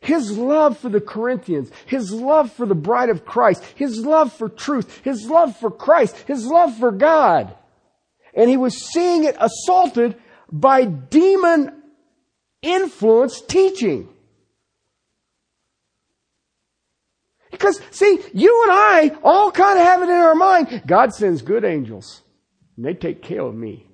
His 0.01 0.37
love 0.37 0.77
for 0.77 0.91
the 0.91 1.01
Corinthians, 1.01 1.70
His 1.87 2.12
love 2.12 2.53
for 2.53 2.66
the 2.66 2.75
bride 2.75 3.09
of 3.09 3.25
Christ, 3.25 3.64
His 3.75 4.05
love 4.05 4.35
for 4.35 4.51
truth, 4.51 5.01
His 5.03 5.27
love 5.27 5.57
for 5.57 5.70
Christ, 5.70 6.16
His 6.27 6.45
love 6.45 6.77
for 6.77 6.93
God. 6.93 7.55
And 8.35 8.51
he 8.51 8.57
was 8.59 8.93
seeing 8.93 9.25
it 9.25 9.37
assaulted 9.39 10.16
by 10.51 10.85
demon 10.85 11.83
influenced 12.61 13.49
teaching. 13.49 14.12
Because, 17.53 17.81
see, 17.93 18.19
you 18.35 18.63
and 18.65 18.73
I 18.73 19.17
all 19.23 19.53
kind 19.53 19.79
of 19.79 19.85
have 19.85 20.03
it 20.03 20.09
in 20.09 20.15
our 20.17 20.35
mind. 20.35 20.83
God 20.87 21.15
sends 21.15 21.43
good 21.43 21.65
angels, 21.65 22.23
and 22.77 22.85
they 22.85 22.95
take 22.95 23.23
care 23.23 23.43
of 23.43 23.55
me. 23.55 23.87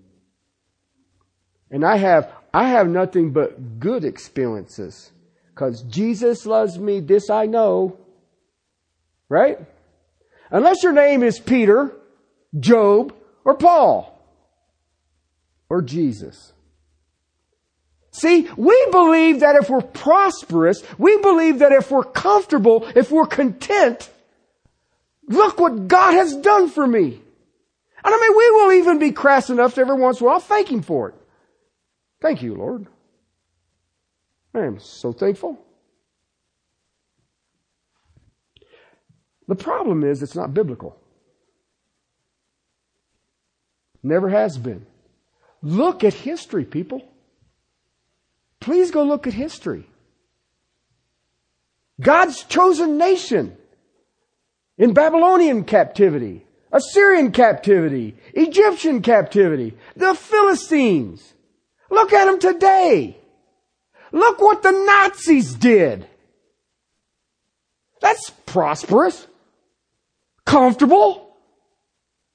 And 1.71 1.85
I 1.85 1.97
have, 1.97 2.33
I 2.55 2.69
have 2.69 2.89
nothing 2.89 3.33
but 3.33 3.79
good 3.79 4.05
experiences. 4.05 5.13
Because 5.51 5.83
Jesus 5.83 6.47
loves 6.47 6.79
me, 6.79 7.01
this 7.01 7.29
I 7.29 7.47
know. 7.47 7.99
Right? 9.29 9.59
Unless 10.51 10.83
your 10.83 10.93
name 10.93 11.23
is 11.23 11.39
Peter, 11.39 11.95
Job, 12.59 13.15
or 13.45 13.57
Paul, 13.57 14.19
or 15.69 15.83
Jesus. 15.83 16.55
See, 18.19 18.49
we 18.57 18.89
believe 18.91 19.41
that 19.41 19.55
if 19.55 19.71
we're 19.71 19.81
prosperous, 19.81 20.83
we 20.99 21.19
believe 21.19 21.61
that 21.61 21.71
if 21.71 21.91
we're 21.91 22.03
comfortable, 22.03 22.85
if 22.97 23.13
we're 23.13 23.27
content, 23.27 24.11
look 25.29 25.61
what 25.61 25.87
God 25.87 26.15
has 26.15 26.35
done 26.37 26.69
for 26.69 26.85
me. 26.85 27.05
And 28.05 28.15
I 28.15 28.21
mean, 28.21 28.37
we 28.37 28.51
will 28.51 28.73
even 28.73 28.99
be 28.99 29.13
crass 29.13 29.51
enough 29.51 29.75
to 29.75 29.83
every 29.83 29.97
once 29.97 30.21
in 30.21 30.27
a 30.27 30.31
while 30.31 30.41
thank 30.41 30.69
Him 30.69 30.83
for 30.83 31.11
it. 31.11 31.15
Thank 32.21 32.43
you, 32.43 32.57
Lord. 32.57 32.87
I 34.53 34.61
am 34.61 34.81
so 34.81 35.13
thankful. 35.13 35.59
The 39.47 39.55
problem 39.55 40.03
is 40.03 40.23
it's 40.23 40.35
not 40.35 40.53
biblical. 40.53 40.97
Never 44.03 44.29
has 44.29 44.59
been. 44.59 44.87
Look 45.63 46.03
at 46.03 46.15
history, 46.15 46.65
people. 46.65 47.03
Please 48.61 48.91
go 48.91 49.05
look 49.05 49.27
at 49.27 49.35
history. 49.35 49.87
God's 52.01 52.45
chosen 52.45 52.97
nation 52.97 53.57
in 54.77 54.95
Babylonian 54.95 55.65
captivity, 55.65 56.47
Assyrian 56.73 57.33
captivity, 57.33 58.17
Egyptian 58.35 59.03
captivity, 59.03 59.77
the 59.97 60.15
Philistines. 60.15 61.35
Look 61.91 62.13
at 62.13 62.27
them 62.27 62.39
today. 62.39 63.17
Look 64.13 64.41
what 64.41 64.63
the 64.63 64.73
Nazis 64.73 65.55
did. 65.55 66.07
That's 68.01 68.31
prosperous, 68.47 69.27
comfortable, 70.45 71.37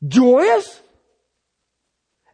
joyous. 0.05 0.81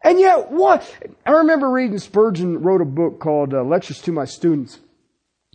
And 0.02 0.18
yet, 0.18 0.50
what? 0.50 0.96
I 1.26 1.32
remember 1.32 1.70
reading 1.70 1.98
Spurgeon 1.98 2.62
wrote 2.62 2.80
a 2.80 2.86
book 2.86 3.20
called 3.20 3.52
uh, 3.52 3.62
Lectures 3.62 4.00
to 4.02 4.12
My 4.12 4.24
Students. 4.24 4.80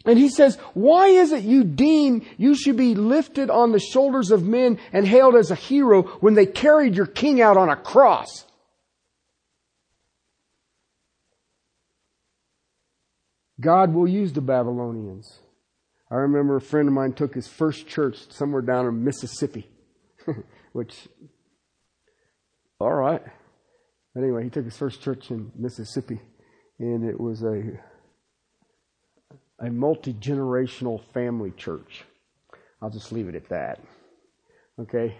And 0.05 0.19
he 0.19 0.29
says, 0.29 0.57
why 0.75 1.07
is 1.07 1.31
it 1.31 1.43
you 1.43 1.63
deem 1.63 2.23
you 2.37 2.55
should 2.55 2.77
be 2.77 2.93
lifted 2.93 3.49
on 3.49 3.71
the 3.71 3.79
shoulders 3.79 4.29
of 4.29 4.43
men 4.43 4.79
and 4.93 5.07
hailed 5.07 5.35
as 5.35 5.49
a 5.49 5.55
hero 5.55 6.03
when 6.19 6.35
they 6.35 6.45
carried 6.45 6.95
your 6.95 7.07
king 7.07 7.41
out 7.41 7.57
on 7.57 7.69
a 7.69 7.75
cross? 7.75 8.45
God 13.59 13.95
will 13.95 14.07
use 14.07 14.33
the 14.33 14.41
Babylonians. 14.41 15.39
I 16.11 16.15
remember 16.15 16.57
a 16.57 16.61
friend 16.61 16.87
of 16.87 16.93
mine 16.93 17.13
took 17.13 17.33
his 17.33 17.47
first 17.47 17.87
church 17.87 18.31
somewhere 18.31 18.61
down 18.61 18.85
in 18.85 19.03
Mississippi, 19.03 19.67
which, 20.71 21.07
all 22.79 22.93
right. 22.93 23.23
Anyway, 24.17 24.43
he 24.43 24.49
took 24.49 24.65
his 24.65 24.77
first 24.77 25.01
church 25.01 25.29
in 25.29 25.51
Mississippi, 25.55 26.19
and 26.79 27.03
it 27.03 27.19
was 27.19 27.43
a 27.43 27.79
a 29.59 29.69
multi 29.69 30.13
generational 30.13 31.01
family 31.13 31.51
church. 31.51 32.03
I'll 32.81 32.89
just 32.89 33.11
leave 33.11 33.27
it 33.27 33.35
at 33.35 33.49
that. 33.49 33.81
Okay, 34.79 35.17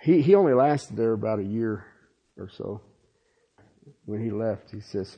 he 0.00 0.20
he 0.20 0.34
only 0.34 0.52
lasted 0.52 0.96
there 0.96 1.12
about 1.12 1.38
a 1.38 1.44
year 1.44 1.86
or 2.36 2.48
so. 2.48 2.82
When 4.04 4.22
he 4.22 4.30
left, 4.30 4.70
he 4.70 4.80
says, 4.80 5.16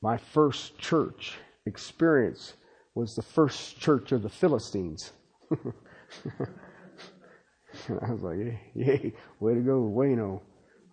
"My 0.00 0.16
first 0.16 0.78
church 0.78 1.36
experience 1.66 2.54
was 2.94 3.14
the 3.14 3.22
first 3.22 3.78
church 3.78 4.12
of 4.12 4.22
the 4.22 4.30
Philistines." 4.30 5.12
I 5.50 5.56
was 8.12 8.22
like, 8.22 8.38
"Yay, 8.38 8.60
yay, 8.74 9.12
way 9.40 9.54
to 9.54 9.60
go, 9.60 9.82
Wayno!" 9.82 10.40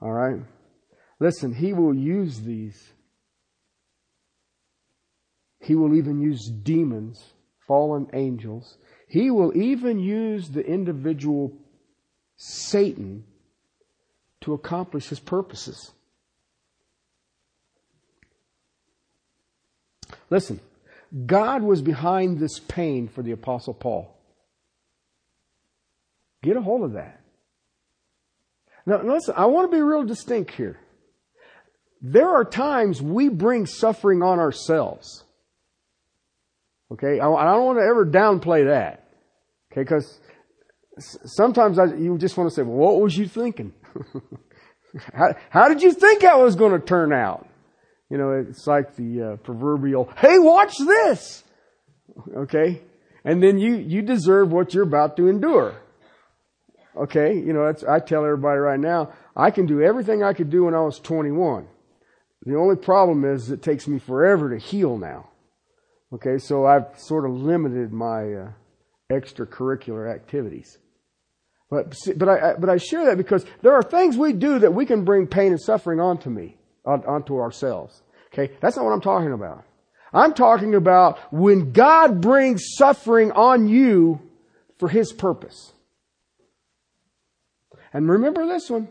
All 0.01 0.11
right. 0.11 0.41
Listen, 1.19 1.53
He 1.53 1.73
will 1.73 1.93
use 1.93 2.41
these. 2.41 2.93
He 5.59 5.75
will 5.75 5.95
even 5.95 6.21
use 6.21 6.49
demons, 6.49 7.33
fallen 7.67 8.07
angels. 8.13 8.77
He 9.07 9.31
will 9.31 9.55
even 9.57 9.99
use 9.99 10.49
the 10.49 10.65
individual 10.65 11.53
Satan 12.37 13.25
to 14.41 14.53
accomplish 14.53 15.09
his 15.09 15.19
purposes. 15.19 15.91
Listen, 20.29 20.59
God 21.25 21.63
was 21.63 21.81
behind 21.81 22.39
this 22.39 22.59
pain 22.59 23.07
for 23.07 23.23
the 23.23 23.31
Apostle 23.31 23.73
Paul. 23.73 24.13
Get 26.43 26.57
a 26.57 26.61
hold 26.61 26.83
of 26.83 26.93
that. 26.93 27.21
Now, 28.85 29.01
listen, 29.01 29.33
I 29.35 29.47
want 29.47 29.69
to 29.69 29.75
be 29.75 29.81
real 29.81 30.03
distinct 30.03 30.51
here 30.51 30.79
there 32.01 32.29
are 32.29 32.45
times 32.45 33.01
we 33.01 33.29
bring 33.29 33.65
suffering 33.65 34.21
on 34.21 34.39
ourselves. 34.39 35.23
Okay, 36.91 37.19
I, 37.19 37.25
don't 37.25 37.65
want 37.65 37.79
to 37.79 37.83
ever 37.83 38.05
downplay 38.05 38.67
that. 38.67 39.03
Okay, 39.71 39.81
because 39.81 40.19
sometimes 40.99 41.77
I, 41.79 41.85
you 41.95 42.17
just 42.17 42.37
want 42.37 42.49
to 42.49 42.55
say, 42.55 42.61
well, 42.61 42.77
what 42.77 43.01
was 43.01 43.17
you 43.17 43.27
thinking? 43.27 43.73
how, 45.13 45.35
how, 45.49 45.67
did 45.67 45.81
you 45.81 45.91
think 45.91 46.23
I 46.23 46.37
was 46.37 46.55
going 46.55 46.71
to 46.71 46.79
turn 46.79 47.11
out? 47.11 47.47
You 48.09 48.17
know, 48.17 48.31
it's 48.31 48.65
like 48.65 48.95
the 48.95 49.21
uh, 49.21 49.35
proverbial, 49.37 50.09
hey, 50.17 50.39
watch 50.39 50.77
this! 50.77 51.43
Okay? 52.35 52.81
And 53.25 53.43
then 53.43 53.57
you, 53.57 53.75
you 53.75 54.01
deserve 54.01 54.53
what 54.53 54.73
you're 54.73 54.83
about 54.83 55.17
to 55.17 55.27
endure. 55.27 55.75
Okay? 56.95 57.35
You 57.35 57.51
know, 57.51 57.73
I 57.87 57.99
tell 57.99 58.23
everybody 58.23 58.59
right 58.59 58.79
now, 58.79 59.11
I 59.35 59.51
can 59.51 59.65
do 59.65 59.81
everything 59.81 60.23
I 60.23 60.31
could 60.31 60.49
do 60.49 60.63
when 60.63 60.73
I 60.73 60.79
was 60.79 60.99
21. 60.99 61.67
The 62.47 62.55
only 62.55 62.77
problem 62.77 63.25
is 63.25 63.51
it 63.51 63.61
takes 63.61 63.89
me 63.89 63.99
forever 63.99 64.49
to 64.51 64.57
heal 64.57 64.97
now. 64.97 65.27
Okay, 66.13 66.37
so 66.37 66.65
I've 66.65 66.97
sort 66.97 67.25
of 67.25 67.35
limited 67.35 67.91
my 67.91 68.33
uh, 68.33 68.51
extracurricular 69.11 70.09
activities. 70.09 70.77
But 71.69 71.93
but 72.15 72.29
I 72.29 72.53
but 72.57 72.69
I 72.69 72.77
share 72.77 73.03
that 73.03 73.17
because 73.17 73.45
there 73.61 73.73
are 73.73 73.83
things 73.83 74.15
we 74.15 74.31
do 74.31 74.59
that 74.59 74.73
we 74.73 74.85
can 74.85 75.03
bring 75.03 75.27
pain 75.27 75.51
and 75.51 75.59
suffering 75.59 75.99
onto 75.99 76.29
me, 76.29 76.57
onto 76.85 77.37
ourselves. 77.37 78.01
Okay, 78.33 78.53
that's 78.61 78.77
not 78.77 78.85
what 78.85 78.93
I'm 78.93 79.01
talking 79.01 79.33
about. 79.33 79.65
I'm 80.13 80.33
talking 80.33 80.73
about 80.73 81.19
when 81.33 81.73
God 81.73 82.21
brings 82.21 82.63
suffering 82.77 83.33
on 83.33 83.67
you 83.67 84.21
for 84.79 84.87
His 84.87 85.11
purpose. 85.11 85.73
And 87.91 88.09
remember 88.09 88.47
this 88.47 88.69
one. 88.69 88.87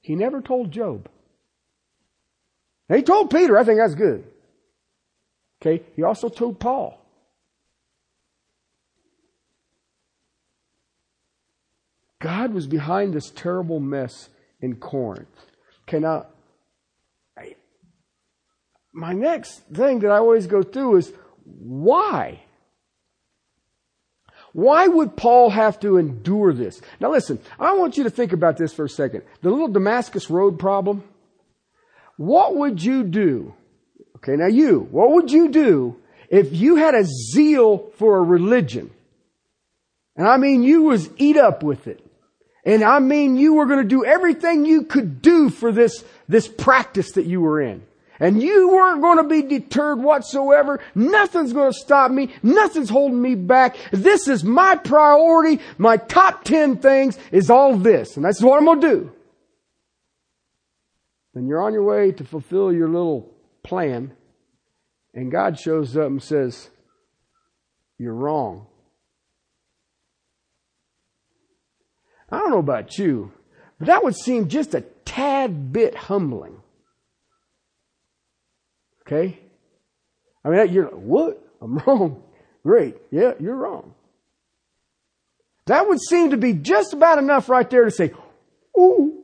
He 0.00 0.14
never 0.14 0.40
told 0.40 0.70
Job. 0.70 1.08
And 2.88 2.96
he 2.96 3.02
told 3.02 3.30
Peter, 3.30 3.58
I 3.58 3.64
think 3.64 3.78
that's 3.78 3.94
good. 3.94 4.24
Okay, 5.60 5.82
he 5.94 6.02
also 6.02 6.28
told 6.28 6.60
Paul. 6.60 7.02
God 12.20 12.52
was 12.52 12.66
behind 12.66 13.12
this 13.12 13.30
terrible 13.30 13.80
mess 13.80 14.28
in 14.60 14.76
Corinth. 14.76 15.28
Okay, 15.82 15.98
now, 15.98 16.26
I, 17.36 17.56
my 18.92 19.12
next 19.12 19.60
thing 19.72 20.00
that 20.00 20.10
I 20.10 20.18
always 20.18 20.46
go 20.46 20.62
through 20.62 20.96
is 20.96 21.12
why? 21.44 22.40
Why 24.52 24.88
would 24.88 25.16
Paul 25.16 25.50
have 25.50 25.78
to 25.80 25.98
endure 25.98 26.52
this? 26.52 26.80
Now 26.98 27.10
listen, 27.10 27.38
I 27.58 27.74
want 27.74 27.98
you 27.98 28.04
to 28.04 28.10
think 28.10 28.32
about 28.32 28.56
this 28.56 28.72
for 28.72 28.86
a 28.86 28.88
second. 28.88 29.22
The 29.42 29.50
little 29.50 29.68
Damascus 29.68 30.30
Road 30.30 30.58
problem. 30.58 31.04
What 32.16 32.56
would 32.56 32.82
you 32.82 33.04
do? 33.04 33.54
Okay, 34.16 34.36
now 34.36 34.46
you, 34.46 34.88
what 34.90 35.12
would 35.12 35.30
you 35.30 35.48
do 35.48 35.96
if 36.30 36.52
you 36.52 36.76
had 36.76 36.94
a 36.94 37.04
zeal 37.04 37.90
for 37.96 38.18
a 38.18 38.22
religion? 38.22 38.90
And 40.16 40.26
I 40.26 40.36
mean 40.38 40.62
you 40.62 40.82
was 40.82 41.10
eat 41.16 41.36
up 41.36 41.62
with 41.62 41.86
it. 41.86 42.02
And 42.64 42.82
I 42.82 42.98
mean 42.98 43.36
you 43.36 43.54
were 43.54 43.66
going 43.66 43.82
to 43.82 43.88
do 43.88 44.04
everything 44.04 44.64
you 44.64 44.82
could 44.82 45.22
do 45.22 45.50
for 45.50 45.70
this, 45.70 46.04
this 46.28 46.48
practice 46.48 47.12
that 47.12 47.26
you 47.26 47.40
were 47.40 47.60
in. 47.60 47.82
And 48.18 48.42
you 48.42 48.70
weren't 48.70 49.02
going 49.02 49.18
to 49.18 49.24
be 49.24 49.42
deterred 49.42 49.98
whatsoever. 49.98 50.80
Nothing's 50.94 51.52
going 51.52 51.70
to 51.70 51.78
stop 51.78 52.10
me. 52.10 52.34
Nothing's 52.42 52.88
holding 52.88 53.20
me 53.20 53.34
back. 53.34 53.76
This 53.92 54.26
is 54.26 54.42
my 54.42 54.74
priority. 54.74 55.62
My 55.76 55.98
top 55.98 56.44
10 56.44 56.78
things 56.78 57.18
is 57.30 57.50
all 57.50 57.76
this. 57.76 58.16
And 58.16 58.24
that's 58.24 58.40
what 58.40 58.58
I'm 58.58 58.64
going 58.64 58.80
to 58.80 58.88
do. 58.88 59.12
Then 61.36 61.46
you're 61.46 61.60
on 61.60 61.74
your 61.74 61.82
way 61.82 62.12
to 62.12 62.24
fulfill 62.24 62.72
your 62.72 62.88
little 62.88 63.30
plan. 63.62 64.16
And 65.12 65.30
God 65.30 65.60
shows 65.60 65.94
up 65.94 66.06
and 66.06 66.22
says, 66.22 66.70
You're 67.98 68.14
wrong. 68.14 68.68
I 72.32 72.38
don't 72.38 72.52
know 72.52 72.58
about 72.58 72.96
you, 72.96 73.32
but 73.78 73.88
that 73.88 74.02
would 74.02 74.16
seem 74.16 74.48
just 74.48 74.74
a 74.74 74.80
tad 74.80 75.74
bit 75.74 75.94
humbling. 75.94 76.62
Okay? 79.02 79.38
I 80.42 80.48
mean, 80.48 80.72
you're 80.72 80.84
like, 80.84 80.94
what? 80.94 81.46
I'm 81.60 81.76
wrong. 81.86 82.22
Great. 82.62 82.96
Yeah, 83.10 83.32
you're 83.38 83.56
wrong. 83.56 83.94
That 85.66 85.86
would 85.86 86.00
seem 86.00 86.30
to 86.30 86.38
be 86.38 86.54
just 86.54 86.94
about 86.94 87.18
enough 87.18 87.50
right 87.50 87.68
there 87.68 87.84
to 87.84 87.90
say, 87.90 88.14
ooh, 88.78 89.22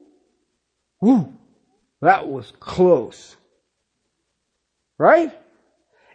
ooh, 1.02 1.32
that 2.02 2.28
was 2.28 2.52
close. 2.60 3.36
Right? 4.98 5.32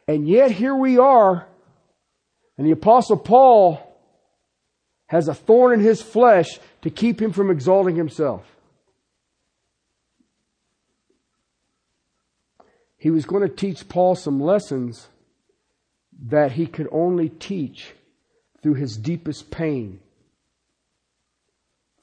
And 0.08 0.28
yet 0.28 0.52
here 0.52 0.76
we 0.76 1.00
are, 1.00 1.48
and 2.58 2.68
the 2.68 2.72
apostle 2.72 3.18
Paul 3.18 3.84
has 5.08 5.28
a 5.28 5.34
thorn 5.34 5.80
in 5.80 5.80
his 5.80 6.02
flesh 6.02 6.60
to 6.84 6.90
keep 6.90 7.22
him 7.22 7.34
from 7.34 7.50
exalting 7.50 7.96
himself. 7.96 8.46
he 12.98 13.12
was 13.12 13.26
going 13.26 13.48
to 13.48 13.56
teach 13.56 13.88
Paul 13.88 14.16
some 14.16 14.42
lessons 14.42 15.08
that 16.28 16.52
he 16.54 16.66
could 16.66 16.90
only 16.92 17.30
teach 17.30 17.94
through 18.62 18.74
his 18.74 18.98
deepest 18.98 19.52
pain. 19.52 20.00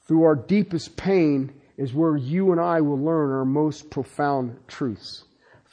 Through 0.07 0.23
our 0.23 0.35
deepest 0.35 0.95
pain 0.95 1.53
is 1.77 1.93
where 1.93 2.15
you 2.15 2.51
and 2.51 2.61
I 2.61 2.81
will 2.81 2.99
learn 2.99 3.31
our 3.31 3.45
most 3.45 3.89
profound 3.89 4.59
truths. 4.67 5.25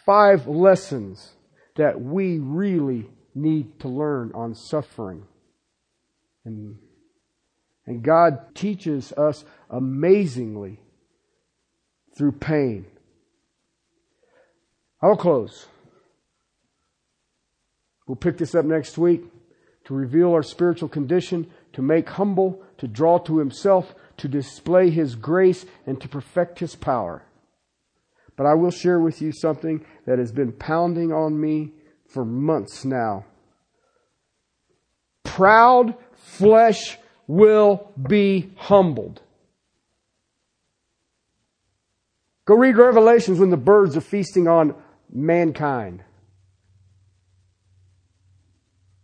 Five 0.04 0.46
lessons 0.46 1.34
that 1.76 2.00
we 2.00 2.38
really 2.38 3.08
need 3.34 3.80
to 3.80 3.88
learn 3.88 4.32
on 4.34 4.54
suffering. 4.54 5.24
And, 6.44 6.76
and 7.86 8.02
God 8.02 8.54
teaches 8.54 9.12
us 9.12 9.44
amazingly 9.70 10.80
through 12.16 12.32
pain. 12.32 12.86
I'll 15.00 15.16
close. 15.16 15.66
We'll 18.06 18.16
pick 18.16 18.38
this 18.38 18.54
up 18.54 18.64
next 18.64 18.98
week 18.98 19.22
to 19.84 19.94
reveal 19.94 20.32
our 20.32 20.42
spiritual 20.42 20.88
condition, 20.88 21.50
to 21.72 21.82
make 21.82 22.08
humble, 22.08 22.62
to 22.78 22.86
draw 22.86 23.18
to 23.18 23.38
Himself, 23.38 23.94
to 24.18 24.28
display 24.28 24.90
His 24.90 25.14
grace, 25.14 25.64
and 25.86 26.00
to 26.00 26.08
perfect 26.08 26.58
His 26.58 26.74
power. 26.74 27.24
But 28.36 28.46
I 28.46 28.54
will 28.54 28.70
share 28.70 29.00
with 29.00 29.20
you 29.20 29.32
something 29.32 29.84
that 30.06 30.18
has 30.18 30.32
been 30.32 30.52
pounding 30.52 31.12
on 31.12 31.40
me 31.40 31.72
for 32.08 32.24
months 32.24 32.84
now. 32.84 33.24
Proud 35.24 35.94
flesh 36.14 36.98
will 37.26 37.92
be 38.00 38.52
humbled. 38.56 39.22
Go 42.44 42.56
read 42.56 42.76
Revelations 42.76 43.38
when 43.38 43.50
the 43.50 43.56
birds 43.56 43.96
are 43.96 44.00
feasting 44.00 44.48
on 44.48 44.74
mankind. 45.10 46.02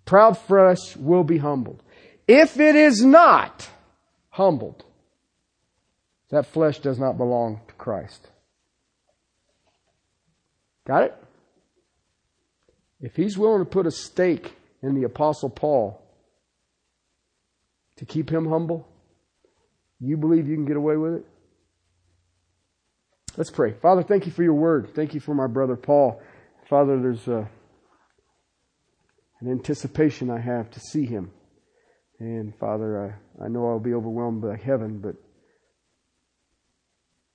Proud 0.04 0.38
flesh 0.38 0.96
will 0.96 1.22
be 1.22 1.38
humbled. 1.38 1.82
If 2.26 2.58
it 2.58 2.74
is 2.74 3.04
not 3.04 3.68
humbled, 4.30 4.84
that 6.30 6.46
flesh 6.46 6.78
does 6.80 6.98
not 6.98 7.16
belong 7.16 7.60
to 7.68 7.74
Christ. 7.74 8.28
Got 10.86 11.04
it? 11.04 11.14
If 13.00 13.16
he's 13.16 13.38
willing 13.38 13.64
to 13.64 13.70
put 13.70 13.86
a 13.86 13.90
stake 13.90 14.54
in 14.82 14.94
the 14.94 15.04
Apostle 15.04 15.50
Paul 15.50 16.02
to 17.96 18.04
keep 18.04 18.30
him 18.30 18.48
humble, 18.48 18.86
you 20.00 20.16
believe 20.16 20.48
you 20.48 20.54
can 20.54 20.64
get 20.64 20.76
away 20.76 20.96
with 20.96 21.14
it? 21.14 21.26
Let's 23.36 23.50
pray. 23.50 23.74
Father, 23.80 24.02
thank 24.02 24.26
you 24.26 24.32
for 24.32 24.42
your 24.42 24.54
word. 24.54 24.94
Thank 24.94 25.14
you 25.14 25.20
for 25.20 25.34
my 25.34 25.46
brother 25.46 25.76
Paul. 25.76 26.20
Father, 26.68 27.00
there's 27.00 27.28
a, 27.28 27.48
an 29.40 29.50
anticipation 29.50 30.30
I 30.30 30.40
have 30.40 30.70
to 30.72 30.80
see 30.80 31.06
him. 31.06 31.30
And 32.18 32.52
Father, 32.58 33.16
I, 33.40 33.44
I 33.44 33.48
know 33.48 33.68
I'll 33.68 33.78
be 33.78 33.94
overwhelmed 33.94 34.42
by 34.42 34.56
heaven, 34.56 34.98
but 34.98 35.14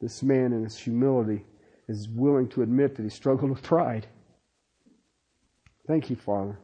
this 0.04 0.22
man 0.22 0.52
in 0.52 0.64
his 0.64 0.78
humility 0.78 1.46
is 1.88 2.10
willing 2.10 2.50
to 2.50 2.62
admit 2.62 2.96
that 2.96 3.04
he 3.04 3.10
struggled 3.10 3.50
with 3.50 3.64
pride. 3.64 4.06
Thank 5.88 6.10
you, 6.10 6.18
Father. 6.18 6.60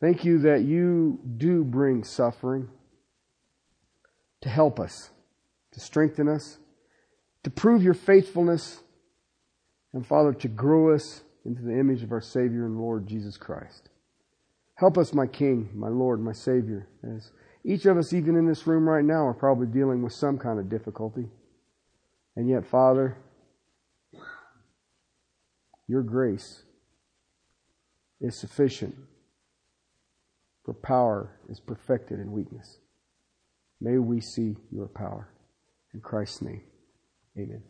Thank 0.00 0.24
you 0.24 0.38
that 0.40 0.62
you 0.62 1.20
do 1.36 1.62
bring 1.62 2.04
suffering 2.04 2.68
to 4.40 4.48
help 4.48 4.80
us, 4.80 5.10
to 5.72 5.80
strengthen 5.80 6.26
us, 6.26 6.58
to 7.42 7.50
prove 7.50 7.82
your 7.82 7.94
faithfulness, 7.94 8.80
and 9.92 10.06
Father, 10.06 10.32
to 10.32 10.48
grow 10.48 10.94
us 10.94 11.22
into 11.44 11.60
the 11.60 11.78
image 11.78 12.02
of 12.02 12.12
our 12.12 12.22
Savior 12.22 12.64
and 12.64 12.78
Lord 12.78 13.06
Jesus 13.06 13.36
Christ. 13.36 13.90
Help 14.76 14.96
us, 14.96 15.12
my 15.12 15.26
King, 15.26 15.68
my 15.74 15.88
Lord, 15.88 16.18
my 16.18 16.32
Savior, 16.32 16.88
as 17.14 17.30
each 17.62 17.84
of 17.84 17.98
us, 17.98 18.14
even 18.14 18.36
in 18.36 18.46
this 18.46 18.66
room 18.66 18.88
right 18.88 19.04
now, 19.04 19.26
are 19.26 19.34
probably 19.34 19.66
dealing 19.66 20.02
with 20.02 20.14
some 20.14 20.38
kind 20.38 20.58
of 20.58 20.70
difficulty. 20.70 21.28
And 22.36 22.48
yet, 22.48 22.66
Father, 22.66 23.16
your 25.86 26.02
grace 26.02 26.62
is 28.20 28.38
sufficient, 28.38 28.96
for 30.64 30.74
power 30.74 31.38
is 31.48 31.60
perfected 31.60 32.18
in 32.18 32.32
weakness. 32.32 32.78
May 33.80 33.98
we 33.98 34.20
see 34.20 34.56
your 34.70 34.88
power. 34.88 35.28
In 35.92 36.00
Christ's 36.00 36.42
name. 36.42 36.62
Amen. 37.38 37.62